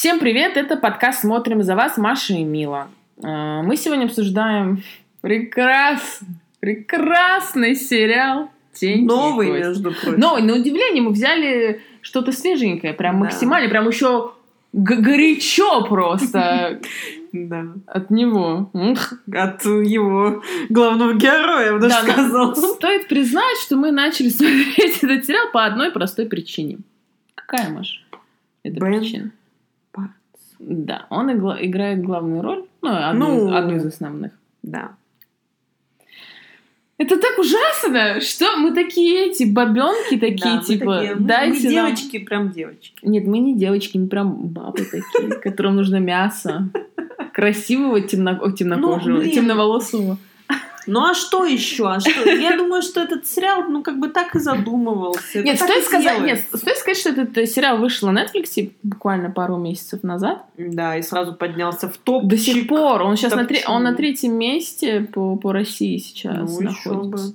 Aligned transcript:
Всем 0.00 0.18
привет, 0.18 0.56
это 0.56 0.78
подкаст 0.78 1.20
«Смотрим 1.20 1.62
за 1.62 1.76
вас» 1.76 1.98
Маша 1.98 2.32
и 2.32 2.42
Мила. 2.42 2.88
Э, 3.22 3.60
Мы 3.60 3.76
сегодня 3.76 4.06
обсуждаем 4.06 4.82
прекрасный, 5.20 6.26
прекрасный 6.58 7.74
сериал 7.74 8.48
«Тень 8.72 9.02
и 9.02 9.06
Новый, 9.06 9.48
кость». 9.48 9.58
между 9.66 9.92
прочим. 9.92 10.18
Новый, 10.18 10.42
на 10.42 10.54
удивление 10.54 11.02
мы 11.02 11.10
взяли 11.10 11.82
что-то 12.00 12.32
свеженькое, 12.32 12.94
прям 12.94 13.16
Да. 13.18 13.24
максимально, 13.26 13.68
прям 13.68 13.86
еще 13.88 14.32
горячо 14.72 15.84
просто 15.84 16.80
Да. 17.34 17.66
от 17.86 18.08
него. 18.08 18.70
От 19.30 19.66
его 19.66 20.42
главного 20.70 21.12
героя, 21.12 21.66
я 21.66 21.72
бы 21.74 21.78
даже 21.80 22.06
Да, 22.06 22.12
сказала. 22.12 22.54
Стоит 22.74 23.06
признать, 23.06 23.58
что 23.58 23.76
мы 23.76 23.90
начали 23.90 24.28
смотреть 24.30 25.04
этот 25.04 25.26
сериал 25.26 25.50
по 25.52 25.66
одной 25.66 25.92
простой 25.92 26.24
причине. 26.24 26.78
Какая, 27.34 27.68
Маша? 27.68 28.00
Это 28.62 28.80
Бен 28.80 28.98
причина. 29.00 29.30
Да, 30.60 31.06
он 31.10 31.30
игла- 31.30 31.56
играет 31.60 32.02
главную 32.02 32.42
роль, 32.42 32.64
ну, 32.82 32.90
одну, 32.92 33.48
Ну. 33.48 33.54
одну 33.56 33.76
из 33.76 33.86
основных. 33.86 34.32
Да. 34.62 34.90
Это 36.98 37.18
так 37.18 37.38
ужасно, 37.38 38.20
что 38.20 38.58
мы 38.58 38.72
такие 38.74 39.30
эти 39.30 39.44
бабенки 39.44 40.18
такие, 40.18 40.56
Да, 40.56 40.62
типа, 40.62 40.96
такие, 40.98 41.14
мы- 41.14 41.26
дайте 41.26 41.68
мы 41.70 41.74
нам- 41.74 41.86
девочки, 41.86 42.18
прям 42.18 42.50
девочки. 42.50 42.92
Нет, 43.02 43.26
мы 43.26 43.38
не 43.38 43.56
девочки, 43.56 43.96
мы 43.96 44.06
прям 44.08 44.48
бабы 44.48 44.84
такие, 44.84 45.30
которым 45.40 45.76
нужно 45.76 45.96
мясо. 45.96 46.68
Красивого 47.32 48.02
темнокожего, 48.02 49.16
Ну, 49.22 49.30
темноволосого. 49.30 50.18
Ну 50.86 51.04
а 51.04 51.14
что 51.14 51.44
еще? 51.44 51.88
А 51.90 52.00
что? 52.00 52.28
Я 52.30 52.56
думаю, 52.56 52.82
что 52.82 53.00
этот 53.00 53.26
сериал, 53.26 53.64
ну, 53.68 53.82
как 53.82 53.98
бы 53.98 54.08
так 54.08 54.34
и 54.34 54.38
задумывался. 54.38 55.42
Нет, 55.42 55.56
стоит 55.60 55.84
сказать, 55.84 56.20
нет, 56.22 56.44
стоит 56.54 56.76
сказать, 56.78 56.98
что 56.98 57.10
этот 57.10 57.36
э, 57.38 57.46
сериал 57.46 57.78
вышел 57.78 58.10
на 58.10 58.24
Netflix 58.24 58.72
буквально 58.82 59.30
пару 59.30 59.56
месяцев 59.56 60.02
назад. 60.02 60.44
Да, 60.56 60.96
и 60.96 61.02
сразу 61.02 61.34
поднялся 61.34 61.88
в 61.88 61.96
топ. 61.98 62.24
До 62.26 62.36
сих 62.36 62.66
пор. 62.66 63.02
Он 63.02 63.16
сейчас 63.16 63.34
на, 63.34 63.44
Топчик. 63.44 63.68
он 63.68 63.82
на 63.82 63.94
третьем 63.94 64.34
месте 64.34 65.00
по, 65.12 65.36
по 65.36 65.52
России 65.52 65.98
сейчас 65.98 66.58
Ну, 66.60 66.70
еще 66.70 66.90
бы. 66.90 66.96
находится. 66.96 67.34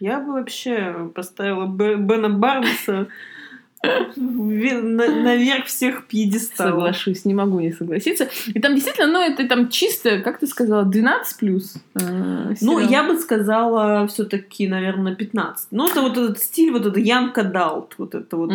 Я 0.00 0.18
бы 0.20 0.32
вообще 0.32 1.10
поставила 1.14 1.66
Бена 1.66 2.28
Барнса 2.28 3.06
наверх 4.16 5.66
всех 5.66 6.06
пьедесталов. 6.06 6.72
Соглашусь, 6.74 7.24
не 7.24 7.34
могу 7.34 7.60
не 7.60 7.72
согласиться. 7.72 8.28
И 8.46 8.60
там 8.60 8.74
действительно, 8.74 9.06
ну, 9.12 9.20
это 9.20 9.46
там 9.48 9.68
чисто, 9.68 10.20
как 10.20 10.38
ты 10.38 10.46
сказала, 10.46 10.84
12 10.84 11.38
плюс. 11.38 11.74
э, 11.94 12.54
Ну, 12.60 12.78
я 12.78 13.02
бы 13.04 13.18
сказала 13.18 14.06
все-таки, 14.06 14.68
наверное, 14.68 15.14
15. 15.14 15.68
Ну, 15.70 15.88
это 15.88 16.00
вот 16.02 16.16
этот 16.16 16.38
стиль, 16.38 16.70
вот 16.70 16.86
это 16.86 17.00
Янка 17.00 17.42
Далт, 17.42 17.94
вот 17.98 18.14
это 18.14 18.36
вот 18.36 18.50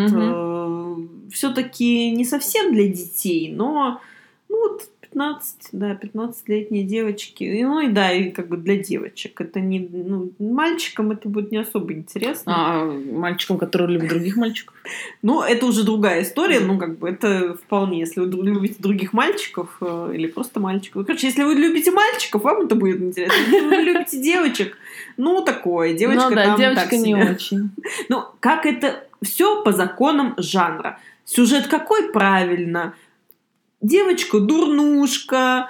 все-таки 1.32 2.12
не 2.12 2.26
совсем 2.26 2.74
для 2.74 2.88
детей, 2.88 3.52
но 3.52 4.02
ну 4.50 4.58
вот 4.58 4.90
15, 5.20 5.70
да, 5.74 6.00
15-летние 6.02 6.84
девочки. 6.84 7.44
И, 7.44 7.64
ну 7.64 7.82
и 7.82 7.90
да, 7.90 8.12
и 8.12 8.32
как 8.32 8.48
бы 8.48 8.56
для 8.56 8.78
девочек. 8.78 9.42
Это 9.42 9.60
не, 9.60 9.80
ну, 9.80 10.32
мальчикам 10.40 11.12
это 11.12 11.28
будет 11.28 11.52
не 11.52 11.58
особо 11.58 11.92
интересно. 11.92 12.54
А 12.56 12.86
мальчикам, 12.86 13.58
которые 13.58 13.98
любят 13.98 14.10
других 14.10 14.38
мальчиков. 14.38 14.76
Ну, 15.22 15.42
это 15.42 15.66
уже 15.66 15.84
другая 15.84 16.24
история, 16.24 16.62
ну, 16.62 16.80
как 16.80 16.98
бы, 16.98 17.10
это 17.10 17.56
вполне, 17.56 18.00
если 18.00 18.22
вы 18.22 18.28
любите 18.28 18.76
других 18.80 19.14
мальчиков 19.14 19.78
э, 19.82 20.14
или 20.16 20.28
просто 20.28 20.60
мальчиков. 20.60 21.06
Короче, 21.06 21.28
если 21.28 21.44
вы 21.44 21.54
любите 21.54 21.92
мальчиков, 21.92 22.44
вам 22.44 22.62
это 22.62 22.76
будет 22.76 23.02
интересно. 23.02 23.36
Если 23.52 23.68
вы 23.68 23.76
любите 23.76 24.22
девочек, 24.22 24.78
ну, 25.18 25.44
такое, 25.44 25.94
девочка 25.94 26.30
ну 26.30 26.36
да, 26.36 26.46
там 26.46 26.58
девочка 26.58 26.84
так 26.84 26.92
не 26.94 27.14
себе. 27.14 27.32
очень. 27.32 27.70
Ну, 28.08 28.24
как 28.40 28.66
это 28.66 29.04
все 29.22 29.62
по 29.64 29.74
законам 29.74 30.34
жанра. 30.38 31.00
Сюжет 31.26 31.68
какой 31.68 32.12
правильно? 32.12 32.96
Девочка 33.82 34.40
дурнушка, 34.40 35.70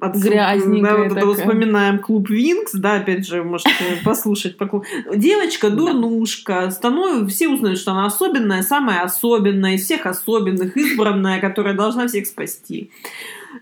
Отсылка, 0.00 0.28
Грязненькая 0.28 0.92
Да, 0.92 0.96
вот 0.98 1.06
это 1.06 1.14
такая. 1.14 1.34
вспоминаем 1.34 1.98
клуб 2.00 2.28
Винкс, 2.28 2.72
да, 2.72 2.96
опять 2.96 3.26
же, 3.26 3.44
можете 3.44 3.70
послушать 4.04 4.56
по 4.56 4.66
клубу. 4.66 4.84
Девочка 5.14 5.70
дурнушка, 5.70 6.70
становится, 6.70 7.26
все 7.28 7.48
узнают, 7.48 7.78
что 7.78 7.92
она 7.92 8.06
особенная, 8.06 8.62
самая 8.62 9.02
особенная, 9.02 9.74
из 9.74 9.84
всех 9.84 10.06
особенных, 10.06 10.76
избранная, 10.76 11.40
которая 11.40 11.74
должна 11.74 12.08
всех 12.08 12.26
спасти. 12.26 12.90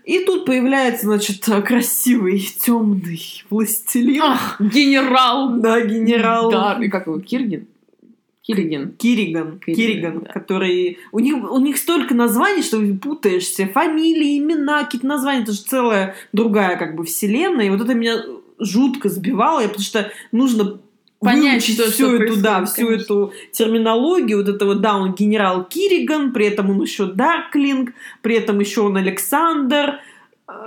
И 0.05 0.25
тут 0.25 0.45
появляется, 0.45 1.05
значит, 1.05 1.45
красивый, 1.65 2.39
темный 2.39 3.43
властелин. 3.51 4.21
Ах, 4.23 4.59
генерал! 4.59 5.57
Да, 5.59 5.81
генерал. 5.81 6.49
Да, 6.49 6.79
и 6.81 6.89
как 6.89 7.05
его, 7.05 7.19
Киргин? 7.19 7.67
Кириган, 8.43 8.91
Кириган, 8.97 9.59
Кириган, 9.59 10.19
да. 10.19 10.33
который... 10.33 10.99
У 11.13 11.19
них, 11.19 11.35
у 11.35 11.59
них 11.59 11.77
столько 11.77 12.13
названий, 12.13 12.61
что 12.61 12.79
путаешься. 12.97 13.67
Фамилии, 13.67 14.37
имена, 14.37 14.83
какие-то 14.83 15.07
названия. 15.07 15.43
Это 15.43 15.53
же 15.53 15.61
целая 15.61 16.15
другая 16.33 16.77
как 16.77 16.95
бы 16.95 17.05
вселенная. 17.05 17.67
И 17.67 17.69
вот 17.69 17.79
это 17.79 17.93
меня 17.93 18.21
жутко 18.59 19.07
сбивало, 19.07 19.61
потому 19.61 19.79
что 19.81 20.11
нужно 20.33 20.81
Понять, 21.21 21.53
выучить 21.65 21.79
что- 21.79 21.91
всю 21.91 22.15
эту, 22.17 22.41
да, 22.41 22.65
всю 22.65 22.87
конечно. 22.87 23.03
эту 23.03 23.33
терминологию, 23.51 24.39
вот 24.39 24.49
это 24.49 24.65
вот, 24.65 24.81
да, 24.81 24.97
он 24.97 25.13
генерал 25.13 25.63
Кириган, 25.63 26.33
при 26.33 26.47
этом 26.47 26.69
он 26.69 26.81
еще 26.81 27.05
Дарклинг, 27.05 27.93
при 28.21 28.35
этом 28.35 28.59
еще 28.59 28.81
он 28.81 28.97
Александр 28.97 29.99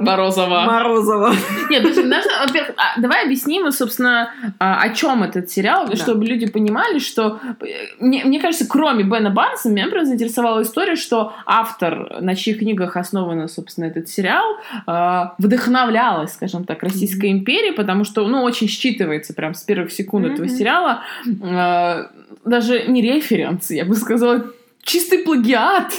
Морозова. 0.01 0.63
Морозова. 0.65 1.35
Нет, 1.71 1.85
во-первых, 1.85 2.75
а, 2.77 2.99
давай 3.01 3.25
объясним, 3.25 3.71
собственно, 3.73 4.31
а, 4.59 4.81
о 4.81 4.89
чем 4.91 5.23
этот 5.23 5.51
сериал, 5.51 5.87
Да. 5.87 5.97
чтобы 5.97 6.25
люди 6.25 6.47
понимали, 6.47 6.99
что 6.99 7.39
э, 7.61 7.65
мне, 8.01 8.25
мне 8.25 8.41
кажется, 8.41 8.67
кроме 8.67 9.05
Бена 9.05 9.31
Барнса, 9.31 9.69
меня 9.69 9.89
прям 9.89 10.07
заинтересовала 10.07 10.63
история, 10.63 10.97
что 10.97 11.35
автор, 11.45 12.21
на 12.21 12.35
чьих 12.35 12.59
книгах 12.61 12.97
основан, 12.97 13.49
собственно, 13.49 13.85
этот 13.87 14.09
сериал, 14.09 14.57
а, 14.87 15.35
вдохновлялась, 15.39 16.33
скажем 16.33 16.65
так, 16.65 16.83
Российской 16.83 17.31
империей, 17.31 17.73
потому 17.75 18.05
что, 18.05 18.27
ну, 18.27 18.43
очень 18.43 18.69
считывается 18.69 19.35
прям 19.35 19.53
с 19.55 19.63
первых 19.63 19.93
секунд 19.93 20.27
этого 20.27 20.47
Мгм. 20.47 20.55
сериала, 20.57 21.03
а, 21.43 22.11
даже 22.45 22.85
не 22.89 23.03
референс, 23.03 23.71
я 23.71 23.85
бы 23.85 23.95
сказала, 23.95 24.47
чистый 24.83 25.19
плагиат. 25.19 25.93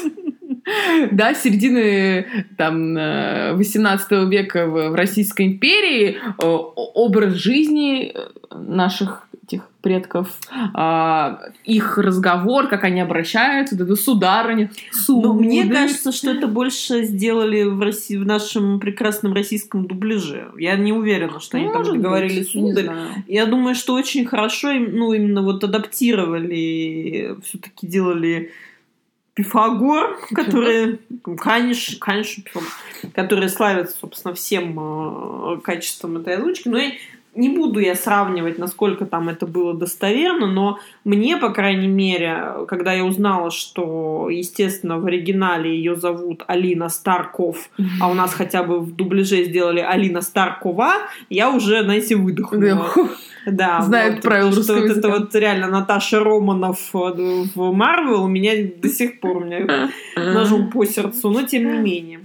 Да, 1.11 1.33
середины 1.33 2.25
там 2.57 2.97
э, 2.97 3.53
18 3.53 4.11
века 4.29 4.67
в, 4.67 4.95
Российской 4.95 5.47
империи 5.47 6.17
э, 6.17 6.45
образ 6.45 7.33
жизни 7.35 8.11
э, 8.13 8.29
наших 8.51 9.27
этих 9.43 9.69
предков, 9.81 10.27
а, 10.73 11.39
их 11.63 11.97
разговор, 11.97 12.67
как 12.67 12.83
они 12.83 12.99
обращаются, 12.99 13.77
вот 13.77 13.85
это 13.85 13.95
сударыня, 13.95 14.69
Ну, 15.07 15.33
мне 15.33 15.63
сударь. 15.63 15.77
кажется, 15.77 16.11
что 16.11 16.31
это 16.31 16.47
больше 16.47 17.03
сделали 17.03 17.63
в, 17.63 17.79
России, 17.81 18.17
в 18.17 18.25
нашем 18.25 18.81
прекрасном 18.81 19.31
российском 19.31 19.87
дубляже. 19.87 20.49
Я 20.57 20.75
не 20.75 20.91
уверена, 20.91 21.39
что 21.39 21.55
они 21.57 21.67
там 21.67 21.77
Может 21.77 22.01
говорили 22.01 22.39
быть, 22.39 22.55
не 22.55 22.73
сударь. 22.73 22.89
Я 23.27 23.45
думаю, 23.45 23.73
что 23.75 23.93
очень 23.93 24.25
хорошо, 24.25 24.73
ну, 24.73 25.13
именно 25.13 25.41
вот 25.41 25.63
адаптировали, 25.63 27.37
все-таки 27.45 27.87
делали 27.87 28.51
Пифагор, 29.37 30.17
который, 30.31 30.99
конечно, 31.37 31.99
конечно, 31.99 32.41
Пифагор, 32.41 32.69
который 33.13 33.49
славится, 33.49 33.95
собственно, 33.99 34.33
всем 34.33 34.75
э, 34.79 35.59
качеством 35.61 36.17
этой 36.17 36.37
озвучки, 36.37 36.67
но 36.67 36.79
я 36.79 36.91
не 37.37 37.49
буду 37.49 37.79
я 37.79 37.95
сравнивать, 37.95 38.57
насколько 38.57 39.05
там 39.05 39.29
это 39.29 39.45
было 39.45 39.73
достоверно, 39.73 40.47
но 40.47 40.79
мне, 41.03 41.37
по 41.37 41.49
крайней 41.49 41.87
мере, 41.87 42.65
когда 42.67 42.93
я 42.93 43.05
узнала, 43.05 43.51
что, 43.51 44.29
естественно, 44.29 44.99
в 44.99 45.05
оригинале 45.05 45.75
ее 45.75 45.95
зовут 45.95 46.43
Алина 46.47 46.89
Старков, 46.89 47.69
а 48.01 48.09
у 48.09 48.13
нас 48.13 48.33
хотя 48.33 48.63
бы 48.63 48.79
в 48.79 48.95
дубляже 48.95 49.43
сделали 49.45 49.79
Алина 49.79 50.21
Старкова, 50.21 50.93
я 51.29 51.49
уже, 51.51 51.83
знаете, 51.83 52.15
выдохнула. 52.15 52.87
Да, 53.45 53.81
Знает 53.81 54.15
вот, 54.15 54.23
правила 54.23 54.51
что 54.51 54.59
русского 54.59 54.75
вот 54.75 54.83
это 54.85 54.93
языка. 54.93 55.09
вот 55.19 55.35
реально 55.35 55.67
Наташа 55.67 56.19
Романов 56.19 56.89
э, 56.93 57.43
в 57.55 57.71
Марвел 57.71 58.27
меня 58.27 58.51
до 58.81 58.89
сих 58.89 59.21
пор 59.21 59.37
у 59.37 59.39
меня 59.45 59.89
ножом 60.17 60.69
по 60.69 60.85
сердцу, 60.85 61.29
но 61.29 61.43
тем 61.43 61.71
не 61.71 61.77
менее. 61.79 62.19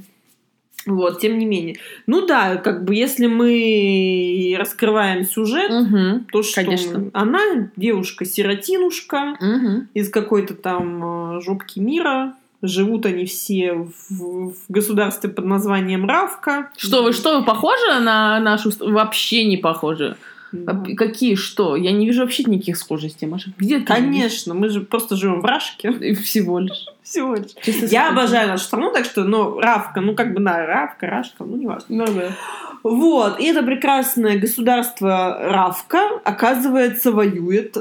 Вот, 0.86 1.20
тем 1.20 1.38
не 1.38 1.46
менее. 1.46 1.76
Ну 2.06 2.26
да, 2.26 2.56
как 2.56 2.84
бы 2.84 2.94
если 2.94 3.26
мы 3.26 4.56
раскрываем 4.58 5.24
сюжет, 5.24 5.70
Мгм, 5.70 6.26
то 6.32 6.42
что 6.42 6.64
конечно. 6.64 7.10
она 7.12 7.70
девушка-сиротинушка 7.76 9.36
мгм. 9.40 9.88
из 9.94 10.10
какой-то 10.10 10.54
там 10.54 11.36
э, 11.36 11.40
жопки 11.40 11.78
мира. 11.78 12.34
Живут 12.64 13.06
они 13.06 13.26
все 13.26 13.72
в, 13.74 14.50
в 14.50 14.54
государстве 14.68 15.28
под 15.28 15.44
названием 15.46 16.06
Равка. 16.08 16.70
Что 16.76 17.02
вы, 17.02 17.12
что 17.12 17.40
вы 17.40 17.44
похожи 17.44 17.98
на 18.00 18.38
нашу... 18.38 18.70
Вообще 18.78 19.44
не 19.46 19.56
похожи. 19.56 20.16
А 20.66 20.84
Какие, 20.96 21.34
что? 21.34 21.76
Я 21.76 21.92
не 21.92 22.06
вижу 22.06 22.22
вообще 22.22 22.44
никаких 22.44 22.76
схожестей, 22.76 23.26
Маша. 23.26 23.52
Где 23.58 23.78
ты? 23.78 23.84
Конечно, 23.86 24.54
мы 24.54 24.68
же 24.68 24.80
просто 24.82 25.16
живем 25.16 25.40
в 25.40 25.44
Рашке. 25.44 25.90
И 25.92 26.14
Всего 26.14 26.58
лишь. 26.58 26.86
Всего 27.02 27.34
лишь. 27.34 27.52
Чисто 27.62 27.86
Я 27.86 28.02
секунду. 28.04 28.20
обожаю 28.20 28.48
нашу 28.48 28.64
страну, 28.64 28.92
так 28.92 29.04
что, 29.04 29.24
ну, 29.24 29.58
Равка, 29.60 30.00
ну, 30.00 30.14
как 30.14 30.34
бы, 30.34 30.40
да, 30.40 30.64
Равка, 30.66 31.06
Рашка, 31.06 31.44
ну, 31.44 31.56
не 31.56 31.66
важно. 31.66 31.86
Ну 31.88 32.04
да. 32.06 32.30
Вот, 32.82 33.38
и 33.40 33.44
это 33.46 33.62
прекрасное 33.62 34.38
государство 34.38 35.38
Равка, 35.40 36.00
оказывается, 36.24 37.12
воюет 37.12 37.76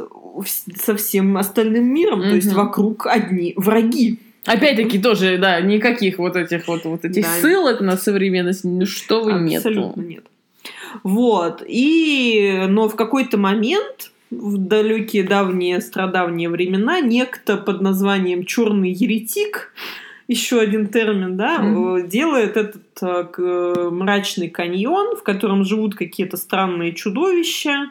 со 0.75 0.95
всем 0.95 1.35
остальным 1.37 1.85
миром, 1.93 2.21
то 2.21 2.35
есть 2.35 2.53
вокруг 2.53 3.07
одни 3.07 3.53
враги. 3.57 4.19
Опять-таки 4.45 4.97
тоже, 4.99 5.37
да, 5.37 5.59
никаких 5.61 6.17
вот 6.17 6.35
этих 6.35 6.67
вот, 6.67 6.85
вот 6.85 7.05
этих 7.05 7.23
Да. 7.23 7.29
ссылок 7.41 7.79
на 7.81 7.95
современность, 7.97 8.63
ну 8.63 8.85
что 8.85 9.21
вы 9.21 9.33
Абсолютно 9.33 10.01
нету. 10.01 10.01
нет. 10.01 10.23
Вот. 11.03 11.63
И, 11.67 12.65
но 12.67 12.87
в 12.89 12.95
какой-то 12.95 13.37
момент, 13.37 14.11
в 14.29 14.57
далекие 14.57 15.23
давние 15.23 15.81
страдавние 15.81 16.49
времена, 16.49 16.99
некто 17.01 17.57
под 17.57 17.81
названием 17.81 18.45
черный 18.45 18.91
еретик, 18.91 19.73
еще 20.27 20.61
один 20.61 20.87
термин, 20.87 21.35
да, 21.35 21.59
э, 21.61 22.07
делает 22.07 22.55
этот 22.55 22.83
э, 23.01 23.25
э, 23.37 23.89
мрачный 23.91 24.49
каньон, 24.49 25.17
в 25.17 25.23
котором 25.23 25.65
живут 25.65 25.95
какие-то 25.95 26.37
странные 26.37 26.93
чудовища. 26.93 27.89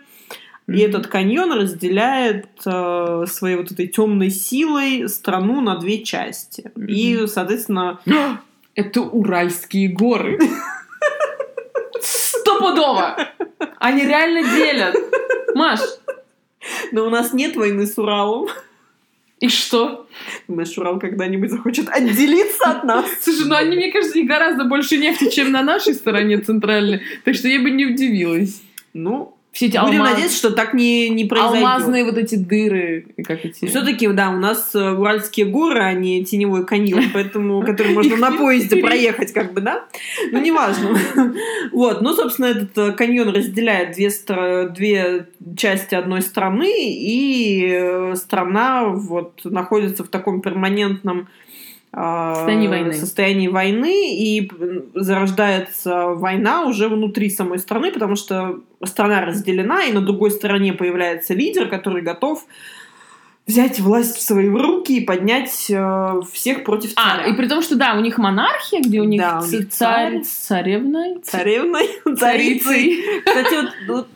И 0.66 0.72
Мгм. 0.72 0.80
этот 0.80 1.06
каньон 1.08 1.52
разделяет 1.52 2.46
э, 2.64 3.24
своей 3.26 3.56
вот 3.56 3.72
этой 3.72 3.88
темной 3.88 4.30
силой 4.30 5.08
страну 5.08 5.60
на 5.60 5.76
две 5.76 6.02
части. 6.02 6.70
Мгм. 6.74 6.86
И, 6.88 7.26
соответственно, 7.26 8.00
Это 8.76 9.02
Уральские 9.02 9.88
горы. 9.88 10.38
Стопудово! 12.50 13.16
Они 13.78 14.04
реально 14.04 14.42
делят. 14.42 14.96
Маш, 15.54 15.80
но 16.92 17.06
у 17.06 17.10
нас 17.10 17.32
нет 17.32 17.56
войны 17.56 17.86
с 17.86 17.96
Уралом. 17.98 18.48
и 19.40 19.48
что? 19.48 20.06
Думаешь, 20.48 20.76
Урал 20.76 20.98
когда-нибудь 20.98 21.50
захочет 21.50 21.88
отделиться 21.88 22.70
от 22.70 22.84
нас? 22.84 23.06
Слушай, 23.20 23.46
ну 23.46 23.54
они, 23.54 23.76
мне 23.76 23.92
кажется, 23.92 24.18
и 24.18 24.24
гораздо 24.24 24.64
больше 24.64 24.98
нефти, 24.98 25.30
чем 25.30 25.52
на 25.52 25.62
нашей 25.62 25.94
стороне 25.94 26.38
центральной. 26.38 27.02
Так 27.24 27.34
что 27.34 27.48
я 27.48 27.60
бы 27.60 27.70
не 27.70 27.86
удивилась. 27.86 28.62
Ну, 28.92 29.36
Все 29.52 29.66
эти 29.66 29.78
будем 29.78 30.02
алмаз- 30.02 30.10
надеяться, 30.10 30.36
что 30.36 30.50
так 30.50 30.74
не, 30.74 31.08
не 31.08 31.24
произойдет. 31.24 31.56
алмазные 31.56 32.04
вот 32.04 32.16
эти 32.16 32.36
дыры, 32.36 33.06
как 33.26 33.44
эти... 33.44 33.66
Все-таки, 33.66 34.06
да, 34.08 34.30
у 34.30 34.36
нас 34.36 34.74
э, 34.74 34.90
Уральские 34.92 35.46
горы, 35.46 35.80
а 35.80 35.92
не 35.92 36.24
теневой 36.24 36.64
каньон, 36.64 37.04
поэтому, 37.12 37.60
который 37.62 37.92
можно 37.92 38.16
на 38.16 38.32
поезде 38.32 38.76
проехать, 38.76 39.32
как 39.32 39.52
бы, 39.52 39.60
да? 39.60 39.86
Ну, 40.30 40.40
неважно. 40.40 40.96
Вот, 41.72 42.00
ну, 42.00 42.14
собственно, 42.14 42.46
этот 42.46 42.78
э, 42.78 42.92
каньон 42.92 43.30
разделяет 43.30 43.94
две, 43.94 44.10
две 44.68 45.26
части 45.56 45.94
одной 45.94 46.22
страны, 46.22 46.94
и 46.94 47.68
э, 47.70 48.14
страна 48.16 48.84
вот 48.84 49.40
находится 49.44 50.04
в 50.04 50.08
таком 50.08 50.42
перманентном 50.42 51.28
Состоянии 51.92 52.68
войны. 52.68 52.92
состоянии 52.92 53.48
войны, 53.48 54.14
и 54.16 54.50
зарождается 54.94 56.06
война 56.08 56.64
уже 56.64 56.88
внутри 56.88 57.30
самой 57.30 57.58
страны, 57.58 57.90
потому 57.90 58.14
что 58.14 58.60
страна 58.84 59.24
разделена, 59.24 59.84
и 59.84 59.92
на 59.92 60.00
другой 60.00 60.30
стороне 60.30 60.72
появляется 60.72 61.34
лидер, 61.34 61.68
который 61.68 62.02
готов 62.02 62.44
взять 63.46 63.80
власть 63.80 64.16
в 64.16 64.22
свои 64.22 64.48
руки 64.48 64.98
и 64.98 65.04
поднять 65.04 65.66
э, 65.68 66.20
всех 66.32 66.62
против 66.62 66.94
царя. 66.94 67.24
А, 67.24 67.26
и 67.26 67.32
при 67.32 67.48
том, 67.48 67.62
что 67.62 67.74
да, 67.74 67.94
у 67.94 68.00
них 68.00 68.16
монархия, 68.18 68.80
где 68.80 69.00
у 69.00 69.04
них, 69.04 69.20
Да, 69.20 69.40
у 69.40 69.50
них 69.50 69.70
царь, 69.70 70.22
царь. 70.22 70.22
Царевной, 70.22 71.20
царицей. 71.24 72.16
царицей. 72.16 73.04
Кстати, 73.24 73.54
вот, 73.54 73.72
вот 73.88 74.08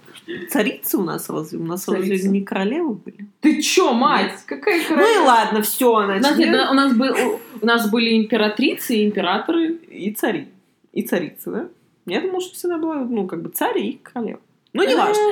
царицы 0.51 0.97
у 0.99 1.03
нас 1.03 1.29
разве? 1.29 1.59
У 1.59 1.65
нас 1.65 1.87
разве 1.89 2.07
Царица. 2.07 2.29
не 2.29 2.43
королевы 2.43 2.95
были? 2.95 3.27
Ты 3.41 3.61
чё, 3.63 3.93
мать? 3.93 4.33
Какая 4.47 4.79
Ну 4.79 4.83
и 4.83 4.87
королева? 4.89 5.25
ладно, 5.27 5.63
все, 5.63 5.91
У 5.93 6.01
нас, 6.01 6.21
значит. 6.21 6.39
нет, 6.39 6.71
у 6.71 6.75
нас, 6.75 6.95
был, 6.95 7.13
у, 7.15 7.41
у 7.63 7.67
нас 7.67 7.91
были 7.91 8.17
императрицы 8.17 8.97
и 8.97 9.07
императоры. 9.07 9.75
И 9.91 10.13
цари. 10.13 10.49
И 10.93 11.03
царицы, 11.03 11.51
да? 11.51 11.69
Я 12.07 12.21
думала, 12.21 12.41
что 12.41 12.55
всегда 12.55 12.79
была, 12.79 12.97
ну, 12.97 13.27
как 13.27 13.43
бы 13.43 13.49
царь 13.51 13.79
и 13.79 14.01
королева. 14.03 14.41
Ну, 14.73 14.87
не 14.87 14.95
важно. 14.95 15.23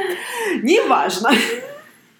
Не 0.62 0.80
важно. 0.88 1.30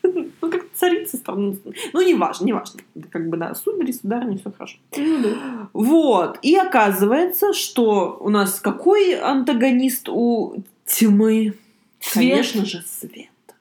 Ну, 0.02 0.50
как 0.50 0.64
царица 0.74 1.16
стала. 1.16 1.54
Ну, 1.92 2.02
не 2.02 2.14
важно, 2.14 2.44
не 2.44 2.52
важно. 2.52 2.80
Как 3.10 3.28
бы, 3.28 3.36
да, 3.36 3.54
сударь, 3.54 3.92
сударыня, 3.92 4.36
все 4.36 4.50
хорошо. 4.50 4.78
Ну 4.96 5.18
да. 5.22 5.68
Вот. 5.72 6.38
И 6.42 6.56
оказывается, 6.56 7.52
что 7.52 8.16
у 8.20 8.28
нас 8.28 8.58
какой 8.60 9.14
антагонист 9.14 10.08
у 10.08 10.56
тьмы? 10.86 11.54
Свет. 12.02 12.32
Конечно 12.32 12.64
же, 12.66 12.82
свет. 12.86 13.12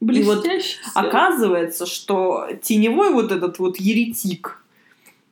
И 0.01 0.23
вот 0.23 0.41
Блестящий 0.41 0.77
свет. 0.81 0.91
оказывается, 0.95 1.85
что 1.85 2.47
теневой 2.61 3.11
вот 3.13 3.31
этот 3.31 3.59
вот 3.59 3.77
еретик, 3.77 4.63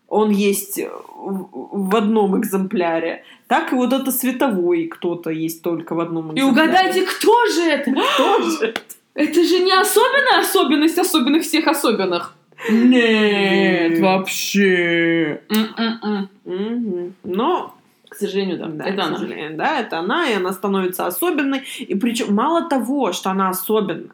он 0.07 0.29
есть 0.31 0.79
в 1.11 1.95
одном 1.95 2.39
экземпляре, 2.39 3.23
так 3.47 3.71
и 3.73 3.75
вот 3.75 3.93
это 3.93 4.11
световой 4.11 4.85
кто-то 4.87 5.29
есть 5.31 5.61
только 5.63 5.93
в 5.95 5.99
одном 5.99 6.31
И 6.31 6.39
экземпляре. 6.39 6.51
угадайте, 6.69 7.01
кто 7.05 7.45
же 7.47 7.61
это? 7.63 7.91
Тоже. 8.17 8.73
Это 9.15 9.43
же 9.43 9.59
не 9.59 9.71
особенная 9.73 10.41
особенность 10.41 10.97
особенных 10.97 11.43
всех 11.43 11.67
особенных. 11.67 12.35
Нет, 12.69 13.99
вообще. 13.99 15.41
Но 17.23 17.73
сожалению, 18.19 18.57
да. 18.57 18.67
Да, 18.67 18.85
это 18.85 19.03
она. 19.03 19.17
сожалению, 19.17 19.57
да, 19.57 19.79
это 19.79 19.99
она, 19.99 20.29
и 20.29 20.33
она 20.33 20.53
становится 20.53 21.07
особенной. 21.07 21.63
И 21.79 21.95
причем 21.95 22.33
мало 22.33 22.69
того, 22.69 23.13
что 23.13 23.29
она 23.31 23.49
особенная, 23.49 24.11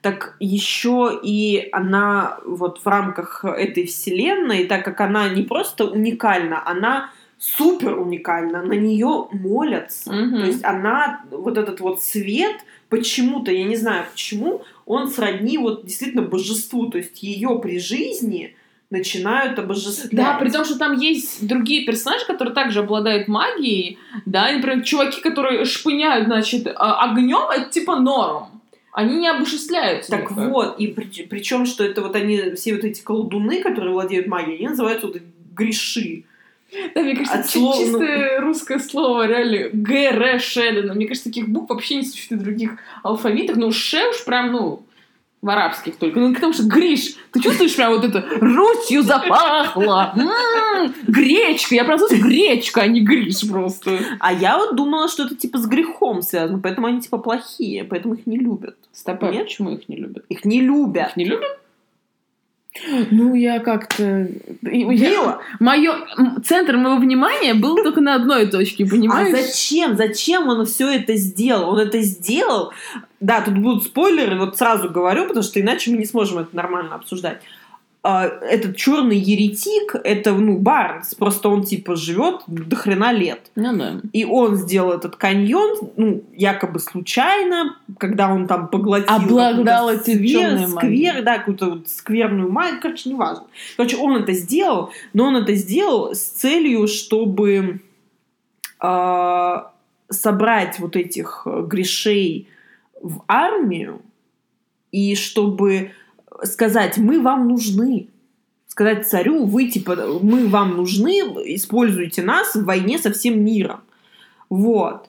так 0.00 0.36
еще 0.40 1.20
и 1.22 1.68
она 1.72 2.38
вот 2.46 2.80
в 2.84 2.86
рамках 2.86 3.44
этой 3.44 3.86
вселенной, 3.86 4.64
так 4.64 4.84
как 4.84 5.00
она 5.00 5.28
не 5.28 5.42
просто 5.42 5.84
уникальна, 5.84 6.66
она 6.66 7.10
супер 7.38 7.98
уникальна, 7.98 8.62
на 8.62 8.74
нее 8.74 9.28
молятся. 9.32 10.12
Мгм. 10.12 10.40
То 10.40 10.46
есть 10.46 10.64
она, 10.64 11.22
вот 11.30 11.58
этот 11.58 11.80
вот 11.80 12.02
свет, 12.02 12.56
почему-то, 12.88 13.50
я 13.50 13.64
не 13.64 13.76
знаю 13.76 14.04
почему, 14.12 14.62
он 14.84 15.10
сродни 15.10 15.58
вот 15.58 15.84
действительно 15.86 16.22
божеству. 16.22 16.90
То 16.90 16.98
есть 16.98 17.22
ее 17.22 17.58
при 17.62 17.78
жизни 17.78 18.54
начинают 18.90 19.58
обожествлять. 19.58 20.10
Да, 20.12 20.34
при 20.34 20.50
том, 20.50 20.64
что 20.64 20.78
там 20.78 20.98
есть 20.98 21.46
другие 21.46 21.86
персонажи, 21.86 22.26
которые 22.26 22.54
также 22.54 22.80
обладают 22.80 23.28
магией, 23.28 23.98
да, 24.26 24.50
и, 24.50 24.56
например, 24.56 24.82
чуваки, 24.82 25.20
которые 25.20 25.64
шпыняют, 25.64 26.26
значит, 26.26 26.66
огнем, 26.76 27.48
это 27.50 27.70
типа 27.70 27.96
норм. 27.96 28.48
Они 28.92 29.18
не 29.18 29.28
обожествляются. 29.28 30.10
Так 30.10 30.32
никак. 30.32 30.48
вот, 30.50 30.80
и 30.80 30.88
причем, 30.88 31.64
что 31.64 31.84
это 31.84 32.02
вот 32.02 32.16
они, 32.16 32.54
все 32.56 32.74
вот 32.74 32.84
эти 32.84 33.00
колдуны, 33.00 33.62
которые 33.62 33.92
владеют 33.92 34.26
магией, 34.26 34.58
они 34.58 34.68
называются 34.68 35.06
вот 35.06 35.18
греши. 35.54 36.24
Да, 36.94 37.02
мне 37.02 37.14
кажется, 37.14 37.38
От 37.38 37.48
слова, 37.48 37.74
ну- 37.74 37.84
чистое 37.84 38.40
русское 38.40 38.78
слово, 38.78 39.26
реально, 39.26 39.70
Г, 39.72 39.94
Р, 39.94 40.40
Ш, 40.40 40.82
да, 40.82 40.94
мне 40.94 41.06
кажется, 41.06 41.28
таких 41.28 41.48
букв 41.48 41.70
вообще 41.70 41.96
не 41.96 42.04
существует 42.04 42.42
в 42.42 42.44
других 42.44 42.78
алфавитах, 43.02 43.56
но 43.56 43.70
Ш 43.70 44.08
уж 44.08 44.24
прям, 44.24 44.52
ну, 44.52 44.82
в 45.42 45.48
арабских 45.48 45.96
только. 45.96 46.20
Ну, 46.20 46.34
потому 46.34 46.52
что 46.52 46.64
Гриш, 46.64 47.16
ты 47.32 47.40
чувствуешь 47.40 47.74
прям 47.74 47.94
вот 47.94 48.04
это 48.04 48.24
Русью 48.40 49.02
запахло, 49.02 50.12
М, 50.14 50.92
гречка, 51.06 51.74
я 51.74 51.84
просто 51.84 52.16
гречка, 52.16 52.82
а 52.82 52.86
не 52.86 53.00
Гриш 53.00 53.48
просто. 53.48 53.98
А 54.18 54.32
я 54.32 54.58
вот 54.58 54.76
думала, 54.76 55.08
что 55.08 55.24
это 55.24 55.34
типа 55.34 55.58
с 55.58 55.66
грехом 55.66 56.22
связано, 56.22 56.58
поэтому 56.58 56.88
они 56.88 57.00
типа 57.00 57.18
плохие, 57.18 57.84
поэтому 57.84 58.14
их 58.14 58.26
не 58.26 58.38
любят. 58.38 58.76
Стоп, 58.92 59.24
а 59.24 59.30
Нет? 59.30 59.44
почему 59.44 59.70
их 59.70 59.88
не 59.88 59.96
любят? 59.96 60.24
Их 60.28 60.44
не 60.44 60.60
любят. 60.60 61.10
Их 61.10 61.16
не 61.16 61.24
любят? 61.24 61.60
Ну, 63.10 63.34
я 63.34 63.58
как-то... 63.58 64.28
Мила, 64.62 65.42
Мое... 65.58 65.92
Центр 66.44 66.76
моего 66.76 66.98
внимания 66.98 67.54
был 67.54 67.76
только 67.76 68.00
на 68.00 68.14
одной 68.14 68.46
точке, 68.46 68.84
а 68.84 68.88
понимаешь? 68.88 69.36
зачем? 69.36 69.96
Зачем 69.96 70.48
он 70.48 70.64
все 70.66 70.88
это 70.88 71.16
сделал? 71.16 71.70
Он 71.70 71.80
это 71.80 72.00
сделал. 72.00 72.72
Да, 73.20 73.42
тут 73.42 73.58
будут 73.58 73.84
спойлеры, 73.84 74.38
вот 74.38 74.56
сразу 74.56 74.88
говорю, 74.88 75.26
потому 75.26 75.42
что 75.42 75.60
иначе 75.60 75.90
мы 75.90 75.98
не 75.98 76.06
сможем 76.06 76.38
это 76.38 76.56
нормально 76.56 76.94
обсуждать. 76.94 77.40
А, 78.02 78.24
Этот 78.24 78.76
черный 78.76 79.18
еретик, 79.18 79.94
это, 80.04 80.32
ну, 80.32 80.56
Барнс, 80.56 81.14
просто 81.14 81.50
он, 81.50 81.64
типа, 81.64 81.96
живет 81.96 82.40
до 82.46 82.74
хрена 82.74 83.12
лет. 83.12 83.50
Ну 83.56 83.76
да. 83.76 84.00
И 84.14 84.24
он 84.24 84.56
сделал 84.56 84.92
этот 84.92 85.16
каньон, 85.16 85.76
ну, 85.96 86.24
якобы 86.34 86.78
случайно, 86.78 87.76
когда 87.98 88.32
он 88.32 88.46
там 88.46 88.68
поглотил... 88.68 89.14
Обладал 89.14 89.90
этой 89.90 90.14
сквер, 90.14 90.66
сквер, 90.68 91.22
да, 91.22 91.38
какую-то 91.38 91.66
вот 91.66 91.88
скверную 91.88 92.50
магию, 92.50 92.80
короче, 92.80 93.10
неважно. 93.10 93.44
Короче, 93.76 93.98
он 93.98 94.16
это 94.16 94.32
сделал, 94.32 94.92
но 95.12 95.26
он 95.26 95.36
это 95.36 95.54
сделал 95.54 96.14
с 96.14 96.22
целью, 96.22 96.88
чтобы 96.88 97.82
а, 98.78 99.72
собрать 100.08 100.78
вот 100.78 100.96
этих 100.96 101.42
э, 101.44 101.64
грешей 101.66 102.48
в 103.00 103.22
армию, 103.28 104.02
и 104.92 105.14
чтобы 105.14 105.92
сказать, 106.44 106.98
мы 106.98 107.20
вам 107.20 107.48
нужны. 107.48 108.08
Сказать 108.66 109.08
царю, 109.08 109.46
вы 109.46 109.68
типа, 109.68 109.96
мы 110.22 110.46
вам 110.46 110.76
нужны, 110.76 111.12
используйте 111.54 112.22
нас 112.22 112.54
в 112.54 112.64
войне 112.64 112.98
со 112.98 113.12
всем 113.12 113.44
миром. 113.44 113.80
Вот. 114.48 115.08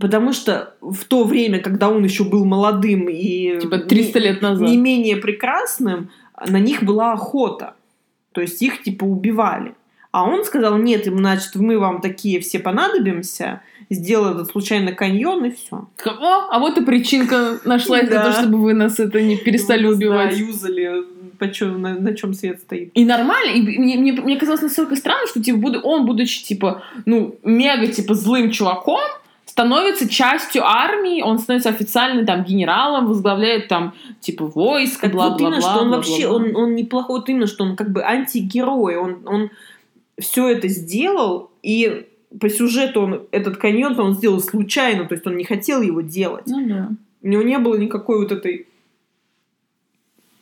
Потому 0.00 0.32
что 0.32 0.74
в 0.80 1.04
то 1.04 1.24
время, 1.24 1.60
когда 1.60 1.90
он 1.90 2.02
еще 2.04 2.24
был 2.24 2.44
молодым 2.44 3.08
и 3.08 3.60
Типа 3.60 3.78
300 3.78 4.18
лет 4.18 4.42
назад. 4.42 4.68
не 4.68 4.76
менее 4.76 5.16
прекрасным, 5.16 6.10
на 6.48 6.58
них 6.58 6.82
была 6.82 7.12
охота. 7.12 7.74
То 8.32 8.40
есть 8.40 8.62
их 8.62 8.82
типа 8.82 9.04
убивали. 9.04 9.74
А 10.12 10.24
он 10.24 10.44
сказал, 10.44 10.76
нет, 10.76 11.06
им, 11.06 11.18
значит, 11.18 11.54
мы 11.54 11.78
вам 11.78 12.00
такие 12.00 12.40
все 12.40 12.58
понадобимся, 12.58 13.62
сделал 13.90 14.34
этот 14.34 14.48
случайно 14.48 14.92
каньон 14.92 15.44
и 15.44 15.50
все. 15.52 15.88
О, 16.04 16.48
а 16.50 16.58
вот 16.58 16.78
и 16.78 16.84
причинка 16.84 17.60
нашлась 17.64 18.08
для 18.08 18.20
того, 18.20 18.32
чтобы 18.32 18.58
вы 18.58 18.74
нас 18.74 18.98
это 18.98 19.22
не 19.22 19.36
перестали 19.36 19.86
убивать. 19.86 20.36
юзали 20.36 21.04
на, 21.60 21.94
на 21.94 22.14
чем 22.14 22.34
свет 22.34 22.60
стоит. 22.60 22.90
И 22.94 23.04
нормально, 23.04 23.52
и 23.52 23.62
мне, 23.78 23.96
мне, 23.96 24.12
мне 24.12 24.36
казалось 24.36 24.62
настолько 24.62 24.96
странно, 24.96 25.26
что 25.26 25.42
типа, 25.42 25.58
буду, 25.58 25.80
он, 25.80 26.04
будучи, 26.04 26.44
типа, 26.44 26.82
ну, 27.06 27.36
мега, 27.44 27.86
типа, 27.86 28.14
злым 28.14 28.50
чуваком, 28.50 29.00
становится 29.46 30.08
частью 30.08 30.64
армии, 30.64 31.22
он 31.22 31.38
становится 31.38 31.70
официальным 31.70 32.26
там 32.26 32.44
генералом, 32.44 33.06
возглавляет 33.06 33.68
там, 33.68 33.94
типа, 34.20 34.46
войско, 34.46 35.06
Так 35.06 35.14
вот 35.14 35.38
бла-бла-бла. 35.38 35.48
именно, 35.48 35.60
что 35.60 35.70
он 35.70 35.88
бла-бла-бла. 35.88 35.96
вообще, 35.96 36.28
он, 36.28 36.56
он 36.56 36.74
неплохой, 36.74 37.20
вот 37.20 37.28
именно, 37.28 37.46
что 37.46 37.64
он 37.64 37.76
как 37.76 37.90
бы 37.90 38.02
антигерой, 38.04 38.96
он, 38.96 39.22
он 39.26 39.50
все 40.20 40.48
это 40.48 40.68
сделал, 40.68 41.50
и 41.62 42.06
по 42.38 42.48
сюжету 42.48 43.02
он 43.02 43.22
этот 43.32 43.56
каньон 43.56 43.98
он 43.98 44.14
сделал 44.14 44.40
случайно, 44.40 45.06
то 45.06 45.14
есть 45.14 45.26
он 45.26 45.36
не 45.36 45.44
хотел 45.44 45.82
его 45.82 46.00
делать. 46.00 46.46
Ну 46.46 46.68
да. 46.68 46.90
У 47.22 47.28
него 47.28 47.42
не 47.42 47.58
было 47.58 47.76
никакой 47.76 48.18
вот 48.18 48.32
этой 48.32 48.66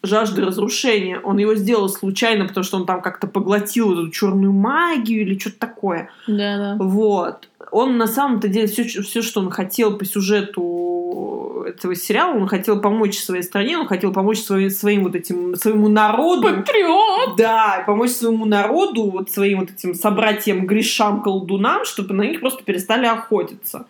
жажды 0.02 0.44
разрушения. 0.44 1.18
Он 1.18 1.38
его 1.38 1.54
сделал 1.54 1.88
случайно, 1.88 2.46
потому 2.46 2.64
что 2.64 2.76
он 2.76 2.86
там 2.86 3.00
как-то 3.00 3.26
поглотил 3.26 3.92
эту 3.92 4.10
черную 4.10 4.52
магию 4.52 5.22
или 5.22 5.38
что-то 5.38 5.58
такое. 5.58 6.10
Да, 6.26 6.76
да. 6.76 6.76
Вот. 6.78 7.48
Он 7.70 7.98
на 7.98 8.06
самом-то 8.06 8.48
деле 8.48 8.66
все, 8.66 8.84
все, 8.84 9.22
что 9.22 9.40
он 9.40 9.50
хотел 9.50 9.98
по 9.98 10.04
сюжету 10.04 11.47
этого 11.68 11.94
сериала, 11.94 12.34
он 12.34 12.46
хотел 12.46 12.80
помочь 12.80 13.18
своей 13.18 13.42
стране, 13.42 13.78
он 13.78 13.86
хотел 13.86 14.12
помочь 14.12 14.38
своим, 14.38 14.70
своим 14.70 15.04
вот 15.04 15.14
этим, 15.14 15.54
своему 15.54 15.88
народу. 15.88 16.48
Патриот! 16.48 17.36
Да, 17.36 17.84
помочь 17.86 18.10
своему 18.10 18.44
народу, 18.44 19.10
вот 19.10 19.30
своим 19.30 19.60
вот 19.60 19.70
этим 19.70 19.94
собратьям, 19.94 20.66
грешам, 20.66 21.22
колдунам, 21.22 21.84
чтобы 21.84 22.14
на 22.14 22.22
них 22.22 22.40
просто 22.40 22.62
перестали 22.64 23.06
охотиться. 23.06 23.86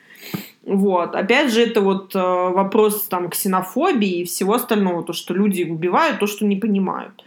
Вот. 0.69 1.15
Опять 1.15 1.53
же, 1.53 1.63
это 1.63 1.81
вот 1.81 2.15
э, 2.15 2.19
вопрос 2.19 3.07
там 3.09 3.31
ксенофобии 3.31 4.21
и 4.21 4.25
всего 4.25 4.55
остального, 4.55 5.03
то, 5.03 5.15
что 5.15 5.33
люди 5.33 5.63
убивают 5.63 6.19
то, 6.19 6.27
что 6.27 6.45
не 6.45 6.57
понимают. 6.57 7.25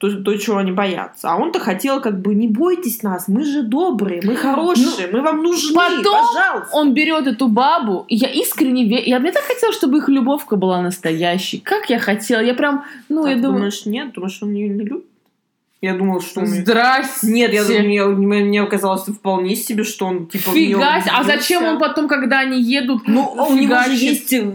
То, 0.00 0.10
то, 0.22 0.34
чего 0.38 0.56
они 0.56 0.72
боятся. 0.72 1.30
А 1.30 1.36
он-то 1.36 1.60
хотел 1.60 2.00
как 2.00 2.22
бы, 2.22 2.34
не 2.34 2.48
бойтесь 2.48 3.02
нас, 3.02 3.28
мы 3.28 3.44
же 3.44 3.62
добрые, 3.62 4.22
мы 4.24 4.34
хорошие, 4.34 5.08
мы 5.12 5.20
вам 5.20 5.42
нужны, 5.42 5.74
потом 5.74 6.26
пожалуйста. 6.26 6.68
Он 6.72 6.94
берет 6.94 7.26
эту 7.26 7.48
бабу, 7.48 8.06
и 8.08 8.16
я 8.16 8.28
искренне 8.28 8.86
верю. 8.88 9.02
Я 9.04 9.18
мне 9.18 9.30
так 9.30 9.42
хотела, 9.42 9.74
чтобы 9.74 9.98
их 9.98 10.08
любовка 10.08 10.56
была 10.56 10.80
настоящей. 10.80 11.58
Как 11.58 11.90
я 11.90 11.98
хотела. 11.98 12.40
Я 12.40 12.54
прям, 12.54 12.86
ну, 13.10 13.24
Так, 13.24 13.30
я 13.32 13.36
думаю... 13.36 13.52
думаешь, 13.56 13.84
нет? 13.84 14.14
Думаешь, 14.14 14.38
он 14.42 14.54
ее 14.54 14.70
не 14.70 14.84
любит? 14.84 15.04
Я 15.82 15.94
думал, 15.94 16.22
что... 16.22 16.40
он 16.40 16.46
Здрасте. 16.46 17.26
Нет, 17.26 17.52
я 17.52 17.64
думаю, 17.64 18.16
мне, 18.16 18.44
мне 18.44 18.66
казалось 18.66 19.02
вполне 19.02 19.54
себе, 19.54 19.84
что 19.84 20.06
он 20.06 20.28
типа 20.28 20.50
Фига 20.52 21.00
себе. 21.00 21.12
А 21.14 21.24
зачем 21.24 21.64
он 21.64 21.78
потом, 21.78 22.08
когда 22.08 22.40
они 22.40 22.62
едут, 22.62 23.02
Ну, 23.06 23.32
у 23.32 23.54
него 23.54 23.82
же 23.82 23.92
есть 23.92 24.32
э, 24.32 24.50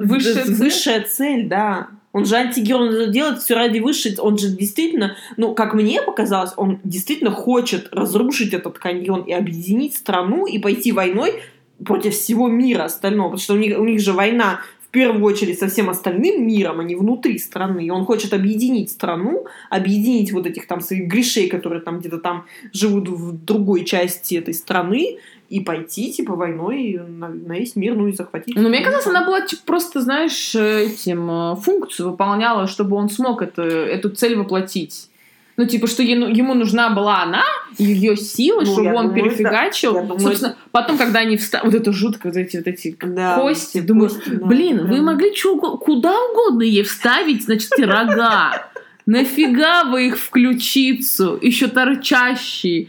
Высшая 0.00 0.44
высшая 0.44 1.00
цель, 1.02 1.48
да. 1.48 1.88
Он 2.12 2.26
же 2.26 2.36
антигерой, 2.36 2.88
он 2.88 2.94
это 2.94 3.06
делает 3.10 3.40
все 3.40 3.54
ради 3.54 3.78
высшей. 3.78 4.16
Он 4.18 4.36
же 4.36 4.48
действительно, 4.48 5.16
ну, 5.36 5.54
как 5.54 5.74
мне 5.74 6.02
показалось, 6.02 6.52
он 6.56 6.78
действительно 6.84 7.30
хочет 7.30 7.88
разрушить 7.92 8.52
этот 8.52 8.78
каньон 8.78 9.22
и 9.22 9.32
объединить 9.32 9.94
страну 9.94 10.46
и 10.46 10.58
пойти 10.58 10.92
войной 10.92 11.42
против 11.84 12.14
всего 12.14 12.48
мира 12.48 12.84
остального. 12.84 13.30
Потому 13.30 13.42
что 13.42 13.54
у 13.54 13.56
них, 13.56 13.78
у 13.78 13.84
них 13.84 14.00
же 14.00 14.12
война 14.12 14.60
в 14.86 14.88
первую 14.88 15.24
очередь 15.24 15.58
со 15.58 15.68
всем 15.68 15.88
остальным 15.88 16.46
миром, 16.46 16.80
а 16.80 16.84
не 16.84 16.94
внутри 16.94 17.38
страны. 17.38 17.86
И 17.86 17.90
он 17.90 18.04
хочет 18.04 18.34
объединить 18.34 18.90
страну, 18.90 19.46
объединить 19.70 20.32
вот 20.32 20.46
этих 20.46 20.66
там 20.66 20.82
своих 20.82 21.08
грешей, 21.08 21.48
которые 21.48 21.80
там 21.80 22.00
где-то 22.00 22.18
там 22.18 22.44
живут 22.74 23.08
в 23.08 23.42
другой 23.42 23.86
части 23.86 24.34
этой 24.34 24.52
страны, 24.52 25.16
и 25.52 25.60
пойти, 25.60 26.10
типа, 26.12 26.34
войной 26.34 26.98
на, 27.06 27.28
на 27.28 27.52
весь 27.58 27.76
мир, 27.76 27.94
ну 27.94 28.08
и 28.08 28.12
захватить. 28.12 28.56
Ну, 28.56 28.68
мне 28.70 28.80
казалось, 28.80 29.06
она 29.06 29.24
была 29.26 29.42
типа, 29.42 29.62
просто, 29.66 30.00
знаешь, 30.00 30.54
этим 30.54 31.30
э, 31.30 31.56
функцию 31.56 32.10
выполняла, 32.10 32.66
чтобы 32.66 32.96
он 32.96 33.10
смог 33.10 33.42
это, 33.42 33.62
эту 33.62 34.08
цель 34.08 34.34
воплотить. 34.36 35.08
Ну, 35.58 35.66
типа, 35.66 35.86
что 35.86 36.02
ему, 36.02 36.26
ему 36.28 36.54
нужна 36.54 36.88
была 36.88 37.22
она, 37.24 37.42
ее 37.76 38.16
сила, 38.16 38.62
Ну, 38.62 38.72
чтобы 38.72 38.94
он 38.94 39.08
думаю, 39.08 39.24
перефигачил. 39.24 39.92
да. 39.92 40.00
Думаю, 40.00 40.20
Собственно, 40.20 40.56
потом, 40.70 40.96
когда 40.96 41.18
они 41.20 41.36
встали, 41.36 41.66
вот 41.66 41.74
это 41.74 41.92
жутко, 41.92 42.28
вот 42.28 42.36
эти 42.36 42.56
вот 42.56 42.66
эти 42.66 42.96
Да, 43.02 43.36
кости, 43.38 43.76
эти 43.78 43.86
думаю, 43.86 44.08
кости, 44.08 44.30
да, 44.30 44.46
блин, 44.46 44.78
вы 44.86 44.94
прям. 44.94 45.04
могли 45.04 45.34
чё 45.34 45.58
куда 45.58 46.14
угодно 46.30 46.62
ей 46.62 46.82
вставить, 46.82 47.44
значит, 47.44 47.70
рога. 47.78 48.70
Нафига 49.04 49.84
вы 49.84 50.06
их 50.06 50.18
в 50.18 50.30
ключицу, 50.30 51.38
еще 51.42 51.66
торчащие? 51.66 52.88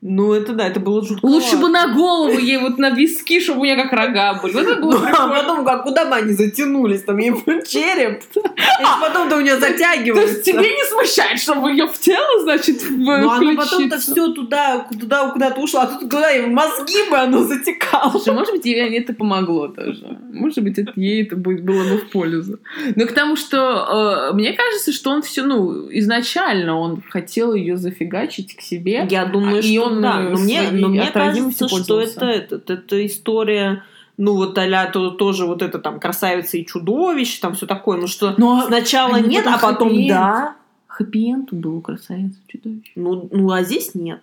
Ну, 0.00 0.32
это 0.32 0.52
да, 0.52 0.68
это 0.68 0.78
было 0.78 1.04
жутко. 1.04 1.26
Лучше 1.26 1.56
бы 1.56 1.68
на 1.68 1.88
голову 1.88 2.38
ей, 2.38 2.58
вот 2.58 2.78
на 2.78 2.90
виски, 2.90 3.40
чтобы 3.40 3.60
у 3.60 3.64
меня 3.64 3.76
как 3.76 3.92
рога 3.92 4.34
были. 4.40 4.52
Вот 4.52 4.66
это 4.66 4.80
было 4.80 4.92
Ну, 4.92 5.08
а 5.08 5.28
потом, 5.28 5.64
как, 5.64 5.82
куда 5.82 6.04
бы 6.04 6.14
они 6.14 6.34
затянулись, 6.34 7.02
там 7.02 7.18
ей 7.18 7.30
был 7.30 7.62
череп. 7.66 8.22
И 8.36 9.00
потом-то 9.00 9.36
у 9.36 9.40
нее 9.40 9.56
То 9.56 9.62
затягивается. 9.62 10.34
есть 10.34 10.44
тебе 10.44 10.70
не 10.70 10.84
смущает, 10.84 11.40
чтобы 11.40 11.72
ее 11.72 11.88
в 11.88 11.98
тело, 11.98 12.42
значит, 12.42 12.80
Ну, 12.88 13.10
оно 13.10 13.38
ключицу? 13.38 13.56
потом-то 13.56 13.98
все 13.98 14.32
туда, 14.32 14.86
туда 15.00 15.30
куда-то 15.30 15.60
ушло, 15.60 15.80
а 15.80 15.86
тут 15.86 16.02
куда 16.02 16.28
в 16.42 16.48
мозги 16.48 17.10
бы 17.10 17.16
оно 17.16 17.42
затекало. 17.42 18.12
Слушай, 18.12 18.34
может 18.34 18.52
быть, 18.52 18.66
ей 18.66 18.98
это 18.98 19.12
помогло 19.14 19.66
тоже. 19.66 20.16
Может 20.32 20.62
быть, 20.62 20.78
это, 20.78 20.92
ей 20.94 21.24
это 21.24 21.34
было 21.34 21.82
бы 21.82 21.98
в 21.98 22.10
пользу. 22.10 22.60
Но 22.94 23.04
к 23.06 23.12
тому, 23.12 23.34
что 23.34 24.28
э, 24.30 24.34
мне 24.34 24.52
кажется, 24.52 24.92
что 24.92 25.10
он 25.10 25.22
все, 25.22 25.42
ну, 25.42 25.88
изначально 25.90 26.78
он 26.78 27.02
хотел 27.08 27.52
ее 27.52 27.76
зафигачить 27.76 28.54
к 28.54 28.60
себе. 28.60 29.04
Я 29.10 29.24
думаю, 29.24 29.60
что 29.60 29.87
он, 29.88 30.02
да. 30.02 30.20
Но 30.20 30.38
мне, 30.38 30.70
но 30.70 30.88
мне 30.88 31.10
кажется, 31.10 31.68
что 31.68 32.00
это, 32.00 32.26
это, 32.26 32.72
это 32.72 33.06
история, 33.06 33.82
ну 34.16 34.34
вот 34.34 34.56
а 34.58 34.86
то, 34.86 35.10
тоже 35.10 35.46
вот 35.46 35.62
это 35.62 35.78
там 35.78 36.00
красавица 36.00 36.56
и 36.56 36.66
чудовище, 36.66 37.40
там 37.40 37.54
все 37.54 37.66
такое, 37.66 37.98
ну 37.98 38.06
что 38.06 38.34
Но 38.36 38.62
сначала 38.66 39.16
они 39.16 39.28
нет, 39.28 39.46
а 39.46 39.58
потом 39.58 39.90
хэппи-энд. 39.90 40.08
да. 40.08 40.56
хэппи-энд 40.86 41.52
был 41.52 41.76
у 41.76 41.80
красавицы 41.80 42.38
чудовище. 42.48 42.92
Ну, 42.96 43.28
ну 43.30 43.50
а 43.52 43.62
здесь 43.62 43.94
нет. 43.94 44.20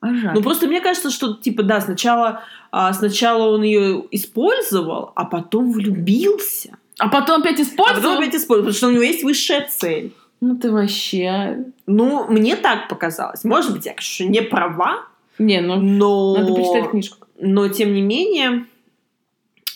А 0.00 0.14
жаль. 0.14 0.34
Ну 0.34 0.42
просто 0.42 0.66
мне 0.66 0.80
кажется, 0.80 1.10
что 1.10 1.34
типа 1.34 1.62
да, 1.62 1.80
сначала 1.80 2.42
а, 2.70 2.92
сначала 2.92 3.54
он 3.54 3.62
ее 3.62 4.04
использовал, 4.10 5.12
а 5.14 5.24
потом 5.24 5.72
влюбился. 5.72 6.76
А 6.98 7.08
потом 7.08 7.40
опять 7.42 7.58
А 7.58 7.62
использовал? 7.62 8.02
потом 8.02 8.18
опять 8.18 8.34
использовал, 8.34 8.70
потому 8.70 8.74
что 8.74 8.88
у 8.88 8.90
него 8.90 9.02
есть 9.02 9.22
высшая 9.24 9.68
цель. 9.70 10.12
Ну 10.40 10.56
ты 10.56 10.70
вообще... 10.70 11.64
Ну, 11.86 12.26
мне 12.28 12.56
так 12.56 12.88
показалось. 12.88 13.44
Может 13.44 13.72
быть, 13.72 13.86
я, 13.86 13.92
конечно, 13.92 14.24
не 14.24 14.42
права, 14.42 15.06
Не, 15.38 15.60
ну, 15.60 15.76
но... 15.76 16.36
надо 16.36 16.54
почитать 16.54 16.90
книжку. 16.90 17.26
Но, 17.40 17.68
тем 17.68 17.92
не 17.92 18.02
менее, 18.02 18.66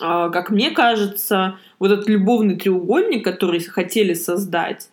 а, 0.00 0.30
как 0.30 0.50
мне 0.50 0.70
кажется, 0.70 1.56
вот 1.78 1.90
этот 1.90 2.08
любовный 2.08 2.56
треугольник, 2.56 3.24
который 3.24 3.60
хотели 3.60 4.14
создать, 4.14 4.88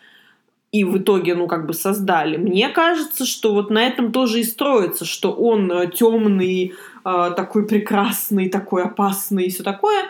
и 0.72 0.84
в 0.84 1.00
итоге, 1.00 1.34
ну, 1.34 1.48
как 1.48 1.66
бы 1.66 1.74
создали, 1.74 2.38
мне 2.38 2.70
кажется, 2.70 3.26
что 3.26 3.54
вот 3.54 3.72
на 3.72 3.88
этом 3.88 4.12
тоже 4.12 4.40
и 4.40 4.44
строится, 4.44 5.04
что 5.04 5.32
он 5.32 5.90
темный, 5.90 6.76
такой 7.04 7.66
прекрасный, 7.66 8.50
такой 8.50 8.84
опасный 8.84 9.46
и 9.46 9.50
все 9.50 9.64
такое, 9.64 10.06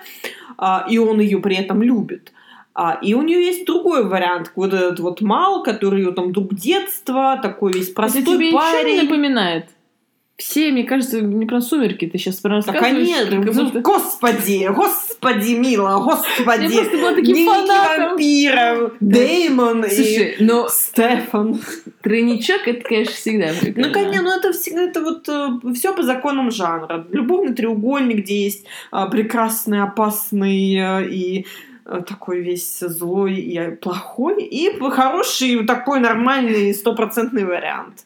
а, 0.58 0.86
и 0.89 0.98
он 0.98 1.22
ее 1.22 1.39
при 1.39 1.56
этом 1.56 1.82
любит. 1.82 2.34
А, 2.73 2.99
И 3.01 3.13
у 3.13 3.21
нее 3.21 3.43
есть 3.45 3.65
другой 3.65 4.05
вариант. 4.07 4.51
Вот 4.55 4.73
этот 4.73 4.99
вот 4.99 5.21
Мал, 5.21 5.63
который 5.63 6.03
ее 6.03 6.11
там 6.11 6.31
друг 6.31 6.53
детства, 6.53 7.39
такой 7.41 7.73
весь 7.73 7.88
Это 7.88 7.95
простой 7.95 8.21
тебе 8.23 8.47
ничего 8.47 8.61
не 8.61 8.71
парень. 8.83 9.01
напоминает? 9.03 9.65
Все, 10.38 10.71
мне 10.71 10.83
кажется, 10.85 11.19
не 11.19 11.45
про 11.45 11.59
сумерки 11.59 12.07
ты 12.07 12.17
сейчас 12.17 12.38
про 12.38 12.61
Так 12.61 12.75
рассказываешь. 12.75 13.43
как 13.45 13.53
будто- 13.53 13.81
господи, 13.81 14.69
господи, 14.73 15.51
мила, 15.55 15.99
господи. 15.99 16.63
Я 16.63 16.69
просто 16.79 16.97
была 16.97 17.13
таким 17.13 17.45
фанатом. 17.45 18.09
вампиров, 18.11 18.93
Дэймон 19.01 19.83
и 19.83 19.89
Слушай, 19.89 20.35
ну, 20.39 20.67
Стефан. 20.69 21.59
тройничок, 22.01 22.65
это, 22.69 22.88
конечно, 22.88 23.13
всегда 23.15 23.47
прикольно. 23.59 23.88
Ну, 23.89 23.93
конечно, 23.93 24.23
ну 24.23 24.38
это 24.38 24.53
всегда 24.53 24.83
это 24.83 25.01
вот 25.03 25.75
все 25.75 25.93
по 25.93 26.03
законам 26.03 26.51
жанра. 26.51 27.05
Любовный 27.11 27.53
треугольник, 27.53 28.19
где 28.23 28.43
есть 28.45 28.65
а, 28.91 29.07
прекрасный, 29.07 29.81
опасный 29.83 30.77
а, 30.81 31.01
и 31.01 31.45
такой 32.08 32.41
весь 32.41 32.79
злой 32.79 33.36
и 33.36 33.72
плохой, 33.75 34.43
и 34.43 34.79
хороший, 34.91 35.65
такой 35.65 36.00
нормальный, 36.00 36.74
стопроцентный 36.74 37.46
вариант. 37.46 38.03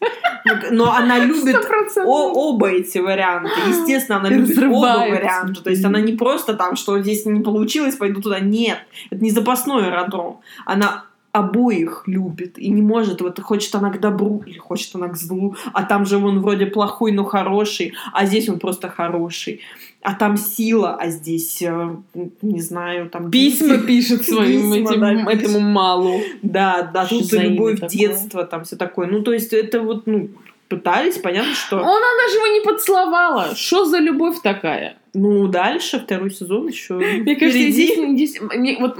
Но 0.70 0.92
она 0.92 1.18
любит 1.18 1.54
100%. 1.54 2.04
О- 2.04 2.32
оба 2.32 2.70
эти 2.70 2.98
варианта. 2.98 3.50
Естественно, 3.68 4.18
она 4.18 4.30
любит 4.30 4.58
оба 4.58 5.06
варианта. 5.08 5.62
То 5.62 5.70
есть 5.70 5.84
она 5.84 6.00
не 6.00 6.12
просто 6.14 6.54
там, 6.54 6.76
что 6.76 6.98
здесь 7.00 7.26
не 7.26 7.40
получилось, 7.40 7.96
пойду 7.96 8.20
туда. 8.20 8.40
Нет, 8.40 8.78
это 9.10 9.22
не 9.22 9.30
запасной 9.30 9.88
аэродром. 9.88 10.40
Она 10.64 11.04
обоих 11.34 12.04
любит 12.06 12.58
и 12.60 12.70
не 12.70 12.80
может, 12.80 13.20
вот 13.20 13.40
хочет 13.40 13.74
она 13.74 13.90
к 13.90 13.98
добру 13.98 14.44
или 14.46 14.56
хочет 14.56 14.94
она 14.94 15.08
к 15.08 15.16
злу, 15.16 15.56
а 15.72 15.82
там 15.82 16.06
же 16.06 16.16
он 16.16 16.40
вроде 16.40 16.66
плохой, 16.66 17.10
но 17.10 17.24
хороший, 17.24 17.92
а 18.12 18.24
здесь 18.24 18.48
он 18.48 18.60
просто 18.60 18.88
хороший, 18.88 19.60
а 20.00 20.14
там 20.14 20.36
сила, 20.36 20.94
а 20.94 21.08
здесь, 21.08 21.60
э, 21.60 21.96
не 22.40 22.60
знаю, 22.60 23.10
там... 23.10 23.32
Письма 23.32 23.78
пишет 23.86 24.24
своим 24.24 24.72
Письма, 24.72 24.92
этим, 24.92 25.00
да, 25.00 25.32
этому 25.32 25.58
малу. 25.58 26.20
Да, 26.42 26.82
да, 26.82 27.04
тут 27.04 27.24
за 27.24 27.42
и 27.42 27.48
любовь 27.48 27.80
такое? 27.80 27.88
детства, 27.88 28.44
там 28.44 28.62
все 28.62 28.76
такое. 28.76 29.08
Ну, 29.08 29.22
то 29.22 29.32
есть 29.32 29.52
это 29.52 29.80
вот, 29.80 30.06
ну, 30.06 30.28
пытались, 30.68 31.18
понятно, 31.18 31.52
что... 31.54 31.78
Она 31.78 31.88
даже 32.22 32.36
его 32.36 32.46
не 32.46 32.60
поцеловала. 32.60 33.56
Что 33.56 33.86
за 33.86 33.98
любовь 33.98 34.40
такая? 34.40 34.98
Ну, 35.14 35.48
дальше, 35.48 35.98
второй 35.98 36.30
сезон 36.30 36.68
еще 36.68 36.94
Мне 36.94 37.34
кажется, 37.34 37.70
здесь, 37.70 37.96
здесь 37.96 38.40
вот 38.78 38.98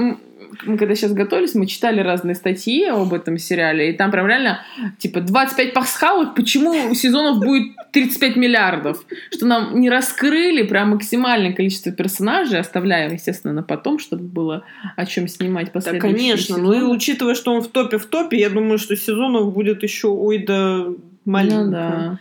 мы 0.65 0.79
когда 0.79 0.95
сейчас 0.95 1.13
готовились, 1.13 1.55
мы 1.55 1.67
читали 1.67 2.01
разные 2.01 2.35
статьи 2.35 2.85
об 2.87 3.13
этом 3.13 3.39
сериале, 3.39 3.91
и 3.91 3.93
там 3.93 4.11
прям 4.11 4.27
реально, 4.27 4.61
типа, 4.99 5.21
25 5.21 5.75
пасхалок, 5.75 6.35
почему 6.35 6.95
сезонов 6.95 7.39
будет 7.39 7.73
35 7.93 8.37
миллиардов? 8.37 9.05
Что 9.33 9.47
нам 9.47 9.81
не 9.81 9.91
раскрыли 9.91 10.63
прям 10.63 10.91
максимальное 10.91 11.53
количество 11.53 11.93
персонажей, 11.93 12.59
оставляем, 12.61 13.13
естественно, 13.13 13.53
на 13.53 13.63
потом, 13.63 13.99
чтобы 13.99 14.25
было 14.25 14.65
о 14.97 15.07
чем 15.07 15.29
снимать 15.29 15.67
Да, 15.67 15.73
последующие 15.73 16.13
конечно. 16.13 16.57
сезоны. 16.57 16.63
Ну 16.63 16.73
и 16.73 16.95
учитывая, 16.95 17.35
что 17.35 17.53
он 17.53 17.63
в 17.63 17.69
топе 17.69 17.99
в 17.99 18.07
топе, 18.07 18.39
я 18.39 18.51
думаю, 18.51 18.79
что 18.79 18.97
сезонов 18.97 19.53
будет 19.53 19.83
еще 19.83 20.09
ой 20.09 20.39
да 20.39 20.87
маленько. 21.25 21.65
Ну 21.65 21.71
да. 21.71 22.19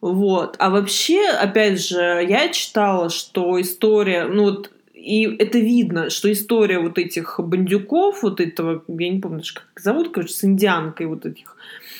Вот. 0.00 0.56
А 0.58 0.70
вообще, 0.70 1.28
опять 1.28 1.86
же, 1.86 2.24
я 2.28 2.48
читала, 2.48 3.10
что 3.10 3.60
история, 3.60 4.24
ну 4.24 4.44
вот, 4.44 4.70
и 5.00 5.36
это 5.38 5.58
видно, 5.58 6.10
что 6.10 6.30
история 6.30 6.78
вот 6.78 6.98
этих 6.98 7.40
бандюков, 7.40 8.22
вот 8.22 8.40
этого, 8.40 8.84
я 8.86 9.08
не 9.08 9.20
помню, 9.20 9.42
как 9.54 9.64
их 9.74 9.82
зовут, 9.82 10.12
короче, 10.12 10.34
с 10.34 10.44
индианкой 10.44 11.06
вот 11.06 11.24
этих. 11.24 11.56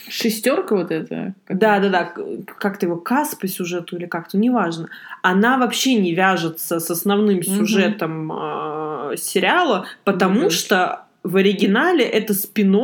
Шестерка 0.08 0.74
вот 0.76 0.90
эта. 0.90 1.34
Да, 1.48 1.78
да, 1.78 1.88
да, 1.88 2.12
как-то 2.58 2.86
его 2.86 2.96
Кас 2.96 3.34
по 3.34 3.48
сюжету 3.48 3.96
или 3.96 4.06
как-то, 4.06 4.36
неважно. 4.36 4.88
Она 5.22 5.56
вообще 5.56 5.94
не 5.94 6.14
вяжется 6.14 6.80
с 6.80 6.90
основным 6.90 7.42
сюжетом 7.42 8.30
э, 8.32 9.16
сериала, 9.16 9.86
потому 10.04 10.40
Мгм. 10.40 10.50
что 10.50 11.06
в 11.22 11.36
оригинале 11.36 12.04
это 12.04 12.34
спин 12.34 12.74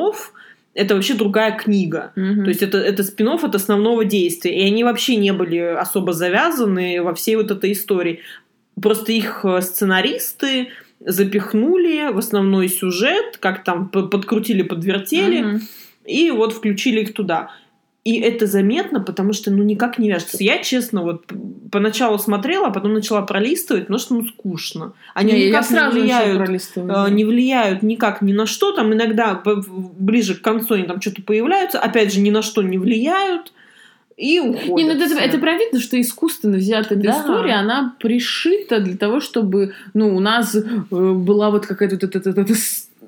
это 0.76 0.94
вообще 0.94 1.14
другая 1.14 1.56
книга. 1.56 2.12
Мгм. 2.16 2.44
То 2.44 2.50
есть 2.50 2.62
это, 2.62 2.78
это 2.78 3.02
спин 3.02 3.28
от 3.28 3.54
основного 3.54 4.04
действия. 4.04 4.54
И 4.54 4.66
они 4.66 4.84
вообще 4.84 5.16
не 5.16 5.32
были 5.32 5.58
особо 5.58 6.12
завязаны 6.12 7.02
во 7.02 7.14
всей 7.14 7.36
вот 7.36 7.50
этой 7.50 7.72
истории. 7.72 8.20
Просто 8.80 9.12
их 9.12 9.40
э, 9.44 9.60
сценаристы 9.62 10.68
запихнули 11.00 12.12
в 12.12 12.18
основной 12.18 12.68
сюжет, 12.68 13.38
как 13.38 13.64
там 13.64 13.88
подкрутили, 13.88 14.62
подвертели, 14.62 15.42
Мгм. 15.42 15.60
и 16.04 16.30
вот 16.30 16.52
включили 16.52 17.00
их 17.00 17.14
туда. 17.14 17.50
И 18.04 18.20
это 18.20 18.46
заметно, 18.46 19.00
потому 19.00 19.32
что 19.32 19.50
ну 19.50 19.64
никак 19.64 19.98
не 19.98 20.08
вяжется. 20.08 20.36
Я, 20.38 20.58
честно, 20.62 21.02
вот 21.02 21.24
поначалу 21.72 22.18
смотрела, 22.18 22.68
а 22.68 22.70
потом 22.70 22.94
начала 22.94 23.22
пролистывать, 23.22 23.84
потому 23.86 23.98
что 23.98 24.14
ну 24.14 24.24
скучно. 24.24 24.92
Они 25.12 25.32
Не, 25.32 25.40
я 25.40 25.48
никак 25.48 25.64
сразу 25.64 25.96
не 25.96 26.02
влияют 26.02 26.50
э, 26.76 27.10
не 27.10 27.24
влияют 27.24 27.82
никак 27.82 28.22
ни 28.22 28.32
на 28.32 28.46
что. 28.46 28.70
Там 28.70 28.92
иногда 28.92 29.42
ближе 29.44 30.36
к 30.36 30.40
концу 30.40 30.74
они 30.74 30.84
там 30.84 31.00
что-то 31.00 31.22
появляются, 31.22 31.80
опять 31.80 32.14
же, 32.14 32.20
ни 32.20 32.30
на 32.30 32.42
что 32.42 32.62
не 32.62 32.78
влияют 32.78 33.52
и 34.16 34.40
уходят. 34.40 34.76
Не, 34.76 34.84
ну 34.84 34.92
это, 34.92 35.14
это 35.18 35.38
прям 35.38 35.58
видно, 35.58 35.78
что 35.78 36.00
искусственно 36.00 36.56
взята 36.56 36.94
эта 36.94 37.02
Да. 37.04 37.10
история, 37.20 37.54
она 37.54 37.94
пришита 38.00 38.80
для 38.80 38.96
того, 38.96 39.20
чтобы, 39.20 39.72
ну, 39.94 40.16
у 40.16 40.20
нас 40.20 40.54
э, 40.54 40.60
была 40.90 41.50
вот 41.50 41.66
какая-то 41.66 41.96
вот 41.96 42.04
эта, 42.16 42.30
эта- 42.30 42.40
эта 42.40 42.54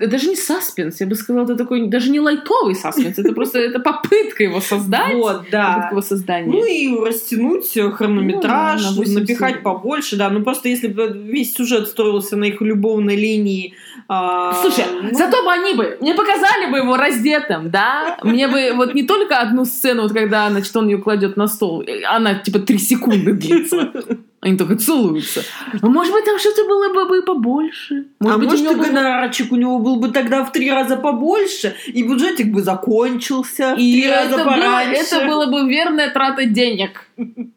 даже 0.06 0.28
не 0.28 0.36
саспенс, 0.36 1.00
я 1.00 1.06
бы 1.06 1.14
сказала, 1.14 1.44
это 1.44 1.56
такой 1.56 1.86
даже 1.88 2.10
не 2.10 2.20
лайтовый 2.20 2.74
саспенс, 2.74 3.18
это 3.18 3.32
просто 3.32 3.58
это 3.58 3.80
попытка 3.80 4.42
его 4.42 4.60
создать, 4.60 5.14
Вот, 5.14 5.44
да. 5.50 5.68
попытка 5.68 5.90
его 5.94 6.02
создания. 6.02 6.50
Ну 6.50 6.64
и 6.64 7.04
растянуть 7.06 7.72
хронометраж, 7.94 8.82
Ну 8.82 9.02
да, 9.04 9.10
на 9.12 9.20
напихать 9.20 9.62
побольше, 9.62 10.16
да. 10.16 10.30
Ну 10.30 10.42
просто 10.42 10.68
если 10.68 10.88
бы 10.88 11.08
весь 11.08 11.54
сюжет 11.54 11.88
строился 11.88 12.36
на 12.36 12.44
их 12.44 12.60
любовной 12.60 13.16
линии. 13.16 13.74
а, 14.08 14.54
Слушай, 14.62 14.84
ну, 15.02 15.16
зато 15.16 15.42
бы 15.44 15.50
они 15.50 15.74
бы, 15.74 15.98
мне 16.00 16.14
показали 16.14 16.70
бы 16.70 16.78
его 16.78 16.96
раздетым, 16.96 17.70
да? 17.70 18.18
Мне 18.22 18.48
бы 18.48 18.72
вот 18.74 18.94
не 18.94 19.02
только 19.02 19.38
одну 19.38 19.64
сцену, 19.64 20.02
вот 20.02 20.12
когда, 20.12 20.48
значит, 20.50 20.74
он 20.76 20.88
ее 20.88 20.98
кладет 20.98 21.36
на 21.36 21.48
стол, 21.48 21.84
она 22.08 22.34
типа 22.34 22.60
три 22.60 22.78
секунды 22.78 23.32
длится. 23.32 23.92
Они 24.40 24.56
только 24.56 24.76
целуются. 24.76 25.42
А 25.82 25.86
может 25.88 26.12
быть, 26.12 26.24
там 26.24 26.38
что-то 26.38 26.64
было 26.64 26.92
бы, 26.94 27.06
бы 27.08 27.22
побольше. 27.22 28.06
а 28.20 28.38
быть, 28.38 28.46
у 28.48 28.50
может, 28.50 28.60
него 28.60 28.72
и 28.72 28.76
был- 28.76 28.84
гонорарчик 28.84 29.50
у 29.52 29.56
него 29.56 29.78
был 29.80 29.96
бы 29.96 30.10
тогда 30.10 30.44
в 30.44 30.52
три 30.52 30.70
раза 30.70 30.96
побольше, 30.96 31.74
и 31.86 32.02
бюджетик 32.04 32.52
бы 32.52 32.62
закончился 32.62 33.74
в 33.74 33.78
И 33.78 34.00
три 34.02 34.10
раза 34.10 34.34
это 34.34 34.44
было, 34.44 34.54
пораньше. 34.54 35.02
это 35.02 35.26
было 35.26 35.46
бы 35.46 35.68
верная 35.68 36.10
трата 36.10 36.44
денег. 36.44 37.06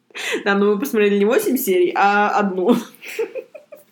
Да, 0.44 0.56
но 0.56 0.74
мы 0.74 0.80
посмотрели 0.80 1.20
не 1.20 1.24
8 1.26 1.56
серий, 1.56 1.94
а 1.96 2.28
одну. 2.30 2.76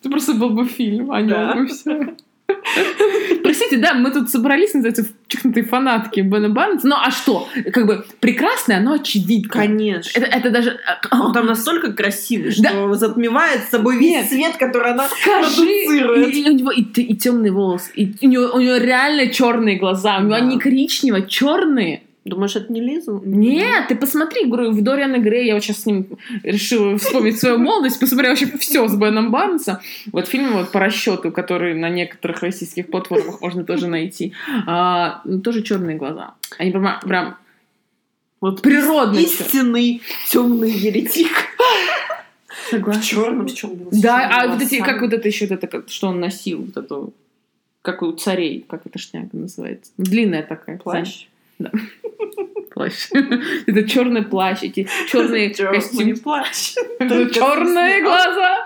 Это 0.00 0.10
просто 0.10 0.34
был 0.34 0.50
бы 0.50 0.66
фильм 0.66 1.10
о 1.12 1.22
нем 1.22 1.64
и 1.64 1.66
все. 1.68 2.14
Простите, 3.42 3.76
да, 3.78 3.94
мы 3.94 4.10
тут 4.10 4.30
собрались, 4.30 4.74
называется, 4.74 5.06
чикнутые 5.28 5.64
фанатки 5.64 6.20
Бена 6.20 6.48
Барнса. 6.48 6.86
Ну, 6.86 6.96
а 6.96 7.10
что? 7.10 7.48
Как 7.72 7.86
бы 7.86 8.04
прекрасное, 8.20 8.80
но 8.80 8.92
очевидно. 8.94 9.48
Конечно. 9.50 10.10
Это, 10.18 10.26
это 10.26 10.50
даже... 10.50 10.78
Он 11.10 11.32
там 11.32 11.46
настолько 11.46 11.92
красивый, 11.92 12.50
что 12.52 12.62
Да. 12.62 12.94
затмевает 12.94 13.62
собой 13.70 13.98
весь 13.98 14.10
Нет. 14.10 14.28
свет, 14.28 14.56
который 14.56 14.92
она 14.92 15.08
Скажи, 15.08 15.56
продуцирует. 15.86 16.34
и, 16.34 16.42
и 16.42 16.48
у 16.50 16.52
него 16.52 16.70
и, 16.70 16.82
и 16.82 17.16
темный 17.16 17.50
волос, 17.50 17.90
и 17.94 18.12
у 18.22 18.26
него, 18.28 18.44
у 18.54 18.60
него 18.60 18.76
реально 18.76 19.28
черные 19.28 19.76
глаза, 19.78 20.18
у 20.18 20.22
него 20.22 20.30
Да. 20.30 20.36
они 20.36 20.58
коричневые, 20.58 21.26
черные. 21.26 22.02
Думаешь, 22.24 22.54
это 22.54 22.70
не 22.70 22.82
Лиза? 22.82 23.18
Нет, 23.24 23.88
ты 23.88 23.96
посмотри, 23.96 24.44
говорю, 24.44 24.72
в 24.72 24.82
Дориана 24.82 25.16
Грей, 25.18 25.46
я 25.46 25.54
вот 25.54 25.64
сейчас 25.64 25.82
с 25.82 25.86
ним 25.86 26.06
решила 26.42 26.98
вспомнить 26.98 27.40
свою 27.40 27.56
молодость, 27.56 27.98
посмотрела 27.98 28.32
вообще 28.32 28.46
все 28.58 28.86
с 28.86 28.94
Беном 28.94 29.30
Барнсом. 29.30 29.78
Вот 30.12 30.28
фильм 30.28 30.52
вот 30.52 30.70
по 30.70 30.80
расчету, 30.80 31.32
который 31.32 31.74
на 31.74 31.88
некоторых 31.88 32.42
российских 32.42 32.88
платформах 32.88 33.40
можно 33.40 33.64
тоже 33.64 33.86
найти. 33.86 34.34
А, 34.66 35.22
ну, 35.24 35.40
тоже 35.40 35.62
черные 35.62 35.96
глаза. 35.96 36.34
Они 36.58 36.70
прям, 36.70 37.00
прям 37.00 37.36
Вот 38.42 38.60
природный 38.60 39.22
истинный 39.22 40.02
темный 40.28 40.70
еретик. 40.70 41.32
В 42.48 42.70
Согласна. 42.70 43.02
черном, 43.02 43.48
с 43.48 43.52
чем 43.52 43.70
Да, 43.92 44.28
а 44.30 44.48
вот 44.48 44.60
эти, 44.60 44.78
как 44.80 45.00
вот 45.00 45.12
это 45.14 45.26
еще, 45.26 45.46
вот 45.46 45.64
это, 45.64 45.88
что 45.88 46.08
он 46.08 46.20
носил, 46.20 46.62
вот 46.62 46.76
это, 46.76 47.08
как 47.80 48.02
у 48.02 48.12
царей, 48.12 48.64
как 48.68 48.82
эта 48.84 48.98
шняга 48.98 49.30
называется? 49.32 49.90
Длинная 49.96 50.42
такая. 50.42 50.76
плащ. 50.76 51.26
Плащ. 52.72 53.10
Это 53.66 53.82
черный 53.88 54.22
плащ, 54.22 54.62
эти 54.62 54.88
черные 55.10 55.50
костюмы. 55.50 56.14
плащ. 56.16 56.74
Черные 57.00 58.02
глаза. 58.02 58.64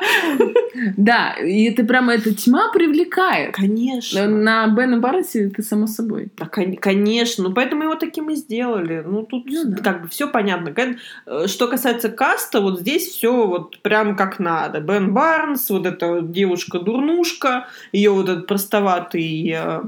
Да, 0.97 1.33
и 1.43 1.65
это 1.65 1.85
прямо 1.85 2.15
эта 2.15 2.35
тьма 2.35 2.71
привлекает. 2.73 3.55
Конечно. 3.55 4.29
На 4.29 4.67
Бена 4.69 4.99
Барнсе 4.99 5.47
это 5.47 5.63
само 5.63 5.87
собой. 5.87 6.29
Да, 6.37 6.47
кон- 6.47 6.77
конечно. 6.77 7.45
Ну, 7.45 7.55
поэтому 7.55 7.85
его 7.85 7.95
таким 7.95 8.29
и 8.31 8.35
сделали. 8.35 9.03
Ну, 9.05 9.23
тут 9.23 9.47
Ну 9.47 9.65
да. 9.67 9.83
как 9.83 10.03
бы 10.03 10.09
все 10.09 10.29
понятно. 10.29 10.75
Э, 11.27 11.47
Что 11.47 11.67
касается 11.69 12.09
каста, 12.11 12.61
вот 12.61 12.81
здесь 12.81 13.09
все 13.09 13.47
вот 13.47 13.79
прям 13.81 14.17
как 14.17 14.39
надо. 14.39 14.81
Бен 14.81 15.15
Барнс, 15.15 15.71
вот 15.71 15.87
эта 15.87 16.21
девушка-дурнушка, 16.21 17.69
ее 17.93 18.11
вот 18.11 18.29
этот 18.29 18.47
простоватый 18.47 19.49
э, 19.57 19.81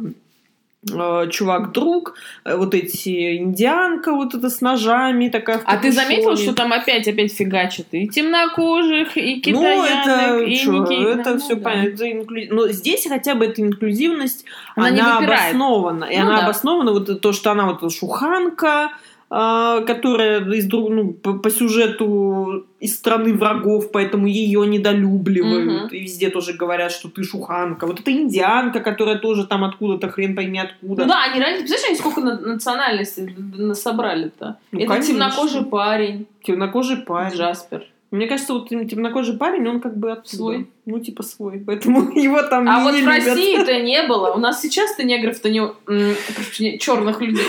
чувак-друг, 0.86 2.14
э, 2.44 2.56
вот 2.56 2.74
эти 2.74 3.36
индианка 3.36 4.12
вот 4.12 4.34
это 4.34 4.48
с 4.50 4.60
ножами 4.60 5.28
такая 5.28 5.60
А 5.64 5.76
ты 5.78 5.92
заметил, 5.92 6.36
что 6.36 6.54
там 6.54 6.72
опять 6.72 7.08
опять 7.08 7.32
фигачат 7.32 7.86
и 7.92 8.08
темнокожих, 8.08 9.16
и 9.16 9.36
Ну, 9.36 9.40
китаянок, 9.42 10.06
это, 10.06 10.38
и 10.44 10.56
чё, 10.56 10.72
не 10.84 10.86
ки- 10.86 11.20
это 11.20 11.34
ну, 11.34 11.38
все 11.40 11.54
да. 11.56 11.62
понятно. 11.70 11.88
это 11.88 12.04
инклю- 12.06 12.48
Но 12.50 12.68
здесь 12.68 13.06
хотя 13.08 13.34
бы 13.34 13.46
эта 13.46 13.62
инклюзивность, 13.62 14.44
Она 14.76 14.88
она, 14.88 15.20
не 15.20 15.26
обоснована. 15.26 16.04
И 16.04 16.16
Ну 16.18 16.22
она 16.26 16.36
да. 16.36 16.44
обоснована, 16.44 16.92
вот 16.92 17.20
то, 17.20 17.32
что 17.32 17.50
она 17.50 17.66
вот 17.66 17.92
шуханка, 17.92 18.90
которая 19.28 20.40
из, 20.52 20.70
ну, 20.70 21.12
по, 21.12 21.34
по 21.34 21.50
сюжету 21.50 22.64
из 22.78 22.94
страны 22.94 23.34
врагов, 23.34 23.90
поэтому 23.90 24.26
ее 24.26 24.66
недолюбливают. 24.66 25.66
Мгм. 25.66 25.88
И 25.88 26.00
везде 26.00 26.30
тоже 26.30 26.52
говорят, 26.52 26.92
что 26.92 27.08
ты 27.08 27.24
шуханка. 27.24 27.86
Вот 27.86 28.00
это 28.00 28.12
индианка, 28.12 28.80
которая 28.80 29.18
тоже 29.18 29.46
там 29.46 29.64
откуда-то 29.64 30.08
хрен 30.08 30.36
пойми 30.36 30.60
откуда. 30.60 31.02
Ну 31.02 31.08
да, 31.08 31.24
они 31.24 31.40
реально, 31.40 31.58
представляешь, 31.58 31.88
они 31.88 31.98
сколько 31.98 32.20
на- 32.20 32.40
национальностей 32.40 33.74
собрали-то? 33.74 34.58
Ну, 34.70 34.78
это 34.80 34.88
конечно. 34.88 35.12
темнокожий 35.14 35.64
парень, 35.64 36.26
Темнокожий 36.44 36.98
парень. 36.98 37.36
Джаспер. 37.36 37.84
Мне 38.12 38.28
кажется, 38.28 38.54
вот 38.54 38.68
тем- 38.68 38.88
темнокожий 38.88 39.36
парень, 39.36 39.66
он 39.66 39.80
как 39.80 39.96
бы 39.96 40.12
оттуда. 40.12 40.36
Свой. 40.36 40.70
Ну, 40.84 41.00
типа 41.00 41.24
свой. 41.24 41.62
Поэтому 41.66 42.12
его 42.16 42.40
там 42.42 42.68
А 42.68 42.78
не 42.78 42.84
вот 42.84 42.94
в. 42.94 43.06
России-то 43.06 43.82
не 43.82 44.06
было. 44.06 44.32
У 44.32 44.38
нас 44.38 44.62
сейчас-то 44.62 45.02
негров-то 45.02 45.50
не... 45.50 46.78
черных 46.78 47.20
людей. 47.20 47.44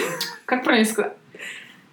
Как 0.46 0.64
правильно 0.64 0.90
сказать? 0.90 1.14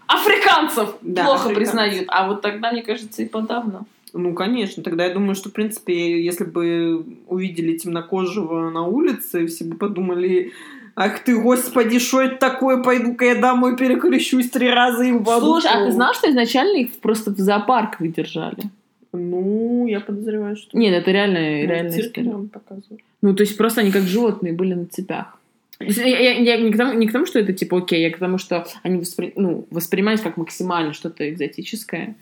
Африканцев 0.07 0.97
Да, 1.03 1.25
плохо 1.25 1.45
африканцев. 1.49 1.57
признают. 1.57 2.05
А 2.09 2.29
вот 2.29 2.43
тогда, 2.43 2.73
мне 2.73 2.83
кажется, 2.83 3.23
и 3.23 3.27
подавно. 3.27 3.85
Ну, 4.13 4.33
конечно. 4.35 4.83
Тогда 4.83 5.07
я 5.07 5.13
думаю, 5.15 5.35
что, 5.35 5.49
в 5.49 5.53
принципе, 5.53 6.23
если 6.25 6.45
бы 6.45 7.05
увидели 7.27 7.77
темнокожего 7.77 8.71
на 8.71 8.87
улице, 8.87 9.47
все 9.47 9.65
бы 9.65 9.77
подумали, 9.77 10.53
ах 10.95 11.25
ты, 11.25 11.37
господи, 11.41 11.99
что 11.99 12.21
это 12.23 12.37
такое? 12.37 12.83
Пойду-ка 12.83 13.25
я 13.25 13.35
домой 13.35 13.77
перекрещусь 13.77 14.51
три 14.51 14.71
раза 14.71 15.03
и 15.05 15.13
упаду. 15.13 15.47
Слушай, 15.47 15.71
а 15.73 15.79
ты 15.79 15.85
пол». 15.87 15.93
знал, 15.93 16.15
что 16.15 16.31
изначально 16.31 16.77
их 16.79 16.93
просто 17.01 17.33
в 17.33 17.39
зоопарках 17.39 18.07
держали? 18.13 18.59
Ну, 19.13 19.87
я 19.87 20.01
подозреваю, 20.01 20.57
что... 20.57 20.77
Нет, 20.77 20.93
это 20.93 21.11
реально, 21.13 21.93
Ну, 22.17 22.49
показывают. 22.49 23.01
Ну, 23.23 23.35
то 23.35 23.43
есть 23.43 23.57
просто 23.57 23.81
они 23.81 23.91
как 23.93 24.03
животные 24.03 24.53
были 24.53 24.75
на 24.75 24.87
цепях. 24.87 25.39
Я- 25.81 26.33
я 26.39 26.57
не, 26.57 26.71
к 26.73 26.77
тому, 26.77 26.93
не 26.93 27.07
к 27.09 27.13
тому, 27.13 27.27
что 27.27 27.39
это 27.39 27.53
типа 27.53 27.79
окей, 27.79 28.01
я 28.03 28.11
к 28.11 28.19
тому, 28.19 28.39
что 28.39 28.67
они 28.83 28.99
воспри- 29.01 29.33
ну, 29.37 29.67
воспринимались 29.71 30.21
как 30.21 30.37
максимально 30.37 30.93
что-то 30.93 31.29
экзотическое. 31.29 32.15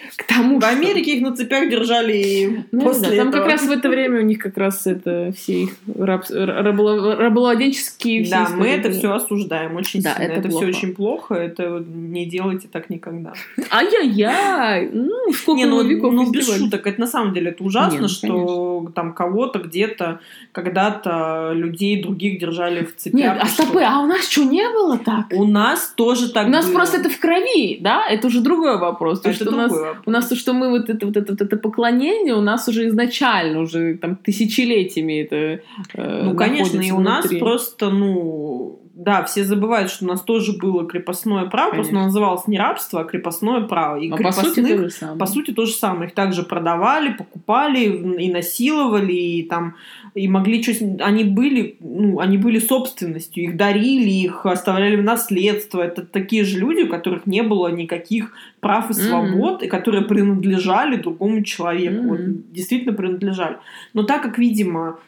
К 0.16 0.24
тому, 0.24 0.58
В 0.58 0.62
что- 0.62 0.70
Америке 0.70 1.16
их 1.16 1.22
на 1.22 1.34
цепях 1.36 1.70
держали 1.70 2.16
и 2.16 2.58
Ну, 2.72 2.80
после 2.82 3.10
да, 3.10 3.16
там 3.16 3.28
этого. 3.28 3.42
как 3.42 3.52
раз 3.52 3.62
в 3.62 3.70
это 3.70 3.88
время 3.88 4.20
у 4.20 4.22
них 4.24 4.38
как 4.38 4.56
раз 4.58 4.86
это 4.86 5.32
все 5.36 5.62
их 5.64 5.70
раб, 5.98 6.24
раболо- 6.30 7.16
рабовладенческие 7.16 8.28
Да, 8.28 8.40
мы 8.40 8.44
истории 8.66 8.72
это 8.72 8.88
были. 8.88 8.98
все 8.98 9.12
осуждаем 9.12 9.76
очень 9.76 10.02
Да, 10.02 10.14
сильно. 10.16 10.32
это 10.32 10.40
Это, 10.40 10.48
все 10.50 10.66
очень 10.66 10.94
плохо. 10.94 11.34
Это 11.34 11.84
не 11.88 12.26
делайте 12.26 12.68
так 12.70 12.90
никогда. 12.90 13.32
Ай-яй-яй! 13.70 14.90
Ну, 14.92 15.32
сколько 15.32 15.58
не, 15.58 15.66
ну, 15.66 15.82
веков 15.82 16.12
ну, 16.12 16.30
без 16.30 16.46
шуток, 16.54 16.86
это 16.86 17.00
на 17.00 17.06
самом 17.06 17.32
деле 17.34 17.50
это 17.50 17.62
ужасно, 17.64 17.94
Не, 17.96 18.00
ну, 18.02 18.08
что 18.08 18.92
там 18.94 19.12
кого-то 19.12 19.58
где-то 19.60 20.20
когда-то 20.52 21.52
людей 21.54 22.02
других 22.02 22.38
держали 22.38 22.84
в 22.84 22.96
цепях. 22.96 23.20
Нет, 23.20 23.36
а 23.40 23.46
стопы, 23.46 23.82
а 23.82 24.00
у 24.00 24.06
нас 24.06 24.28
что, 24.28 24.44
не 24.44 24.68
было 24.70 24.98
так? 24.98 25.26
У 25.32 25.44
нас 25.44 25.92
тоже 25.96 26.30
так 26.32 26.46
у 26.46 26.50
нас 26.50 26.66
было. 26.66 26.74
просто 26.74 26.98
это 26.98 27.08
в 27.10 27.18
крови, 27.18 27.78
да? 27.80 28.06
Это 28.08 28.26
уже 28.26 28.40
другой 28.40 28.78
вопрос. 28.78 29.20
То, 29.20 29.30
Это 29.30 29.44
что 29.44 29.50
у 29.50 29.56
нас 29.56 29.70
другой. 29.72 29.89
У 30.06 30.10
нас 30.10 30.28
то, 30.28 30.36
что 30.36 30.52
мы 30.52 30.70
вот 30.70 30.90
это 30.90 31.06
вот 31.06 31.16
это, 31.16 31.32
вот 31.32 31.40
это 31.40 31.56
поклонение, 31.56 32.34
у 32.34 32.40
нас 32.40 32.68
уже 32.68 32.88
изначально, 32.88 33.60
уже 33.60 33.96
там 33.98 34.16
тысячелетиями 34.16 35.22
это 35.22 35.62
э, 35.94 36.22
Ну, 36.24 36.34
конечно, 36.34 36.80
и 36.80 36.90
у 36.90 37.00
нас 37.00 37.26
просто, 37.38 37.90
ну, 37.90 38.79
да, 39.00 39.24
все 39.24 39.44
забывают, 39.44 39.90
что 39.90 40.04
у 40.04 40.08
нас 40.08 40.20
тоже 40.20 40.52
было 40.52 40.86
крепостное 40.86 41.46
право, 41.46 41.70
просто 41.70 41.92
Конечно. 41.92 41.98
оно 42.00 42.06
называлось 42.08 42.46
не 42.46 42.58
рабство, 42.58 43.00
а 43.00 43.04
крепостное 43.04 43.62
право. 43.62 43.96
И 43.96 44.10
А 44.10 44.16
по 44.16 44.30
сути 44.30 44.60
крепостных, 44.60 44.76
то 44.76 44.82
же 44.82 44.90
самое. 44.90 45.18
по 45.18 45.26
сути, 45.26 45.50
то 45.52 45.64
же 45.64 45.72
самое. 45.72 46.08
Их 46.08 46.14
также 46.14 46.42
продавали, 46.42 47.14
покупали 47.14 47.84
и 48.18 48.30
насиловали, 48.30 49.12
и 49.12 49.42
там 49.44 49.76
и 50.14 50.28
могли 50.28 50.62
что 50.62 50.74
они 51.00 51.24
были, 51.24 51.76
ну, 51.80 52.20
они 52.20 52.36
были 52.36 52.58
собственностью, 52.58 53.44
их 53.44 53.56
дарили, 53.56 54.10
их 54.10 54.44
оставляли 54.44 54.96
в 54.96 55.02
наследство. 55.02 55.80
Это 55.80 56.02
такие 56.04 56.44
же 56.44 56.58
люди, 56.58 56.82
у 56.82 56.88
которых 56.88 57.24
не 57.24 57.42
было 57.42 57.68
никаких 57.68 58.32
прав 58.60 58.90
и 58.90 58.92
свобод, 58.92 59.62
и 59.62 59.68
которые 59.68 60.04
принадлежали 60.04 60.96
другому 60.96 61.42
человеку. 61.42 62.02
Мгм. 62.02 62.08
Вот, 62.08 62.52
действительно 62.52 62.92
принадлежали. 62.92 63.56
Но 63.94 64.02
так 64.02 64.22
как, 64.22 64.36
видимо, 64.36 64.98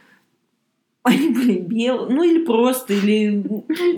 они 1.05 1.31
были 1.31 1.59
белые, 1.59 2.09
ну 2.15 2.23
или 2.23 2.45
просто, 2.45 2.93
или... 2.93 3.43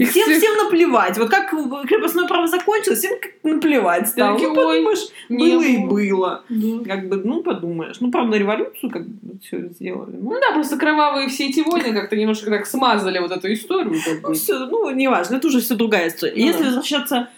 Всем, 0.07 0.33
всем 0.33 0.57
наплевать. 0.57 1.19
Вот 1.19 1.29
как 1.29 1.51
крепостное 1.87 2.27
право 2.27 2.47
закончилось, 2.47 3.01
всем 3.01 3.21
как 3.21 3.33
наплевать 3.43 4.09
стало. 4.09 4.39
Ну, 4.39 4.55
подумаешь, 4.55 5.09
было 5.29 5.63
и 5.63 5.79
было. 5.79 6.45
Да. 6.49 6.85
Как 6.87 7.09
бы, 7.11 7.17
ну, 7.17 7.43
подумаешь. 7.43 7.97
Ну, 8.01 8.11
правда, 8.11 8.39
революцию 8.39 8.91
как 8.91 9.07
бы 9.07 9.39
все 9.43 9.69
сделали. 9.69 10.17
Ну, 10.19 10.31
Ну 10.31 10.41
да, 10.41 10.55
просто 10.55 10.79
кровавые 10.79 11.29
все 11.29 11.49
эти 11.49 11.61
войны 11.61 11.93
как-то 11.93 12.17
немножко 12.17 12.51
так 12.51 12.67
смазали 12.67 13.19
вот 13.19 13.33
эту 13.33 13.53
историю. 13.53 14.01
как 14.03 14.23
ну, 14.23 14.29
бы. 14.31 14.35
все, 14.35 14.59
ну, 14.61 14.91
неважно, 14.91 15.37
это 15.37 15.49
уже 15.49 15.61
все 15.61 15.75
другая 15.75 16.09
история. 16.09 16.33
Ну 16.35 16.43
Если 16.43 16.61
да. 16.61 16.67
возвращаться 16.67 17.29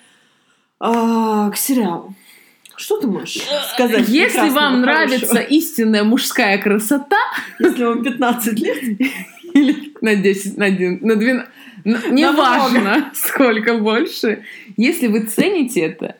а, 0.78 1.50
к 1.50 1.56
сериалу, 1.56 2.14
что 2.76 3.00
ты 3.00 3.06
можешь 3.06 3.42
сказать? 3.72 4.08
Если 4.08 4.50
вам 4.50 4.82
нравится 4.82 5.26
хорошего? 5.26 5.48
истинная 5.48 6.04
мужская 6.04 6.58
красота, 6.58 7.16
Если 7.58 7.82
вам 7.82 8.04
15 8.04 8.60
лет, 8.60 9.00
или 9.56 9.92
на 10.00 10.16
10, 10.16 10.56
на 10.56 10.66
1, 10.66 10.98
на 11.02 11.16
12, 11.16 11.48
неважно, 12.10 13.10
сколько 13.14 13.78
больше, 13.78 14.44
если 14.76 15.06
вы 15.06 15.20
цените 15.20 15.80
это, 15.80 16.16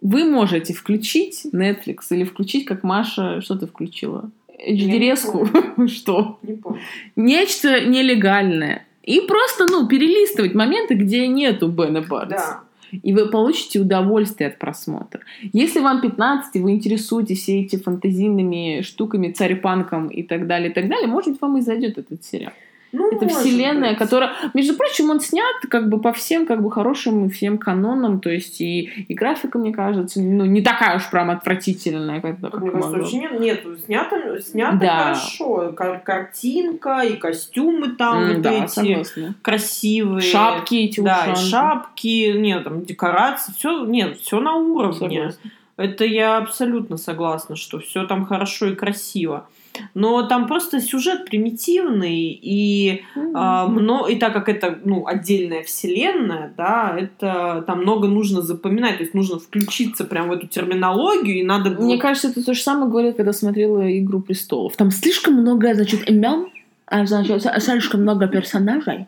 вы 0.00 0.24
можете 0.24 0.74
включить 0.74 1.46
Netflix 1.52 1.98
или 2.10 2.24
включить, 2.24 2.64
как 2.64 2.82
Маша, 2.82 3.40
что 3.40 3.56
ты 3.56 3.66
включила? 3.66 4.30
HD-резку? 4.68 5.48
Что? 5.88 6.38
не 6.42 6.54
помню. 6.54 6.80
Нечто 7.16 7.84
нелегальное. 7.84 8.86
И 9.02 9.20
просто, 9.20 9.66
ну, 9.66 9.88
перелистывать 9.88 10.54
моменты, 10.54 10.94
где 10.94 11.26
нету 11.26 11.68
Бена 11.68 12.02
Барнса. 12.02 12.62
Да. 12.92 12.98
И 13.02 13.12
вы 13.12 13.30
получите 13.30 13.80
удовольствие 13.80 14.48
от 14.48 14.58
просмотра. 14.58 15.20
Если 15.52 15.80
вам 15.80 16.00
15, 16.00 16.56
и 16.56 16.60
вы 16.60 16.72
интересуетесь 16.72 17.40
все 17.40 17.62
эти 17.62 17.76
фантазийными 17.76 18.82
штуками, 18.82 19.32
царь-панком 19.32 20.08
и 20.08 20.22
так 20.22 20.46
далее, 20.46 20.70
и 20.70 20.72
так 20.72 20.88
далее, 20.88 21.06
может 21.06 21.30
быть, 21.30 21.40
вам 21.40 21.56
и 21.56 21.62
зайдет 21.62 21.98
этот 21.98 22.22
сериал. 22.22 22.52
Ну, 22.92 23.10
Это 23.10 23.26
вселенная, 23.26 23.90
быть. 23.90 23.98
которая, 23.98 24.32
между 24.52 24.74
прочим, 24.74 25.08
он 25.08 25.20
снят 25.20 25.56
как 25.70 25.88
бы 25.88 25.98
по 25.98 26.12
всем 26.12 26.44
как 26.46 26.62
бы 26.62 26.70
хорошим 26.70 27.24
и 27.26 27.30
всем 27.30 27.56
канонам, 27.56 28.20
то 28.20 28.28
есть 28.28 28.60
и, 28.60 28.82
и 29.08 29.14
графика, 29.14 29.58
мне 29.58 29.72
кажется, 29.72 30.20
ну, 30.20 30.44
не 30.44 30.60
такая 30.60 30.96
уж 30.96 31.08
прям 31.10 31.30
отвратительная, 31.30 32.20
как, 32.20 32.38
как 32.40 32.60
Мне 32.60 32.70
кажется, 32.70 32.98
вообще 32.98 33.16
нет, 33.18 33.40
нет, 33.40 33.64
снято, 33.86 34.40
снято 34.42 34.76
Да. 34.76 34.98
хорошо. 35.04 35.72
Кар- 35.74 36.00
картинка 36.00 37.00
и 37.00 37.16
костюмы 37.16 37.88
там 37.96 38.18
М, 38.24 38.28
вот 38.34 38.42
да, 38.42 38.52
эти 38.64 38.70
согласна. 38.70 39.34
красивые. 39.40 40.20
Шапки 40.22 40.74
эти 40.74 41.00
Да, 41.00 41.32
и 41.32 41.34
шапки, 41.36 42.32
нет, 42.36 42.64
там 42.64 42.82
декорации, 42.82 43.52
все, 43.56 43.84
нет, 43.86 44.18
все 44.18 44.38
на 44.40 44.54
уровне. 44.56 45.30
Согласна. 45.32 45.50
Это 45.78 46.04
я 46.04 46.36
абсолютно 46.36 46.98
согласна, 46.98 47.56
что 47.56 47.78
все 47.80 48.06
там 48.06 48.26
хорошо 48.26 48.66
и 48.66 48.74
красиво. 48.74 49.46
Но 49.94 50.22
там 50.22 50.46
просто 50.46 50.80
сюжет 50.80 51.24
примитивный, 51.24 52.38
и, 52.42 53.02
а, 53.34 53.66
мно- 53.66 54.08
и 54.08 54.16
так 54.16 54.32
как 54.32 54.48
это 54.48 54.78
ну, 54.84 55.06
отдельная 55.06 55.62
вселенная, 55.62 56.52
да, 56.56 56.96
это 56.98 57.64
там 57.66 57.82
много 57.82 58.08
нужно 58.08 58.42
запоминать, 58.42 58.98
то 58.98 59.02
есть 59.02 59.14
нужно 59.14 59.38
включиться 59.38 60.04
прям 60.04 60.28
в 60.28 60.32
эту 60.32 60.46
терминологию, 60.46 61.38
и 61.38 61.42
надо... 61.42 61.70
Мне 61.70 61.98
кажется, 61.98 62.28
это 62.28 62.44
то 62.44 62.54
же 62.54 62.60
самое 62.62 62.90
говорил, 62.90 63.12
когда 63.12 63.32
смотрела 63.32 63.98
«Игру 63.98 64.20
престолов». 64.20 64.76
Там 64.76 64.90
слишком 64.90 65.34
много, 65.34 65.74
значит, 65.74 66.08
имен, 66.08 66.48
а, 66.86 67.06
значит, 67.06 67.42
слишком 67.62 68.02
много 68.02 68.26
персонажей. 68.28 69.06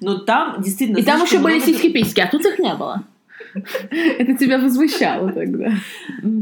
Но 0.00 0.18
там 0.18 0.60
действительно... 0.62 0.98
И 0.98 1.02
там 1.02 1.22
еще 1.22 1.38
были 1.38 1.54
много- 1.54 1.66
сиськи-письки, 1.66 2.20
а 2.20 2.28
тут 2.28 2.44
их 2.44 2.58
не 2.58 2.74
было. 2.74 3.04
Это 3.90 4.34
тебя 4.36 4.58
возмущало 4.58 5.32
тогда. 5.32 5.72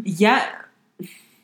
Я... 0.04 0.40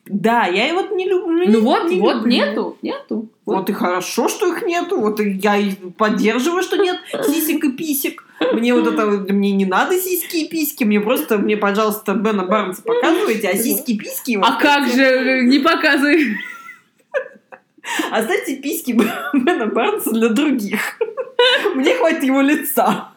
Да, 0.09 0.47
я 0.47 0.73
вот 0.75 0.91
не 0.93 1.09
люблю. 1.09 1.45
Ну 1.49 1.61
вот, 1.61 1.91
не 1.91 2.01
вот 2.01 2.17
люблю. 2.17 2.31
нету, 2.31 2.79
нету. 2.83 3.29
Вот 3.45 3.69
и 3.71 3.73
хорошо, 3.73 4.29
что 4.29 4.53
их 4.53 4.63
нету. 4.63 5.01
Вот 5.01 5.21
и 5.21 5.31
я 5.31 5.57
и 5.57 5.73
поддерживаю, 5.73 6.63
что 6.63 6.77
нет 6.77 6.99
сисек 7.27 7.65
и 7.65 7.73
писек. 7.73 8.25
Мне 8.53 8.75
вот 8.75 8.87
это, 8.87 9.07
вот- 9.07 9.31
мне 9.31 9.53
не 9.53 9.67
надо 9.67 9.99
сиськи 9.99 10.37
и 10.37 10.49
письки, 10.49 10.85
мне 10.85 11.01
просто, 11.01 11.39
мне, 11.39 11.57
пожалуйста, 11.57 12.15
Бена 12.15 12.45
Барнса 12.45 12.83
показывайте, 12.83 13.49
а 13.49 13.57
сиськи 13.57 13.93
и 13.93 13.99
письки... 13.99 14.37
вот 14.37 14.47
А 14.49 14.61
как 14.61 14.87
же, 14.89 15.03
э, 15.03 15.43
не 15.43 15.59
показывай. 15.59 16.37
Оставьте 18.13 18.57
письки 18.57 18.93
Бена 19.33 19.67
Барнса 19.67 20.11
для 20.11 20.29
других. 20.29 20.99
Мне 21.75 21.95
хватит 21.95 22.23
его 22.25 22.41
лица 22.43 23.09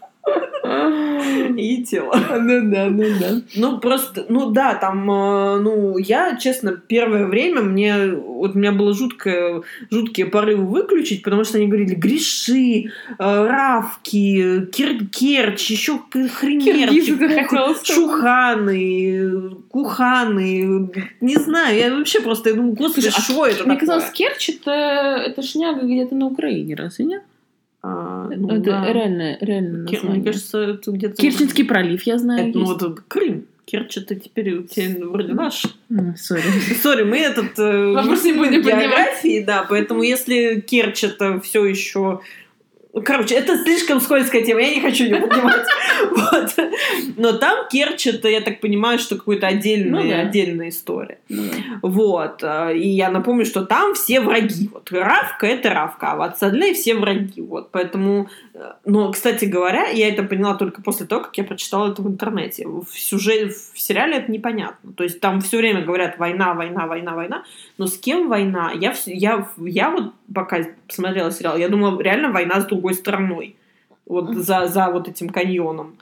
и 1.47 1.83
тела. 1.83 2.13
Ну 2.41 2.71
да, 2.71 2.89
ну 2.89 3.03
да. 3.19 3.41
Ну, 3.55 3.79
просто, 3.79 4.25
ну 4.29 4.51
да, 4.51 4.73
там, 4.75 5.09
э, 5.09 5.59
ну, 5.59 5.97
я, 5.97 6.37
честно, 6.37 6.71
первое 6.71 7.27
время 7.27 7.61
мне, 7.61 8.13
вот 8.15 8.55
у 8.55 8.59
меня 8.59 8.71
было 8.71 8.93
жуткое, 8.93 9.61
жуткие 9.89 10.25
порывы 10.27 10.65
выключить, 10.65 11.21
потому 11.23 11.43
что 11.43 11.57
они 11.57 11.67
говорили 11.67 11.95
греши, 11.95 12.85
э, 12.85 12.89
равки, 13.19 14.65
кир, 14.71 15.05
керчь, 15.07 15.69
еще 15.69 15.99
хренерчик, 16.11 17.85
шуханы, 17.85 19.51
куханы, 19.69 20.89
не 21.21 21.35
знаю, 21.35 21.77
я 21.77 21.95
вообще 21.95 22.21
просто, 22.21 22.49
я 22.49 22.55
думаю, 22.55 22.73
господи, 22.73 23.09
Слушай, 23.09 23.17
а 23.17 23.21
что 23.21 23.45
это 23.45 23.63
Мне 23.67 23.77
казалось, 23.77 24.11
Керчь 24.11 24.49
это, 24.49 24.71
это 24.71 25.41
шняга 25.41 25.85
где-то 25.85 26.15
на 26.15 26.27
Украине, 26.27 26.75
разве 26.75 27.05
нет? 27.05 27.23
А, 27.83 28.29
ну, 28.29 28.49
это 28.49 28.59
да. 28.59 28.93
реально, 28.93 29.37
реально 29.41 29.87
Кир-. 29.87 30.03
Мне 30.03 30.23
кажется, 30.23 30.59
это 30.59 30.91
где-то... 30.91 31.15
Керченский 31.15 31.65
пролив, 31.65 32.03
я 32.03 32.17
знаю, 32.17 32.49
Это, 32.49 32.59
ну, 32.59 32.65
вот 32.65 33.01
Крым. 33.07 33.45
Керчь 33.65 33.97
это 33.97 34.15
теперь 34.15 34.53
у 34.55 34.63
тебя 34.63 35.05
вроде 35.07 35.33
наш. 35.33 35.63
Sorry. 36.17 36.41
Sorry, 36.81 37.03
мы 37.03 37.17
этот 37.19 37.57
э, 37.57 37.93
Вопрос 37.93 38.23
не 38.23 38.33
будем 38.33 38.63
поднимать. 38.63 39.45
да, 39.45 39.65
поэтому 39.67 40.03
если 40.03 40.59
Керчь 40.59 41.03
это 41.03 41.39
все 41.39 41.65
еще 41.65 42.19
Короче, 43.05 43.35
это 43.35 43.57
слишком 43.63 44.01
скользкая 44.01 44.43
тема, 44.43 44.61
я 44.61 44.75
не 44.75 44.81
хочу 44.81 45.05
ее 45.05 45.17
поднимать. 45.17 45.65
Вот. 46.11 46.55
Но 47.17 47.33
там 47.33 47.67
Керчь, 47.69 48.07
это, 48.07 48.27
я 48.27 48.41
так 48.41 48.59
понимаю, 48.59 48.99
что 48.99 49.15
какая-то 49.15 49.47
отдельная, 49.47 50.03
Ну 50.03 50.09
да. 50.09 50.19
отдельная 50.21 50.69
история. 50.69 51.19
Ну 51.29 51.43
да. 51.43 51.79
Вот. 51.87 52.43
И 52.75 52.89
я 52.89 53.09
напомню, 53.09 53.45
что 53.45 53.65
там 53.65 53.93
все 53.93 54.19
враги. 54.19 54.69
Вот 54.73 54.91
Равка 54.91 55.47
это 55.47 55.69
Равка, 55.69 56.11
а 56.11 56.15
в 56.17 56.21
Ацадле 56.21 56.73
все 56.73 56.95
враги. 56.95 57.41
Вот. 57.41 57.71
Поэтому, 57.71 58.29
но, 58.85 59.11
кстати 59.11 59.45
говоря, 59.45 59.87
я 59.87 60.09
это 60.09 60.23
поняла 60.23 60.55
только 60.55 60.81
после 60.81 61.05
того, 61.05 61.23
как 61.23 61.37
я 61.37 61.43
прочитала 61.43 61.91
это 61.91 62.01
в 62.01 62.07
интернете. 62.07 62.67
В 62.67 62.87
сюжете, 62.91 63.53
в 63.73 63.79
сериале 63.79 64.17
это 64.17 64.31
непонятно. 64.31 64.93
То 64.93 65.03
есть 65.03 65.19
там 65.19 65.41
все 65.41 65.57
время 65.57 65.83
говорят 65.83 66.17
война, 66.17 66.53
война, 66.53 66.87
война, 66.87 67.15
война. 67.15 67.43
Но 67.77 67.87
с 67.87 67.97
кем 67.97 68.27
война? 68.27 68.71
Я, 68.73 68.93
я, 69.05 69.47
я 69.57 69.89
вот 69.91 70.13
пока 70.33 70.59
смотрела 70.87 71.31
сериал, 71.31 71.57
я 71.57 71.69
думала, 71.69 72.01
реально 72.01 72.31
война 72.31 72.61
с 72.61 72.65
другой 72.65 72.93
стороной. 72.93 73.55
Вот 74.05 74.33
за, 74.33 74.67
за 74.67 74.89
вот 74.89 75.07
этим 75.07 75.29
каньоном. 75.29 75.95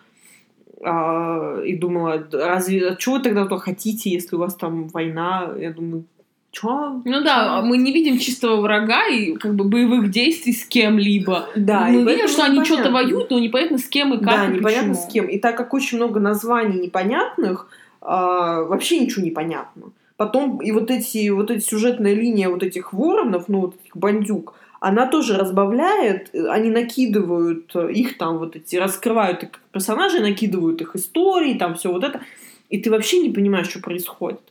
А, 0.82 1.62
и 1.62 1.76
думала, 1.76 2.28
разве, 2.32 2.96
чего 2.98 3.16
вы 3.16 3.22
тогда 3.22 3.46
то 3.46 3.58
хотите, 3.58 4.10
если 4.10 4.36
у 4.36 4.40
вас 4.40 4.56
там 4.56 4.88
война? 4.88 5.54
Я 5.60 5.72
думаю, 5.72 6.06
чё? 6.52 7.02
Ну 7.06 7.24
да, 7.24 7.62
мы 7.62 7.78
не 7.78 7.92
видим 7.92 8.18
чистого 8.18 8.62
врага 8.62 9.08
и 9.08 9.34
как 9.34 9.56
бы 9.56 9.66
боевых 9.66 10.10
действий 10.10 10.54
с 10.54 10.66
кем-либо. 10.66 11.50
Да, 11.56 11.88
мы 11.88 12.04
видим, 12.04 12.28
что 12.28 12.44
они 12.44 12.64
что-то 12.64 12.92
воюют, 12.92 13.30
но 13.30 13.40
непонятно 13.40 13.78
с 13.78 13.88
кем 13.88 14.14
и 14.14 14.18
как. 14.18 14.26
Да, 14.26 14.46
и 14.46 14.58
непонятно 14.58 14.94
почему. 14.94 15.10
с 15.10 15.12
кем. 15.12 15.26
И 15.28 15.40
так 15.40 15.58
как 15.58 15.74
очень 15.74 15.98
много 15.98 16.20
названий 16.20 16.80
непонятных, 16.80 17.68
а, 18.02 18.64
вообще 18.64 19.00
ничего 19.00 19.24
не 19.24 19.32
понятно. 19.32 19.92
потом 20.18 20.58
и 20.62 20.72
вот 20.72 20.92
эти, 20.92 21.30
вот 21.30 21.50
эти 21.50 21.64
сюжетная 21.64 22.14
линия 22.14 22.50
вот 22.50 22.62
этих 22.62 22.92
воронов, 22.92 23.46
ну, 23.48 23.62
вот 23.62 23.76
этих 23.82 23.96
бандюк, 23.96 24.54
она 24.82 25.08
тоже 25.08 25.38
разбавляет, 25.38 26.34
они 26.34 26.70
накидывают 26.70 27.74
их 27.76 28.18
там 28.18 28.38
вот 28.38 28.56
эти, 28.56 28.76
раскрывают 28.76 29.44
их 29.44 29.50
персонажей, 29.72 30.20
накидывают 30.20 30.82
их 30.82 30.96
истории, 30.96 31.54
там 31.54 31.76
все 31.76 31.92
вот 31.92 32.04
это 32.04 32.22
и 32.70 32.78
ты 32.78 32.92
вообще 32.92 33.20
не 33.20 33.30
понимаешь, 33.30 33.70
что 33.70 33.80
происходит. 33.80 34.42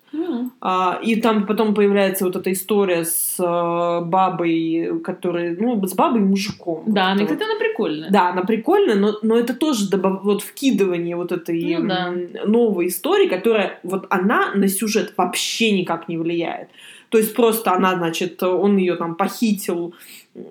А, 0.61 0.99
и 1.03 1.21
там 1.21 1.47
потом 1.47 1.75
появляется 1.75 2.25
вот 2.25 2.37
эта 2.37 2.53
история 2.53 3.05
с 3.05 3.37
а, 3.39 4.01
бабой, 4.01 5.01
которая, 5.05 5.57
ну, 5.59 5.85
с 5.87 5.95
бабой 5.95 6.21
и 6.21 6.25
мужиком. 6.25 6.85
Да, 6.87 7.11
вот 7.11 7.13
она, 7.13 7.25
кстати, 7.25 7.43
она 7.43 7.59
прикольная. 7.59 8.11
Да, 8.11 8.31
она 8.31 8.43
прикольная, 8.43 8.95
но, 8.97 9.19
но 9.23 9.37
это 9.37 9.55
тоже 9.55 9.89
добав... 9.91 10.25
вот 10.25 10.43
вкидывание 10.43 11.17
вот 11.17 11.33
этой 11.33 11.77
Ну 11.77 11.87
да. 11.89 12.13
новой 12.47 12.89
истории, 12.89 13.29
которая 13.29 13.79
вот 13.83 14.07
она 14.11 14.53
на 14.55 14.69
сюжет 14.69 15.13
вообще 15.17 15.73
никак 15.73 16.09
не 16.09 16.17
влияет. 16.17 16.69
То 17.11 17.19
есть 17.19 17.35
просто 17.35 17.73
она, 17.73 17.97
значит, 17.97 18.43
он 18.43 18.77
ее 18.77 18.97
там 18.97 19.15
похитил, 19.15 19.95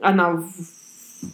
она 0.01 0.31
в- 0.31 0.51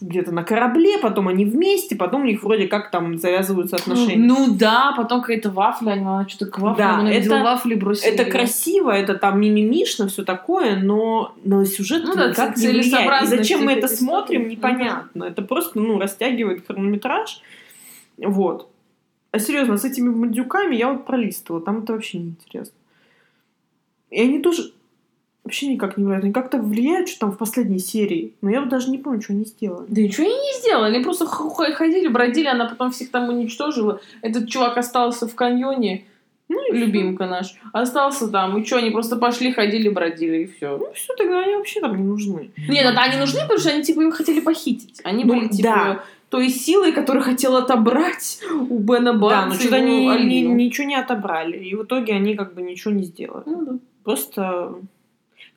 где-то 0.01 0.31
на 0.31 0.43
корабле, 0.43 0.97
потом 0.97 1.27
они 1.27 1.45
вместе, 1.45 1.95
потом 1.95 2.21
у 2.21 2.25
них 2.25 2.43
вроде 2.43 2.67
как 2.67 2.89
там 2.91 3.17
завязываются 3.17 3.75
отношения. 3.75 4.15
Ну 4.17 4.55
да, 4.55 4.93
потом 4.95 5.21
какая-то 5.21 5.49
вафля, 5.51 5.91
она 5.93 6.27
что-то 6.27 6.47
к 6.51 6.59
вафле, 6.59 6.83
Да, 6.83 7.09
это- 7.09 7.43
вафли 7.43 7.73
и 7.73 7.77
бросила 7.77 8.11
Это 8.11 8.25
красиво, 8.25 8.91
это 8.91 9.15
там 9.15 9.39
мимимишно, 9.41 10.07
все 10.07 10.23
такое, 10.23 10.77
но, 10.77 11.33
но 11.43 11.65
сюжет 11.65 12.03
Ну 12.05 12.15
да, 12.15 12.29
никак 12.29 12.57
не 12.57 12.67
влияет. 12.67 13.23
И 13.23 13.25
зачем 13.27 13.65
мы 13.65 13.73
это 13.73 13.87
истории. 13.87 13.97
смотрим, 13.99 14.47
непонятно. 14.47 15.25
Это 15.25 15.41
просто, 15.41 15.79
ну, 15.79 15.99
растягивает 15.99 16.65
хронометраж. 16.65 17.41
Вот. 18.17 18.69
А 19.31 19.39
серьезно, 19.39 19.77
с 19.77 19.83
этими 19.85 20.09
бандюками 20.09 20.75
я 20.75 20.91
вот 20.91 21.05
пролистывала, 21.05 21.61
там 21.61 21.79
это 21.83 21.93
вообще 21.93 22.19
неинтересно. 22.19 22.75
И 24.11 24.21
они 24.21 24.39
тоже 24.39 24.71
вообще 25.43 25.67
никак 25.67 25.97
не 25.97 26.03
влияют. 26.03 26.23
Они 26.23 26.34
как-то 26.34 26.58
влияют, 26.58 27.10
что 27.10 27.21
там 27.21 27.32
в 27.32 27.38
последней 27.38 27.79
серии. 27.79 28.34
Но 28.41 28.49
я 28.49 28.62
вот 28.62 28.69
даже 28.69 28.89
не 28.89 28.97
помню, 28.97 29.21
что 29.21 29.34
они 29.34 29.45
сделали. 29.45 29.86
Да 29.89 30.01
ничего 30.01 30.25
они 30.25 30.36
не 30.36 30.60
сделали, 30.60 30.95
они 30.95 31.03
просто 31.03 31.25
ходили, 31.25 32.08
бродили, 32.08 32.47
она 32.47 32.65
потом 32.65 32.91
всех 32.91 33.12
там 33.12 33.29
уничтожила. 33.29 33.99
Этот 34.21 34.49
чувак 34.49 34.77
остался 34.77 35.27
в 35.27 35.36
каньоне, 35.36 36.06
Ну 36.49 36.73
и 36.73 36.77
любимка 36.77 37.25
наш, 37.25 37.56
остался 37.73 38.27
там, 38.27 38.58
и 38.58 38.65
что, 38.65 38.77
они 38.77 38.91
просто 38.91 39.15
пошли, 39.15 39.51
ходили, 39.51 39.89
бродили, 39.89 40.43
и 40.43 40.45
все. 40.45 40.77
Ну 40.77 40.91
все, 40.93 41.13
тогда 41.15 41.39
они 41.41 41.56
вообще 41.56 41.79
там 41.82 41.95
не 41.95 42.03
нужны. 42.03 42.51
Нет, 42.69 42.86
это 42.86 43.01
они 43.01 43.17
нужны, 43.17 43.41
потому 43.41 43.60
что 43.60 43.69
они 43.71 43.84
типа 43.84 44.01
его 44.01 44.12
хотели 44.12 44.39
похитить. 44.39 45.01
Они 45.03 45.23
Ну, 45.23 45.34
были 45.36 45.47
типа 45.47 45.63
да. 45.69 46.03
той 46.29 46.49
силой, 46.49 46.91
которую 46.91 47.23
хотел 47.23 47.56
отобрать 47.58 48.39
у 48.69 48.77
Бена 48.79 49.13
Да, 49.13 49.19
Барнса 49.19 49.47
но 49.56 49.60
что-то 49.60 49.75
они 49.77 50.06
ни- 50.06 50.10
Алину. 50.10 50.53
ничего 50.56 50.88
не 50.88 50.95
отобрали. 50.95 51.58
И 51.58 51.75
в 51.75 51.84
итоге 51.84 52.13
они 52.13 52.36
как 52.36 52.53
бы 52.53 52.62
ничего 52.62 52.93
не 52.93 53.03
сделали. 53.03 53.43
Ну 53.45 53.65
да. 53.65 53.71
Просто 54.03 54.75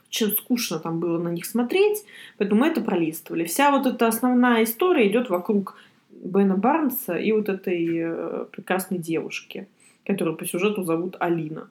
чем 0.08 0.30
скучно 0.30 0.78
там 0.78 1.00
было 1.00 1.18
на 1.18 1.28
них 1.28 1.44
смотреть, 1.46 2.04
поэтому 2.38 2.62
мы 2.62 2.68
это 2.68 2.80
пролистывали. 2.80 3.44
Вся 3.44 3.70
вот 3.70 3.86
эта 3.86 4.06
основная 4.06 4.64
история 4.64 5.08
идет 5.08 5.30
вокруг 5.30 5.76
Бена 6.10 6.56
Барнса 6.56 7.16
и 7.16 7.32
вот 7.32 7.48
этой 7.48 7.86
э, 7.98 8.44
прекрасной 8.50 8.98
девушки, 8.98 9.68
которую 10.04 10.36
по 10.36 10.46
сюжету 10.46 10.82
зовут 10.84 11.16
Алина. 11.20 11.68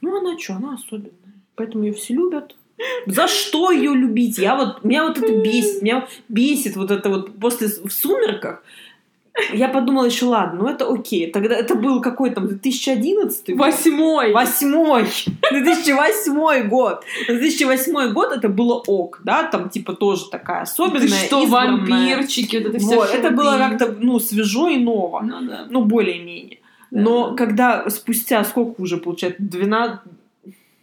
Ну, 0.00 0.18
она 0.18 0.38
что, 0.38 0.54
она 0.54 0.74
особенная. 0.74 1.12
Поэтому 1.54 1.84
ее 1.84 1.92
все 1.92 2.14
любят. 2.14 2.56
За 3.06 3.28
что 3.28 3.70
ее 3.70 3.94
любить? 3.94 4.38
Я 4.38 4.56
вот, 4.56 4.84
меня 4.84 5.06
вот 5.06 5.18
это 5.18 5.32
бесит. 5.42 5.82
Меня 5.82 6.08
бесит 6.28 6.76
вот 6.76 6.90
это 6.90 7.08
вот 7.10 7.38
после 7.38 7.68
в 7.68 7.90
сумерках. 7.90 8.62
Я 9.52 9.68
подумала 9.68 10.04
еще, 10.04 10.26
ладно, 10.26 10.62
ну 10.62 10.68
это 10.68 10.90
окей. 10.90 11.30
Тогда 11.30 11.54
это 11.54 11.74
был 11.74 12.00
какой 12.00 12.30
там 12.30 12.48
2011 12.48 13.50
год? 13.50 13.58
Восьмой! 13.58 14.32
Восьмой. 14.32 15.06
2008 15.50 16.68
год. 16.68 17.04
2008 17.26 18.12
год 18.12 18.32
это 18.32 18.48
было 18.48 18.74
ок, 18.86 19.20
да, 19.24 19.44
там 19.44 19.68
типа 19.70 19.94
тоже 19.94 20.28
такая 20.30 20.62
особенная, 20.62 21.00
Ты 21.00 21.08
что, 21.08 21.42
избранная. 21.42 21.76
вампирчики, 21.78 22.56
вот 22.56 22.66
это 22.66 22.78
все 22.78 22.96
Вот, 22.96 23.10
это 23.14 23.30
было 23.30 23.56
как-то, 23.58 23.94
ну, 23.98 24.18
свежо 24.18 24.68
и 24.68 24.78
ново. 24.78 25.20
Ну 25.20 25.40
да. 25.42 25.66
Ну, 25.68 25.84
более-менее. 25.84 26.58
Да, 26.90 27.00
Но 27.00 27.30
да. 27.30 27.36
когда 27.36 27.90
спустя 27.90 28.42
сколько 28.44 28.80
уже 28.80 28.96
получается, 28.96 29.42
12, 29.42 30.00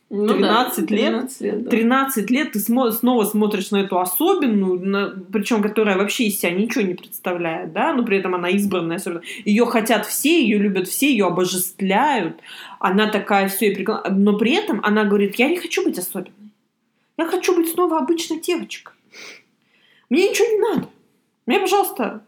Ну 0.09 0.25
да, 0.27 0.33
13 0.35 0.91
лет? 0.91 0.99
13 1.09 1.41
лет, 1.41 1.63
да. 1.63 1.69
13 1.69 2.29
лет 2.31 2.51
ты 2.53 2.59
смо- 2.59 2.91
снова 2.91 3.25
смотришь 3.25 3.71
на 3.71 3.77
эту 3.81 3.99
особенную, 3.99 5.25
причем 5.33 5.61
которая 5.61 5.97
вообще 5.97 6.27
из 6.27 6.39
себя 6.39 6.51
ничего 6.51 6.85
не 6.85 6.93
представляет, 6.93 7.73
да, 7.73 7.91
но 7.93 8.03
при 8.03 8.17
этом 8.17 8.33
она 8.33 8.47
избранная 8.49 8.97
особенно. 8.97 9.21
Ее 9.43 9.65
хотят 9.65 10.05
все, 10.05 10.41
ее 10.41 10.59
любят 10.59 10.87
все, 10.87 11.11
ее 11.11 11.25
обожествляют. 11.27 12.39
Она 12.79 13.09
такая 13.09 13.49
все, 13.49 13.75
но 14.09 14.37
при 14.37 14.53
этом 14.53 14.79
она 14.83 15.03
говорит, 15.03 15.35
я 15.35 15.49
не 15.49 15.57
хочу 15.57 15.83
быть 15.83 15.97
особенной. 15.97 16.31
Я 17.17 17.25
хочу 17.25 17.53
быть 17.55 17.69
снова 17.69 17.97
обычной 17.97 18.39
девочкой. 18.39 18.93
Мне 20.09 20.29
ничего 20.29 20.47
не 20.47 20.59
надо. 20.59 20.89
Мне, 21.45 21.59
пожалуйста, 21.59 22.23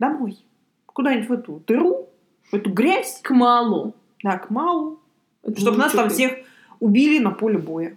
домой. 0.00 0.38
Куда-нибудь 0.86 1.28
в 1.28 1.32
эту 1.32 1.62
дыру, 1.66 2.08
в 2.50 2.54
эту 2.54 2.70
грязь, 2.70 3.20
К 3.22 3.30
малу. 3.30 3.94
да, 4.24 4.38
к 4.38 4.50
Малу, 4.50 4.98
чтобы 5.56 5.78
нас 5.78 5.92
там 5.92 6.10
всех 6.10 6.32
убили 6.82 7.18
на 7.20 7.30
поле 7.30 7.58
боя. 7.58 7.96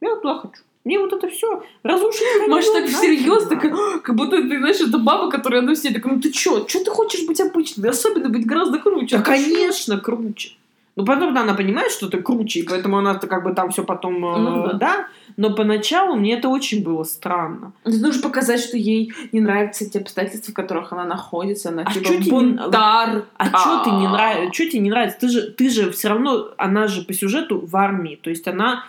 Я 0.00 0.16
туда 0.16 0.38
хочу. 0.38 0.62
Мне 0.84 0.98
вот 0.98 1.12
это 1.12 1.28
все 1.28 1.62
разрушить. 1.84 2.22
Маша 2.48 2.72
так 2.72 2.86
всерьез, 2.86 3.44
надо. 3.44 3.54
«А, 3.56 3.98
как 4.00 4.16
будто 4.16 4.36
ты, 4.42 4.58
знаешь, 4.58 4.80
это 4.80 4.98
баба, 4.98 5.30
которая 5.30 5.62
на 5.62 5.74
все 5.74 5.90
такая, 5.92 6.14
ну 6.14 6.20
ты 6.20 6.30
чё, 6.32 6.64
чё 6.64 6.82
ты 6.82 6.90
хочешь 6.90 7.24
быть 7.26 7.40
обычной? 7.40 7.90
Особенно 7.90 8.28
быть 8.28 8.46
гораздо 8.46 8.78
круче. 8.78 9.16
Да, 9.16 9.22
А 9.22 9.24
ты 9.24 9.38
чё?» 9.38 9.44
конечно, 9.54 10.00
круче. 10.00 10.50
Ну, 10.94 11.06
потом 11.06 11.36
она 11.36 11.54
понимает, 11.54 11.90
что 11.90 12.08
ты 12.08 12.20
круче, 12.20 12.60
и 12.60 12.68
поэтому 12.68 12.98
она-то 12.98 13.26
как 13.26 13.44
бы 13.44 13.54
там 13.54 13.70
все 13.70 13.82
потом, 13.82 14.24
э, 14.26 14.38
Ну 14.38 14.66
да. 14.66 14.72
да. 14.74 15.06
Но 15.38 15.54
поначалу 15.54 16.16
мне 16.16 16.34
это 16.34 16.48
очень 16.48 16.84
было 16.84 17.04
странно. 17.04 17.72
Это 17.84 17.96
нужно 17.96 18.22
показать, 18.22 18.60
что 18.60 18.76
ей 18.76 19.10
не 19.32 19.40
нравятся 19.40 19.88
те 19.88 20.00
обстоятельства, 20.00 20.52
в 20.52 20.54
которых 20.54 20.92
она 20.92 21.04
находится. 21.04 21.70
Она 21.70 21.84
А 21.86 21.92
типа 21.92 22.30
бунтар. 22.30 23.24
А 23.38 23.46
что 23.46 23.84
ты 23.84 23.90
не 23.90 24.06
нравится? 24.06 24.52
Что 24.52 24.70
тебе 24.70 24.80
не 24.80 24.90
нравится? 24.90 25.18
Ты 25.18 25.28
же, 25.28 25.50
ты 25.50 25.70
же 25.70 25.90
все 25.92 26.08
равно, 26.08 26.48
она 26.58 26.88
же 26.88 27.02
по 27.02 27.14
сюжету 27.14 27.64
в 27.64 27.74
армии, 27.74 28.18
то 28.20 28.28
есть 28.28 28.46
она 28.46 28.84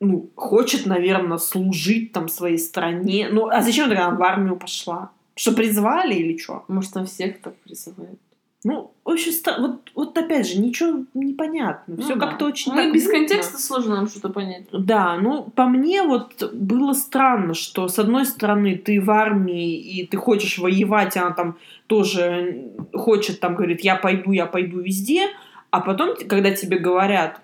ну, 0.00 0.30
хочет, 0.36 0.86
наверное, 0.86 1.38
служить 1.38 2.12
там 2.12 2.28
своей 2.28 2.58
стране. 2.58 3.28
Ну, 3.32 3.48
а 3.48 3.62
зачем 3.62 3.88
тогда 3.88 4.08
она 4.08 4.16
в 4.16 4.22
армию 4.22 4.56
пошла? 4.56 5.10
Что, 5.34 5.52
призвали 5.52 6.14
или 6.14 6.36
что? 6.36 6.64
Может, 6.68 6.92
там 6.92 7.06
всех 7.06 7.40
так 7.40 7.56
призывают. 7.56 8.18
Ну, 8.64 8.90
очень 9.04 9.32
ста- 9.32 9.56
вот, 9.60 9.90
вот 9.94 10.18
опять 10.18 10.48
же, 10.48 10.58
ничего 10.60 11.04
непонятно. 11.14 11.96
Все 11.96 12.14
Ну 12.14 12.20
да. 12.20 12.26
как-то 12.26 12.46
очень 12.46 12.72
Мы 12.72 12.82
так 12.82 12.92
без 12.92 13.04
мутно. 13.04 13.18
контекста 13.20 13.58
сложно 13.58 13.94
нам 13.96 14.08
что-то 14.08 14.30
понять. 14.30 14.64
Да, 14.72 15.16
ну, 15.16 15.44
по 15.44 15.66
мне 15.66 16.02
вот 16.02 16.42
было 16.52 16.92
странно, 16.92 17.54
что 17.54 17.86
с 17.86 18.00
одной 18.00 18.26
стороны 18.26 18.76
ты 18.76 19.00
в 19.00 19.10
армии 19.12 19.76
и 19.76 20.04
ты 20.06 20.16
хочешь 20.16 20.58
воевать, 20.58 21.16
она 21.16 21.30
там 21.30 21.56
тоже 21.86 22.72
хочет, 22.92 23.38
там 23.38 23.54
говорит, 23.54 23.82
я 23.82 23.94
пойду, 23.94 24.32
я 24.32 24.46
пойду 24.46 24.80
везде, 24.80 25.28
а 25.70 25.80
потом, 25.80 26.16
когда 26.28 26.50
тебе 26.50 26.78
говорят, 26.78 27.40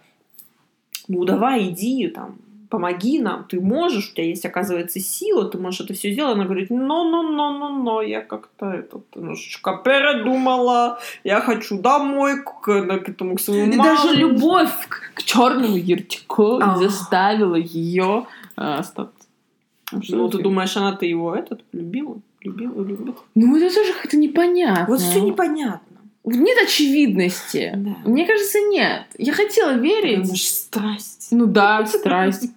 ну, 1.07 1.25
давай, 1.25 1.69
иди, 1.71 2.09
там, 2.09 2.37
помоги 2.69 3.19
нам, 3.19 3.45
ты 3.45 3.61
можешь, 3.61 4.11
у 4.11 4.15
тебя 4.15 4.27
есть, 4.27 4.45
оказывается, 4.45 5.01
сила, 5.01 5.49
ты 5.49 5.59
можешь 5.59 5.81
это 5.81 5.95
все 5.95 6.13
сделать. 6.13 6.35
Она 6.35 6.45
говорит, 6.45 6.71
но, 6.71 7.05
но, 7.05 7.23
но, 7.23 7.59
но, 7.59 7.69
но, 7.71 8.03
я 8.03 8.21
как-то 8.21 8.67
этот, 8.67 9.05
немножечко 9.15 9.81
передумала, 9.85 10.99
я 11.25 11.41
хочу 11.41 11.79
домой 11.81 12.43
к, 12.43 12.61
к, 12.61 12.87
к 12.87 13.09
этому, 13.09 13.37
к 13.37 13.41
своему 13.41 13.73
И 13.73 13.77
маму». 13.77 13.91
даже 13.91 14.17
любовь 14.17 14.89
к, 15.15 15.23
черному 15.23 15.77
Ертику 15.77 16.59
А. 16.61 16.77
заставила 16.77 17.57
ее 17.57 18.27
остаться. 18.57 19.27
Ну, 19.93 20.29
ты 20.29 20.39
думаешь, 20.39 20.77
она-то 20.77 21.07
его 21.07 21.35
этот 21.35 21.63
любила? 21.73 22.21
Любила, 22.41 22.83
любит? 22.83 23.17
Ну, 23.35 23.57
это 23.57 23.75
тоже 23.75 23.93
как-то 23.95 24.17
непонятно. 24.17 24.87
Вот 24.89 25.01
все 25.01 25.21
непонятно. 25.21 25.94
Нет 26.25 26.59
очевидности. 26.63 27.73
Да. 27.75 27.97
Мне 28.05 28.27
кажется, 28.27 28.59
нет. 28.61 29.05
Я 29.19 29.33
хотела 29.33 29.73
верить. 29.73 30.21
Потому 30.23 30.37
что 30.37 30.53
страсть. 30.53 31.29
Ну 31.31 31.47
да, 31.47 31.85
страсть. 31.87 32.51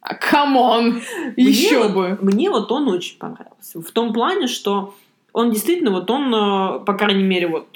А 0.00 0.14
come 0.14 0.64
on! 0.64 1.02
Еще 1.36 1.82
вот- 1.82 1.94
бы. 1.94 2.18
Мне 2.22 2.50
вот 2.50 2.70
он 2.70 2.88
очень 2.88 3.18
понравился. 3.18 3.82
В 3.82 3.90
том 3.90 4.12
плане, 4.12 4.46
что 4.46 4.94
он 5.32 5.50
действительно, 5.50 5.90
вот 5.90 6.10
он, 6.10 6.32
э, 6.34 6.84
по 6.84 6.94
крайней 6.94 7.24
мере, 7.24 7.48
вот 7.48 7.66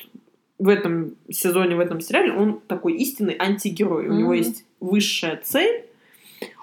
в 0.58 0.68
этом 0.68 1.16
сезоне, 1.28 1.74
в 1.74 1.80
этом 1.80 2.00
сериале, 2.00 2.32
он 2.32 2.60
такой 2.60 2.94
истинный 2.94 3.36
антигерой. 3.38 4.08
У 4.08 4.12
него 4.12 4.32
есть 4.32 4.64
высшая 4.80 5.40
цель. 5.42 5.84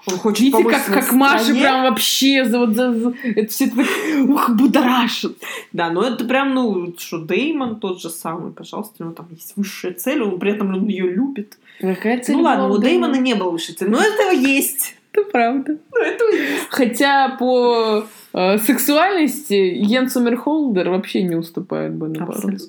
Он 0.06 0.16
хочет 0.16 0.40
Видите, 0.40 0.62
помочь 0.62 0.74
как, 0.86 0.94
как 0.94 1.12
Маша 1.12 1.52
прям 1.52 1.82
вообще 1.82 2.44
за, 2.44 2.58
вот, 2.58 2.74
за- 2.74 2.94
за- 2.94 3.14
это 3.22 3.50
все 3.52 3.70
так 3.70 3.86
ух, 4.28 4.50
будоражит. 4.50 5.36
Да, 5.72 5.90
но 5.90 6.02
это 6.02 6.24
прям, 6.24 6.54
ну, 6.54 6.94
что 6.98 7.18
Деймон 7.18 7.80
тот 7.80 8.00
же 8.00 8.10
самый, 8.10 8.52
пожалуйста, 8.52 8.94
у 9.00 9.02
него 9.04 9.14
там 9.14 9.26
есть 9.30 9.52
высшая 9.56 9.92
цель, 9.92 10.22
он 10.22 10.38
при 10.38 10.52
этом 10.52 10.74
он 10.74 10.86
ее 10.86 11.10
любит. 11.10 11.58
Какая 11.80 12.20
цель 12.22 12.36
ну 12.36 12.42
ладно, 12.42 12.68
у 12.68 12.78
Деймона 12.78 13.16
не 13.16 13.34
было 13.34 13.50
высшей 13.50 13.74
цели, 13.74 13.90
но 13.90 14.00
это 14.00 14.32
есть. 14.32 14.96
Это 15.12 15.28
правда. 15.30 15.76
Ну, 15.92 16.00
это. 16.00 16.24
Хотя 16.70 17.36
по 17.38 18.04
э, 18.32 18.58
сексуальности 18.58 19.54
Йен 19.54 20.08
Сомерхолдер 20.08 20.88
вообще 20.90 21.22
не 21.22 21.34
уступает 21.34 21.92
Бену. 21.92 22.26
Барнсу. 22.26 22.68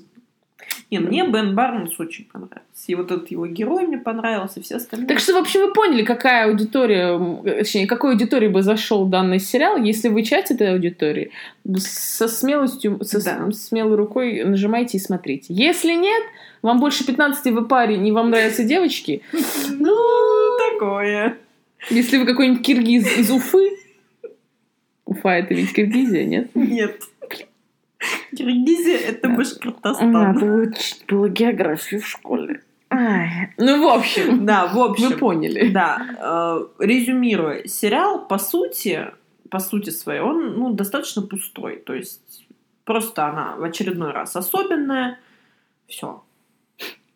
Не, 0.90 1.00
мне 1.00 1.26
Бен 1.26 1.56
Барнс 1.56 1.98
очень 2.00 2.26
понравился. 2.26 2.62
И 2.88 2.96
вот 2.96 3.12
этот 3.12 3.32
его 3.32 3.48
герой 3.48 3.88
мне 3.88 3.98
понравился, 3.98 4.60
и 4.60 4.64
все 4.64 4.76
остальные. 4.76 5.08
Так 5.08 5.20
что, 5.20 5.34
в 5.34 5.38
общем, 5.38 5.62
вы 5.62 5.72
поняли, 5.74 6.04
какая 6.04 6.48
аудитория, 6.50 7.18
точнее, 7.60 7.88
какой 7.88 8.12
аудитории 8.12 8.50
бы 8.50 8.62
зашел 8.62 9.06
данный 9.06 9.40
сериал, 9.40 9.78
если 9.78 10.10
вы 10.10 10.24
часть 10.24 10.52
этой 10.52 10.74
аудитории, 10.74 11.32
со 11.78 12.28
смелостью, 12.28 13.00
со 13.04 13.24
Да. 13.24 13.50
смелой 13.54 13.96
рукой 13.96 14.44
нажимайте 14.44 14.98
и 14.98 15.02
смотрите. 15.02 15.54
Если 15.54 15.94
нет, 15.94 16.24
вам 16.62 16.80
больше 16.82 17.06
15 17.06 17.54
вы 17.54 17.66
парень, 17.66 18.06
и 18.06 18.12
вам 18.12 18.30
нравятся 18.30 18.64
девочки, 18.66 19.22
Ну, 19.70 19.96
такое. 20.74 21.38
если 21.90 22.18
вы 22.18 22.26
какой-нибудь 22.26 22.66
киргиз 22.66 23.18
из 23.18 23.32
Уфы, 23.32 23.78
Уфа 25.06 25.30
это 25.30 25.54
ведь 25.54 25.74
Киргизия, 25.74 26.26
нет? 26.26 26.50
Нет. 26.54 27.02
Киргизия— 28.36 28.98
это. 29.10 29.30
Башкортостан. 29.30 30.12
Надо 30.12 30.46
учить 30.46 31.06
было 31.08 31.30
географию 31.30 32.02
в 32.02 32.08
школе. 32.08 32.62
Ай. 32.90 33.54
Ну, 33.58 33.82
в 33.82 33.88
общем, 33.88 34.46
Да, 34.46 34.68
в 34.68 34.78
общем. 34.78 35.10
вы 35.10 35.18
поняли. 35.18 35.70
Да, 35.70 36.68
э, 36.80 36.84
резюмируя, 36.84 37.66
сериал, 37.66 38.28
по 38.28 38.38
сути, 38.38 39.08
по 39.50 39.60
сути 39.60 39.92
своей, 39.92 40.20
он 40.20 40.58
ну, 40.58 40.74
достаточно 40.74 41.22
пустой. 41.22 41.78
То 41.78 41.94
есть 41.94 42.46
просто 42.84 43.28
она 43.28 43.56
в 43.56 43.64
очередной 43.64 44.12
раз 44.12 44.36
особенная. 44.36 45.20
Все. 45.88 46.22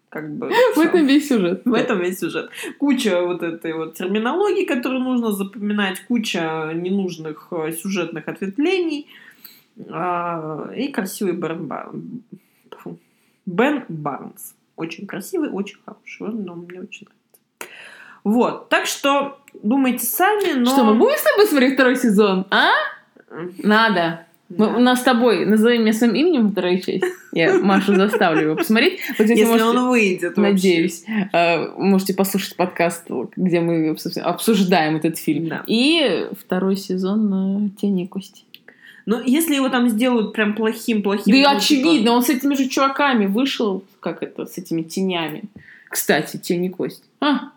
Как 0.10 0.34
бы. 0.34 0.48
В 0.48 0.54
всё. 0.72 0.84
этом 0.84 1.06
весь 1.08 1.28
сюжет. 1.28 1.64
В 1.66 1.74
этом 1.74 2.00
весь 2.00 2.20
сюжет. 2.20 2.50
Куча 2.78 3.22
вот 3.22 3.44
этой 3.44 3.74
вот 3.74 3.96
терминологии, 3.96 4.64
которую 4.64 5.02
нужно 5.02 5.34
запоминать, 5.34 6.00
куча 6.08 6.72
ненужных 6.74 7.48
э, 7.52 7.74
сюжетных 7.74 8.30
ответвлений 8.30 9.08
и 9.78 10.88
красивый 10.90 11.34
Бен, 11.34 11.68
Бар- 11.68 11.92
Фу. 12.80 12.98
Бен 13.46 13.84
Барнс. 13.90 14.56
Очень 14.76 15.08
красивый, 15.08 15.50
очень 15.50 15.78
хороший. 15.86 16.28
Он 16.28 16.44
ну, 16.44 16.56
мне 16.56 16.82
очень 16.82 17.08
нравится. 17.08 17.76
Вот, 18.24 18.70
так 18.70 18.86
что 18.88 19.38
думайте 19.62 20.06
сами, 20.06 20.54
но... 20.60 20.66
Что, 20.72 20.84
мы 20.84 20.96
будем 20.96 21.18
с 21.18 21.24
тобой 21.24 21.46
смотреть 21.48 21.74
второй 21.76 21.96
сезон, 21.96 22.46
а? 22.50 22.70
Надо. 23.64 24.26
Да. 24.50 24.66
Мы- 24.70 24.78
у 24.78 24.80
нас 24.80 25.00
с 25.02 25.04
тобой, 25.04 25.46
назови 25.46 25.78
меня 25.80 25.92
своим 25.94 26.14
именем 26.16 26.52
вторая 26.52 26.80
часть. 26.80 27.04
Я 27.34 27.60
Машу 27.60 27.96
заставлю 27.96 28.42
его 28.42 28.56
посмотреть. 28.56 29.00
Вот 29.18 29.26
здесь 29.26 29.40
Если 29.40 29.52
можете- 29.52 29.70
он 29.70 29.90
выйдет 29.90 30.38
вообще. 30.38 30.42
Надеюсь. 30.42 31.04
э, 31.34 31.68
Можете 31.78 32.14
послушать 32.14 32.56
подкаст, 32.56 33.10
где 33.36 33.60
мы 33.60 33.96
собственно, 33.98 34.28
обсуждаем 34.28 34.96
этот 34.98 35.18
фильм. 35.18 35.48
Да. 35.50 35.64
И 35.68 36.28
второй 36.40 36.78
сезон 36.78 37.68
э, 37.68 37.70
«Тени 37.82 38.04
и 38.06 38.08
кости». 38.08 38.45
Ну, 39.06 39.22
если 39.24 39.56
его 39.56 39.70
там 39.70 39.88
сделают 39.90 40.34
прям 40.34 40.56
плохим-плохим... 40.56 41.32
Да 41.32 41.38
и 41.38 41.42
ну, 41.44 41.48
типа- 41.50 41.58
очевидно, 41.58 42.12
он 42.14 42.24
с 42.24 42.30
этими 42.30 42.56
же 42.56 42.68
чуваками 42.68 43.28
вышел, 43.28 43.84
как 44.00 44.24
это, 44.24 44.46
с 44.48 44.58
этими 44.58 44.82
тенями. 44.82 45.44
Кстати, 45.90 46.38
«Тени 46.38 46.68
и 46.68 46.70
кости». 46.72 47.04
А, 47.22 47.52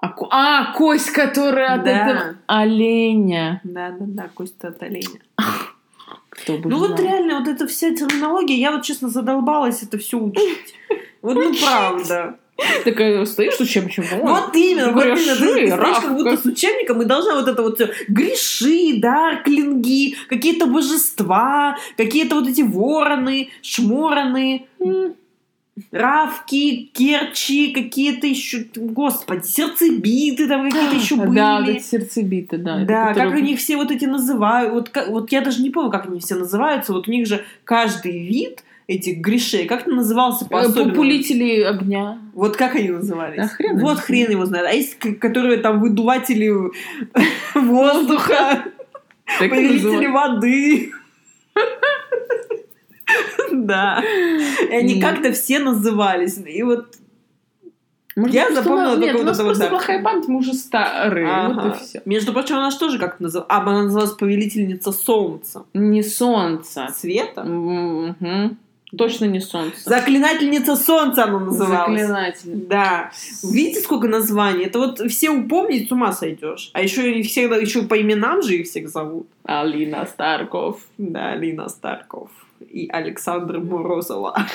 а, 0.00 0.14
а, 0.30 0.72
кость, 0.74 1.10
которая 1.10 1.74
от 1.74 1.84
Да. 1.84 1.90
этого 1.90 2.36
оленя. 2.46 3.60
Да-да-да, 3.64 4.28
Костя 4.34 4.68
от 4.68 4.82
оленя. 4.82 5.20
Кто 6.30 6.58
бы 6.58 6.70
Ну 6.70 6.78
вот 6.78 6.90
знал. 6.90 7.02
реально, 7.02 7.38
вот 7.40 7.48
эта 7.48 7.66
вся 7.66 7.94
терминология, 7.94 8.56
я 8.56 8.70
вот 8.72 8.82
честно 8.84 9.08
задолбалась 9.08 9.82
это 9.82 9.98
все 9.98 10.18
учить. 10.18 10.74
Вот 11.20 11.34
ну 11.34 11.52
правда. 11.60 12.38
Такая 12.84 13.24
стоишь 13.24 13.54
с 13.54 13.60
учебником. 13.60 14.04
Вот 14.20 14.54
именно, 14.56 14.92
вот 14.92 15.04
именно. 15.04 15.16
Ты, 15.16 15.34
стоишь 15.36 15.70
Равка. 15.72 16.02
как 16.08 16.16
будто 16.16 16.36
с 16.36 16.44
учебником, 16.44 17.02
и 17.02 17.04
должна 17.04 17.34
вот 17.36 17.48
это 17.48 17.62
вот 17.62 17.76
всё, 17.76 17.88
греши, 18.08 18.98
дарклинги, 18.98 20.16
какие-то 20.28 20.66
божества, 20.66 21.76
какие-то 21.96 22.34
вот 22.34 22.48
эти 22.48 22.62
вороны, 22.62 23.50
шмороны, 23.62 24.66
равки, 25.92 26.90
керчи, 26.92 27.72
какие-то 27.72 28.26
еще, 28.26 28.66
господи, 28.74 29.46
сердцебиты 29.46 30.48
там 30.48 30.68
какие-то 30.68 30.96
еще 31.00 31.14
были. 31.16 31.36
Да, 31.36 31.60
вот 31.60 31.68
эти 31.68 31.82
сердцебиты, 31.82 32.58
да. 32.58 32.78
Да, 32.84 33.08
которые- 33.08 33.30
как 33.30 33.38
они 33.38 33.56
все 33.56 33.76
вот 33.76 33.90
эти 33.92 34.04
называют. 34.04 34.72
Вот, 34.72 34.88
как- 34.88 35.08
вот 35.08 35.30
я 35.30 35.40
даже 35.40 35.62
не 35.62 35.70
помню, 35.70 35.90
как 35.90 36.06
они 36.08 36.18
все 36.20 36.34
называются. 36.34 36.92
Вот 36.92 37.06
у 37.06 37.10
них 37.12 37.26
же 37.26 37.44
каждый 37.64 38.26
вид 38.26 38.64
этих 38.88 39.18
грешей 39.18 39.66
как-то 39.66 39.90
назывался 39.90 40.46
Э. 40.50 40.72
Популители 40.72 41.60
огня. 41.60 42.18
Вот 42.32 42.56
как 42.56 42.74
они 42.74 42.88
назывались? 42.88 43.36
Да 43.36 43.48
хрен 43.48 43.78
вот 43.78 43.80
знает. 43.80 44.00
хрен 44.00 44.30
его 44.30 44.46
знает. 44.46 44.66
А 44.66 44.72
есть, 44.72 44.98
которые 45.20 45.58
там 45.58 45.80
выдуватели 45.80 46.50
воздуха, 47.54 48.64
повелители 49.38 50.06
воды. 50.06 50.90
Да. 53.52 54.02
И 54.70 54.74
они 54.74 55.00
как-то 55.00 55.32
все 55.32 55.58
назывались. 55.58 56.38
И 56.38 56.62
вот 56.62 56.96
Может, 58.16 58.34
Я 58.34 58.50
запомнила 58.52 58.96
только 58.96 59.04
Нет, 59.04 59.16
вот 59.16 59.28
это 59.28 59.42
вот, 59.42 59.48
просто 59.48 59.68
плохая 59.68 60.02
память, 60.02 60.28
мы 60.28 60.38
уже 60.38 60.54
старые. 60.54 61.28
Ага. 61.28 61.62
Вот 61.62 61.76
и 61.76 61.78
все. 61.78 62.02
Между 62.06 62.32
прочим, 62.32 62.56
она 62.56 62.70
же 62.70 62.78
тоже 62.78 62.98
как-то 62.98 63.22
называлась. 63.22 63.50
А, 63.50 63.60
она 63.60 63.82
называлась 63.82 64.12
повелительница 64.12 64.92
солнца. 64.92 65.66
Не 65.74 66.02
солнце. 66.02 66.88
Света? 66.94 67.44
Мгм. 67.44 68.58
Точно 68.96 69.26
не 69.26 69.40
солнце. 69.40 69.82
Заклинательница 69.84 70.74
солнца 70.74 71.24
она 71.24 71.40
называлась. 71.40 72.00
Заклинатель. 72.00 72.66
Да. 72.68 73.10
Видите, 73.42 73.80
сколько 73.80 74.08
названий? 74.08 74.64
Это 74.64 74.78
вот 74.78 75.00
все 75.10 75.28
упомнить 75.30 75.88
с 75.88 75.92
ума 75.92 76.12
сойдешь. 76.12 76.70
А 76.72 76.80
еще 76.80 77.18
их 77.18 77.26
всегда 77.26 77.56
еще 77.56 77.82
по 77.82 78.00
именам 78.00 78.42
же 78.42 78.56
их 78.56 78.66
всех 78.66 78.88
зовут. 78.88 79.28
Алина 79.44 80.06
Старков. 80.06 80.80
Да, 80.96 81.32
Алина 81.32 81.68
Старков 81.68 82.30
и 82.60 82.88
Александр 82.90 83.58
Морозова. 83.58 84.46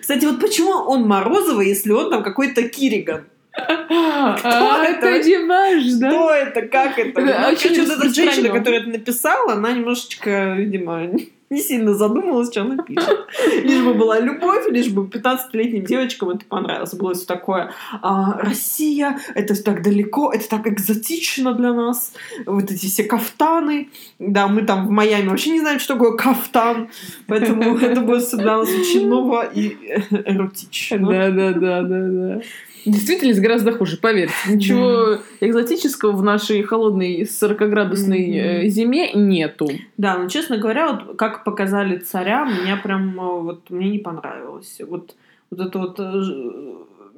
Кстати, 0.00 0.24
вот 0.24 0.40
почему 0.40 0.70
он 0.70 1.06
Морозова, 1.06 1.60
если 1.60 1.90
он 1.90 2.10
там 2.10 2.22
какой-то 2.22 2.68
Кириган? 2.68 3.24
А, 3.56 4.84
это? 4.84 5.22
Не 5.22 5.46
важно. 5.46 6.10
Что 6.10 6.30
это? 6.30 6.62
Как 6.62 6.98
это? 6.98 7.20
Это 7.20 7.40
Ну, 7.40 7.48
очень 7.48 7.74
короче, 7.74 7.82
вот 7.82 7.98
эта 7.98 8.14
женщина, 8.14 8.48
которая 8.50 8.80
это 8.80 8.90
написала, 8.90 9.52
она 9.52 9.72
немножечко, 9.72 10.54
видимо, 10.56 11.08
не 11.54 11.62
сильно 11.62 11.94
задумалась, 11.94 12.50
что 12.50 12.62
она 12.62 12.82
пишет. 12.82 13.26
Лишь 13.62 13.82
бы 13.82 13.94
была 13.94 14.20
любовь, 14.20 14.68
лишь 14.68 14.88
бы 14.88 15.06
15-летним 15.06 15.84
девочкам 15.84 16.30
это 16.30 16.44
понравилось. 16.44 16.94
Было 16.94 17.14
все 17.14 17.26
такое, 17.26 17.72
а, 18.02 18.38
Россия, 18.38 19.18
это 19.34 19.60
так 19.62 19.82
далеко, 19.82 20.32
это 20.32 20.48
так 20.48 20.66
экзотично 20.66 21.54
для 21.54 21.72
нас. 21.72 22.12
Вот 22.46 22.70
эти 22.70 22.86
все 22.86 23.04
кафтаны. 23.04 23.88
Да, 24.18 24.48
мы 24.48 24.62
там 24.62 24.86
в 24.86 24.90
Майами 24.90 25.28
вообще 25.28 25.50
не 25.50 25.60
знаем, 25.60 25.78
что 25.78 25.94
такое 25.94 26.16
кафтан. 26.16 26.90
Поэтому 27.26 27.78
это 27.78 28.00
будет 28.00 28.30
для 28.30 28.58
нас 28.58 28.68
очень 28.68 29.08
ново 29.08 29.44
и 29.44 29.76
эротично. 30.10 30.98
Да, 30.98 31.30
да, 31.30 31.52
да, 31.52 31.82
да, 31.82 32.08
да. 32.08 32.40
Действительность 32.90 33.40
гораздо 33.40 33.72
хуже, 33.72 33.96
поверьте. 33.96 34.34
Ничего 34.48 35.18
экзотического 35.40 36.12
в 36.12 36.22
нашей 36.22 36.62
холодной 36.62 37.22
40-градусной 37.22 38.26
Мгм. 38.26 38.66
э, 38.66 38.68
зиме 38.68 39.12
нету. 39.14 39.70
Да, 39.96 40.18
но 40.18 40.28
честно 40.28 40.58
говоря, 40.58 40.92
вот 40.92 41.16
как 41.16 41.44
показали 41.44 41.96
царя, 41.98 42.44
меня 42.44 42.76
прям 42.76 43.18
э, 43.18 43.40
вот 43.42 43.70
мне 43.70 43.90
не 43.90 43.98
понравилось. 43.98 44.80
Вот, 44.86 45.14
вот 45.50 45.60
это 45.60 45.78
вот 45.78 45.96
э, 45.98 46.22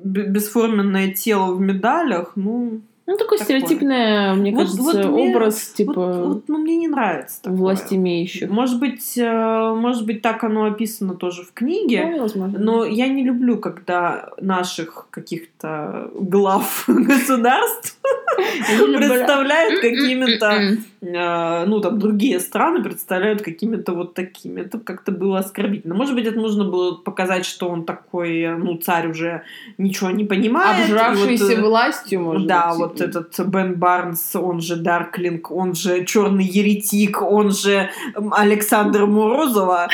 бесформенное 0.05 1.12
тело 1.12 1.55
в 1.55 1.61
медалях, 1.61 2.33
ну, 2.37 2.81
Ну, 3.07 3.16
такой 3.16 3.38
Такое. 3.38 3.61
стереотипный, 3.61 4.35
мне 4.35 4.51
Вот- 4.51 4.62
кажется, 4.62 4.83
вот 4.83 4.95
мне- 4.97 5.31
образ, 5.31 5.69
типа, 5.69 5.92
вот, 5.92 6.27
вот, 6.27 6.45
ну, 6.49 6.59
мне 6.59 6.77
не 6.77 6.88
нравится. 6.88 7.40
такое. 7.42 7.59
власть 7.59 7.92
имеющих. 7.92 8.51
Может 8.51 8.81
быть, 8.81 9.16
э, 9.16 9.75
может 9.77 10.05
быть, 10.07 10.23
так 10.23 10.42
оно 10.42 10.64
описано 10.64 11.14
тоже 11.14 11.45
в 11.45 11.53
книге. 11.53 12.09
Ну, 12.11 12.23
возможно. 12.23 12.59
Но 12.59 12.85
я 12.85 13.07
не 13.07 13.25
люблю, 13.25 13.59
когда 13.59 14.31
наших 14.40 15.07
каких-то 15.11 16.11
глав 16.14 16.85
государств 16.88 17.97
представляют 18.37 19.81
какими-то 19.81 20.77
э, 21.03 21.64
ну, 21.66 21.81
там, 21.81 21.99
другие 21.99 22.40
страны 22.40 22.83
представляют 22.83 23.42
какими-то 23.42 23.92
вот 23.92 24.14
такими. 24.14 24.62
Это 24.62 24.79
как-то 24.79 25.12
было 25.12 25.38
оскорбительно. 25.38 25.95
Может 25.95 26.14
быть, 26.14 26.27
это 26.27 26.38
нужно 26.38 26.64
было 26.64 26.95
показать, 26.97 27.45
что 27.47 27.69
он 27.69 27.85
такой, 27.85 28.40
э, 28.40 28.57
ну, 28.57 28.77
царь 28.77 29.09
уже 29.09 29.42
ничего 29.79 30.11
не 30.11 30.25
понимает. 30.25 30.85
Обжравшийся 30.85 31.57
вот, 31.57 31.69
властью, 31.69 32.21
может 32.21 32.47
да, 32.47 32.71
быть. 32.71 32.79
Вот 33.00 33.16
этот 33.16 33.38
Бен 33.48 33.74
Барнс, 33.74 34.35
он 34.37 34.61
же 34.61 34.76
Дарклинг, 34.76 35.50
он 35.50 35.74
же 35.74 36.04
Черный 36.04 36.44
Еретик, 36.44 37.22
он 37.22 37.50
же 37.50 37.90
Александр 38.32 39.06
Морозова, 39.06 39.88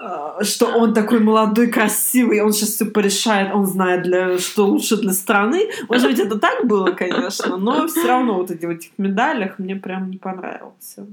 э, 0.00 0.44
что 0.44 0.66
он 0.66 0.94
такой 0.94 1.20
молодой, 1.20 1.68
красивый, 1.68 2.40
он 2.40 2.52
сейчас 2.52 2.70
все 2.70 2.84
порешает, 2.86 3.54
он 3.54 3.66
знает, 3.66 4.02
для, 4.02 4.38
что 4.38 4.66
лучше 4.66 4.96
для 4.96 5.12
страны. 5.12 5.68
Может 5.88 6.10
быть, 6.10 6.18
это 6.18 6.38
так 6.38 6.66
было, 6.66 6.90
конечно, 6.92 7.56
но 7.56 7.86
все 7.86 8.06
равно 8.08 8.34
вот 8.34 8.50
эти 8.50 8.66
вот 8.66 8.74
этих 8.76 8.90
медалях 8.98 9.58
мне 9.58 9.76
прям 9.76 10.10
не 10.10 10.16
понравился. 10.18 11.06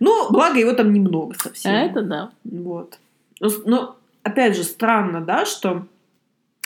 Ну, 0.00 0.30
благо 0.30 0.58
его 0.58 0.72
там 0.72 0.92
немного 0.92 1.34
совсем. 1.34 1.72
А 1.72 1.74
это 1.76 2.02
да. 2.02 2.30
Вот. 2.44 2.98
Но, 3.40 3.48
с- 3.50 3.64
но, 3.66 3.96
опять 4.22 4.56
же, 4.56 4.62
странно, 4.62 5.20
да, 5.20 5.44
что 5.44 5.84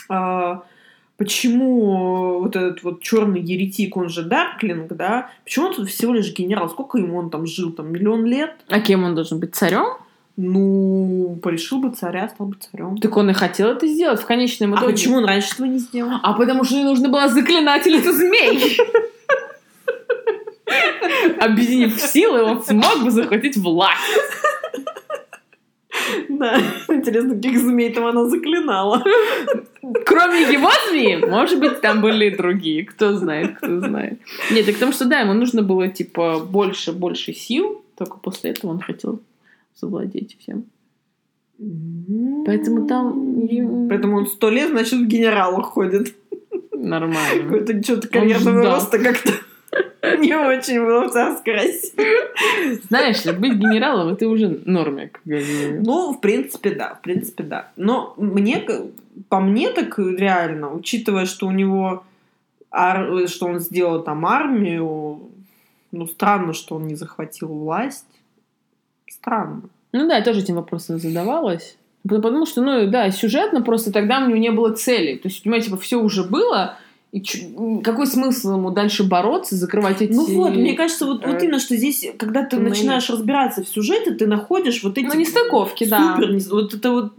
а, 0.08 0.62
почему 1.18 2.38
вот 2.40 2.56
этот 2.56 2.82
вот 2.82 3.02
черный 3.02 3.42
еретик, 3.42 3.96
он 3.96 4.08
же 4.08 4.22
Дарклинг, 4.22 4.94
да, 4.94 5.30
почему 5.44 5.66
он 5.66 5.74
тут 5.74 5.88
всего 5.90 6.14
лишь 6.14 6.32
генерал? 6.32 6.70
Сколько 6.70 6.96
ему 6.96 7.18
он 7.18 7.28
там 7.28 7.46
жил? 7.46 7.72
Там 7.72 7.92
миллион 7.92 8.24
лет? 8.24 8.52
А 8.68 8.80
кем 8.80 9.04
он 9.04 9.14
должен 9.14 9.38
быть? 9.38 9.54
Царем? 9.54 9.98
ну, 10.40 11.36
порешил 11.42 11.78
бы 11.78 11.90
царя, 11.90 12.28
стал 12.28 12.46
бы 12.46 12.56
царем. 12.60 12.98
Так 12.98 13.16
он 13.16 13.28
и 13.28 13.32
хотел 13.32 13.70
это 13.70 13.88
сделать 13.88 14.20
в 14.20 14.24
конечном 14.24 14.72
А 14.72 14.76
итоге. 14.76 14.92
почему 14.92 15.16
он 15.16 15.24
раньше 15.24 15.52
этого 15.54 15.66
не 15.66 15.78
сделал? 15.78 16.12
А 16.22 16.32
потому 16.32 16.62
что 16.62 16.76
ей 16.76 16.84
нужно 16.84 17.08
было 17.08 17.28
заклинательницу 17.28 18.12
змей. 18.12 18.78
Объединив 21.40 22.00
силы, 22.00 22.42
он 22.44 22.62
смог 22.62 23.02
бы 23.02 23.10
захватить 23.10 23.56
власть. 23.56 23.98
Да, 26.28 26.60
интересно, 26.88 27.34
каких 27.34 27.58
змей 27.58 27.92
там 27.92 28.06
она 28.06 28.24
заклинала. 28.26 29.02
Кроме 30.04 30.42
его 30.42 30.70
змеи, 30.88 31.16
может 31.16 31.58
быть, 31.60 31.80
там 31.80 32.00
были 32.00 32.26
и 32.26 32.36
другие. 32.36 32.84
Кто 32.84 33.14
знает, 33.16 33.56
кто 33.56 33.80
знает. 33.80 34.18
Нет, 34.50 34.66
так 34.66 34.74
потому 34.74 34.92
что, 34.92 35.04
да, 35.06 35.20
ему 35.20 35.34
нужно 35.34 35.62
было, 35.62 35.88
типа, 35.88 36.40
больше, 36.40 36.92
больше 36.92 37.32
сил. 37.32 37.82
Только 37.96 38.18
после 38.18 38.50
этого 38.50 38.70
он 38.70 38.80
хотел 38.80 39.20
завладеть 39.74 40.36
всем. 40.38 40.64
Поэтому 42.46 42.86
там 42.86 43.88
Поэтому 43.88 44.18
он 44.18 44.26
сто 44.26 44.48
лет, 44.48 44.70
значит, 44.70 45.00
в 45.00 45.06
генералах 45.06 45.66
ходит. 45.66 46.14
Нормально. 46.72 47.44
Какой-то 47.44 47.82
что-то 47.82 48.08
карьерного 48.08 48.64
роста 48.64 48.98
как-то 48.98 49.32
не 50.16 50.34
очень 50.34 50.80
было 50.84 51.08
в 51.08 51.12
царской 51.12 51.54
России. 51.54 52.82
Знаешь 52.88 53.24
ли, 53.24 53.32
быть 53.32 53.54
генералом, 53.54 54.08
это 54.14 54.28
уже 54.28 54.48
говорили. 54.48 55.78
Ну, 55.78 56.12
в 56.12 56.20
принципе, 56.20 56.70
да, 56.70 56.94
в 56.94 57.00
принципе, 57.02 57.44
да. 57.44 57.70
Но 57.76 58.14
мне, 58.16 58.66
по 59.28 59.40
мне 59.40 59.70
так 59.70 59.98
реально, 59.98 60.72
учитывая, 60.72 61.26
что 61.26 61.46
у 61.46 61.50
него, 61.50 62.04
что 62.70 63.46
он 63.46 63.60
сделал 63.60 64.02
там 64.02 64.24
армию, 64.26 65.20
ну, 65.92 66.06
странно, 66.06 66.52
что 66.52 66.76
он 66.76 66.86
не 66.86 66.94
захватил 66.94 67.48
власть. 67.48 68.06
Странно. 69.10 69.62
Ну 69.92 70.06
да, 70.06 70.16
я 70.16 70.22
тоже 70.22 70.40
этим 70.40 70.56
вопросом 70.56 70.98
задавалась. 70.98 71.76
Потому 72.08 72.46
что, 72.46 72.62
ну 72.62 72.86
да, 72.90 73.10
сюжетно 73.10 73.62
просто 73.62 73.92
тогда 73.92 74.20
у 74.20 74.28
него 74.28 74.38
не 74.38 74.50
было 74.50 74.72
цели. 74.72 75.16
То 75.16 75.28
есть, 75.28 75.42
понимаете, 75.42 75.66
типа, 75.66 75.78
все 75.78 75.96
уже 75.96 76.24
было, 76.24 76.76
и 77.10 77.22
чё- 77.22 77.80
какой 77.82 78.06
смысл 78.06 78.54
ему 78.56 78.70
дальше 78.70 79.02
бороться, 79.04 79.56
закрывать 79.56 80.02
эти... 80.02 80.12
Ну 80.12 80.26
вот, 80.34 80.54
мне 80.54 80.74
кажется, 80.74 81.06
вот, 81.06 81.24
вот 81.24 81.36
э, 81.42 81.44
именно, 81.44 81.58
что 81.58 81.74
здесь, 81.76 82.06
когда 82.18 82.42
ты 82.44 82.56
туннели. 82.56 82.68
начинаешь 82.70 83.08
разбираться 83.08 83.64
в 83.64 83.68
сюжете, 83.68 84.10
ты 84.12 84.26
находишь 84.26 84.82
вот 84.82 84.98
эти... 84.98 85.06
Ну, 85.06 85.14
нестыковки, 85.14 85.84
да. 85.84 86.16
супер, 86.16 86.38
вот 86.50 86.74
это 86.74 86.90
вот 86.92 87.12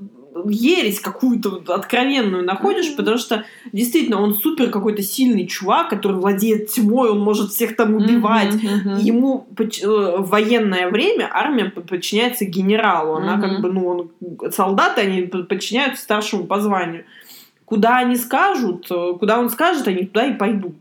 ересь 0.46 1.00
какую-то 1.00 1.62
откровенную 1.68 2.46
находишь, 2.46 2.88
Мгм. 2.90 2.98
потому 2.98 3.18
что 3.18 3.44
действительно 3.74 4.22
он 4.22 4.36
супер 4.36 4.70
какой-то 4.70 5.02
сильный 5.02 5.46
чувак, 5.48 5.90
который 5.90 6.18
владеет 6.18 6.68
тьмой, 6.70 7.10
он 7.10 7.20
может 7.20 7.50
всех 7.52 7.76
там 7.76 7.96
убивать. 7.96 8.54
Мгм, 8.54 8.76
мгм. 8.94 8.98
Ему 9.00 9.48
э, 9.58 9.64
в 10.20 10.30
военное 10.30 10.90
время 10.90 11.30
армия 11.34 11.66
по- 11.66 11.82
подчиняется 11.82 12.46
генералу. 12.46 13.16
Она 13.16 13.36
Мгм. 13.38 13.42
как 13.42 13.62
бы, 13.62 13.72
ну, 13.74 13.88
он, 13.88 14.52
солдаты, 14.52 15.02
они 15.02 15.24
по- 15.24 15.40
подчиняются 15.44 16.04
старшему 16.04 16.44
по 16.46 16.62
званию. 16.62 17.04
Куда 17.70 18.00
они 18.00 18.16
скажут, 18.16 18.88
э, 18.90 19.14
куда 19.20 19.38
он 19.38 19.52
скажет, 19.52 19.88
они 19.88 20.08
туда 20.08 20.26
и 20.26 20.34
пойдут. 20.34 20.74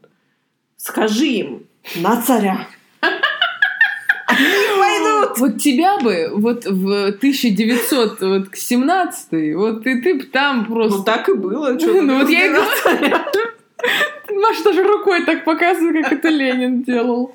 Скажи 0.78 1.26
им 1.26 1.64
на 1.96 2.22
царя. 2.22 2.66
Они 4.26 4.46
пойдут. 4.78 5.38
Вот 5.38 5.58
тебя 5.58 5.98
бы 5.98 6.30
вот 6.32 6.64
в 6.64 7.08
1917 7.08 9.54
вот 9.54 9.86
и 9.86 10.00
ты 10.00 10.14
бы 10.14 10.22
там 10.24 10.64
просто... 10.64 10.96
Ну 10.98 11.04
так 11.04 11.28
и 11.28 11.34
было. 11.34 11.76
Ну, 11.78 12.20
вот 12.20 12.30
я 12.30 12.46
и 12.46 12.50
разбираться? 12.50 13.40
Маша 14.34 14.64
даже 14.64 14.82
рукой 14.82 15.24
так 15.24 15.44
показывает, 15.44 16.02
как 16.04 16.14
это 16.14 16.28
Ленин 16.28 16.82
делал. 16.82 17.32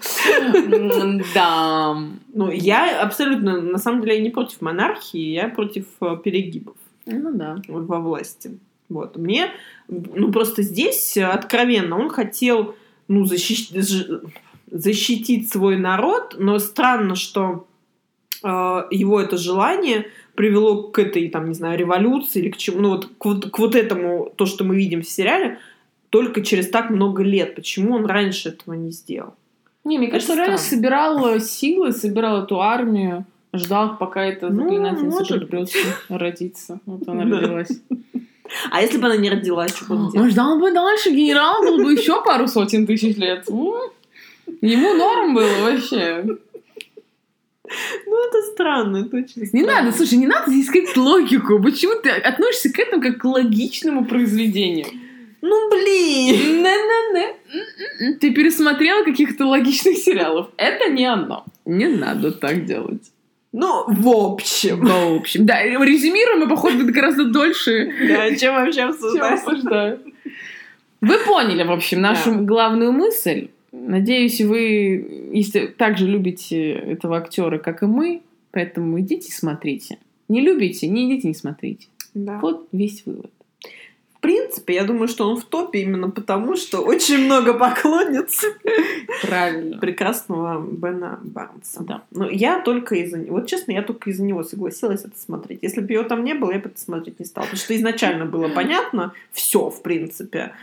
Да. 1.33 1.95
Ну, 2.33 2.51
я 2.51 3.01
абсолютно, 3.01 3.61
на 3.61 3.77
самом 3.77 4.01
деле, 4.01 4.21
не 4.21 4.31
против 4.31 4.59
монархии, 4.61 5.33
я 5.33 5.47
против 5.47 5.85
э, 6.01 6.17
перегибов. 6.23 6.75
Ну 7.05 7.31
да. 7.33 7.57
во 7.67 7.99
власти. 7.99 8.57
Вот. 8.93 9.17
Мне, 9.17 9.49
ну, 9.87 10.31
просто 10.31 10.61
здесь 10.61 11.17
э, 11.17 11.25
откровенно 11.25 11.99
он 11.99 12.09
хотел, 12.09 12.75
ну, 13.07 13.25
ж- 13.25 14.21
защитить 14.71 15.51
свой 15.51 15.77
народ, 15.77 16.35
но 16.37 16.59
странно, 16.59 17.15
что 17.15 17.67
э, 18.43 18.47
его 18.91 19.19
это 19.19 19.37
желание 19.37 20.05
привело 20.35 20.83
к 20.89 20.99
этой, 20.99 21.29
там, 21.29 21.47
не 21.47 21.53
знаю, 21.53 21.77
революции 21.77 22.39
или 22.41 22.49
к 22.49 22.57
чему, 22.57 22.81
ну, 22.81 22.89
вот 22.89 23.05
к, 23.17 23.25
вот 23.25 23.49
к 23.49 23.59
вот 23.59 23.75
этому, 23.75 24.31
то, 24.35 24.45
что 24.45 24.63
мы 24.63 24.75
видим 24.75 25.01
в 25.01 25.09
сериале, 25.09 25.59
только 26.09 26.41
через 26.41 26.69
так 26.69 26.89
много 26.89 27.23
лет. 27.23 27.55
Почему 27.55 27.95
он 27.95 28.05
раньше 28.05 28.49
этого 28.49 28.75
не 28.75 28.91
сделал? 28.91 29.33
Не, 29.83 29.97
мне 29.97 30.07
кажется, 30.07 30.33
он 30.33 30.39
Это 30.39 30.45
реально 30.47 30.63
собирал 30.63 31.39
силы, 31.39 31.91
собирал 31.91 32.43
эту 32.43 32.61
армию, 32.61 33.25
ждал, 33.53 33.97
пока 33.97 34.23
эта 34.25 34.49
Ну, 34.49 34.63
заклинательница 34.63 35.05
может 35.17 35.49
придется 35.49 35.77
родиться. 36.09 36.79
Вот 36.85 37.07
она 37.07 37.23
родилась. 37.39 37.81
А 38.69 38.81
если 38.81 38.97
бы 38.97 39.05
она 39.05 39.17
не 39.17 39.29
родилась, 39.29 39.75
что 39.75 39.85
бы 39.85 39.95
он 39.95 40.11
делал? 40.11 40.25
Он 40.25 40.31
ждал 40.31 40.59
бы 40.59 40.71
дальше, 40.71 41.11
генерал 41.11 41.63
был 41.63 41.77
бы 41.77 41.93
еще 41.93 42.21
пару 42.23 42.47
сотен 42.47 42.85
тысяч 42.85 43.15
лет. 43.17 43.47
Ему 44.61 44.93
норм 44.93 45.33
было 45.33 45.71
вообще. 45.71 46.23
Ну, 48.05 48.27
это 48.27 48.41
странно, 48.51 48.97
это 48.97 49.17
очень 49.17 49.49
Не 49.53 49.63
надо, 49.63 49.91
слушай, 49.91 50.15
не 50.15 50.27
надо 50.27 50.51
здесь 50.51 50.67
искать 50.67 50.95
логику. 50.97 51.61
Почему 51.61 51.99
ты 52.01 52.09
относишься 52.09 52.71
к 52.71 52.79
этому 52.79 53.01
как 53.01 53.17
к 53.17 53.25
логичному 53.25 54.05
произведению? 54.05 54.87
Ну, 55.41 55.69
блин! 55.69 56.61
Не-не-не. 56.61 58.13
Ты 58.19 58.31
пересмотрела 58.31 59.03
каких-то 59.03 59.45
логичных 59.45 59.97
сериалов. 59.97 60.49
Это 60.57 60.89
не 60.89 61.05
оно. 61.05 61.45
Не 61.65 61.87
надо 61.87 62.31
так 62.31 62.65
делать. 62.65 63.12
Ну, 63.53 63.85
в 63.87 64.09
общем. 64.09 64.83
В 64.83 65.17
общем, 65.17 65.45
да, 65.45 65.63
резюмируем 65.63 66.39
мы, 66.41 66.49
походу, 66.49 66.91
гораздо 66.91 67.25
дольше, 67.25 67.93
Да, 68.07 68.35
чем 68.35 68.55
вообще 68.55 68.81
обсуждаем. 68.81 69.99
Вы 71.01 71.17
поняли, 71.19 71.63
в 71.63 71.71
общем, 71.71 72.01
нашу 72.01 72.43
главную 72.45 72.91
мысль. 72.91 73.49
Надеюсь, 73.71 74.41
вы, 74.41 75.31
если 75.33 75.67
также 75.67 76.07
любите 76.07 76.71
этого 76.71 77.17
актера, 77.17 77.57
как 77.59 77.83
и 77.83 77.85
мы, 77.85 78.21
поэтому 78.51 78.99
идите 78.99 79.31
смотрите. 79.31 79.97
Не 80.29 80.41
любите, 80.41 80.87
не 80.87 81.11
идите, 81.11 81.27
не 81.27 81.33
смотрите. 81.33 81.87
Да. 82.13 82.39
Вот 82.39 82.67
весь 82.71 83.03
вывод. 83.05 83.31
В 84.23 84.25
принципе, 84.25 84.75
я 84.75 84.85
думаю, 84.85 85.09
что 85.09 85.29
он 85.29 85.35
в 85.35 85.43
топе 85.43 85.81
именно 85.81 86.09
потому, 86.09 86.55
что 86.55 86.79
очень 86.79 87.25
много 87.25 87.53
поклонниц 87.55 88.45
Правильно. 89.21 89.79
прекрасного 89.79 90.65
Бена 90.65 91.19
Барнса. 91.21 91.83
Да. 91.83 92.03
Но 92.11 92.29
я 92.29 92.61
только 92.61 92.95
из-за 92.95 93.17
него, 93.17 93.35
вот 93.35 93.47
честно, 93.47 93.73
я 93.73 93.81
только 93.81 94.11
из-за 94.11 94.23
него 94.23 94.43
согласилась 94.43 95.01
это 95.03 95.19
смотреть. 95.19 95.59
Если 95.61 95.81
бы 95.81 95.91
его 95.91 96.03
там 96.05 96.23
не 96.23 96.35
было, 96.35 96.53
я 96.53 96.59
бы 96.59 96.69
это 96.69 96.79
смотреть 96.79 97.19
не 97.19 97.25
стала. 97.25 97.43
Потому 97.43 97.59
что 97.59 97.75
изначально 97.75 98.25
было 98.25 98.47
понятно 98.55 99.11
все, 99.33 99.69
в 99.69 99.81
принципе. 99.81 100.53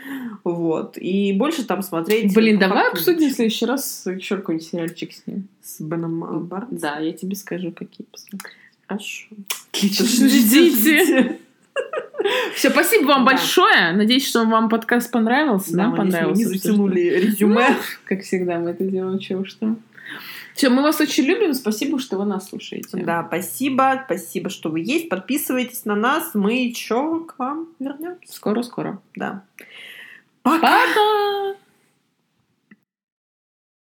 Вот. 0.43 0.97
И 0.97 1.31
больше 1.33 1.63
там 1.63 1.83
смотреть... 1.83 2.33
Блин, 2.33 2.57
давай 2.57 2.89
обсудим 2.89 3.29
в 3.29 3.33
следующий 3.33 3.67
раз 3.67 4.07
еще 4.07 4.37
какой-нибудь 4.37 4.67
сериальчик 4.67 5.13
с 5.13 5.27
ним. 5.27 5.47
С 5.61 5.79
Беном 5.81 6.47
Барнсом. 6.47 6.79
Да, 6.79 6.97
я 6.97 7.13
тебе 7.13 7.35
скажу, 7.35 7.71
какие 7.71 8.07
посмотреть. 8.11 8.55
Хорошо. 8.87 9.27
Отлично, 9.71 10.27
Ждите. 10.29 11.37
Все, 12.55 12.69
спасибо 12.69 13.07
вам 13.07 13.25
Да. 13.25 13.31
большое. 13.31 13.91
Надеюсь, 13.93 14.27
что 14.27 14.43
вам 14.45 14.69
подкаст 14.69 15.11
понравился. 15.11 15.75
Да, 15.75 15.87
Нам 15.87 15.91
надеюсь, 15.91 16.05
мы 16.13 16.19
понравился. 16.19 16.41
не 16.41 16.57
затянули 16.57 16.99
резюме. 17.01 17.69
Ну, 17.69 17.75
Как 18.05 18.21
всегда 18.21 18.59
мы 18.59 18.71
это 18.71 18.83
делаем, 18.83 19.19
чего 19.19 19.45
что. 19.45 19.75
Все, 20.53 20.69
мы 20.69 20.81
вас 20.83 20.99
очень 20.99 21.23
любим. 21.23 21.53
Спасибо, 21.53 21.97
что 21.99 22.17
вы 22.17 22.25
нас 22.25 22.49
слушаете. 22.49 22.97
Да, 22.97 23.25
спасибо, 23.27 24.03
спасибо, 24.05 24.49
что 24.49 24.69
вы 24.69 24.81
есть. 24.81 25.07
Подписывайтесь 25.09 25.85
на 25.85 25.95
нас, 25.95 26.31
мы 26.33 26.65
еще 26.67 27.23
к 27.25 27.39
вам 27.39 27.67
вернемся. 27.79 28.19
Скоро-скоро. 28.33 28.99
Да. 29.15 29.43
Пока! 30.43 30.59
Пока! 30.59 31.55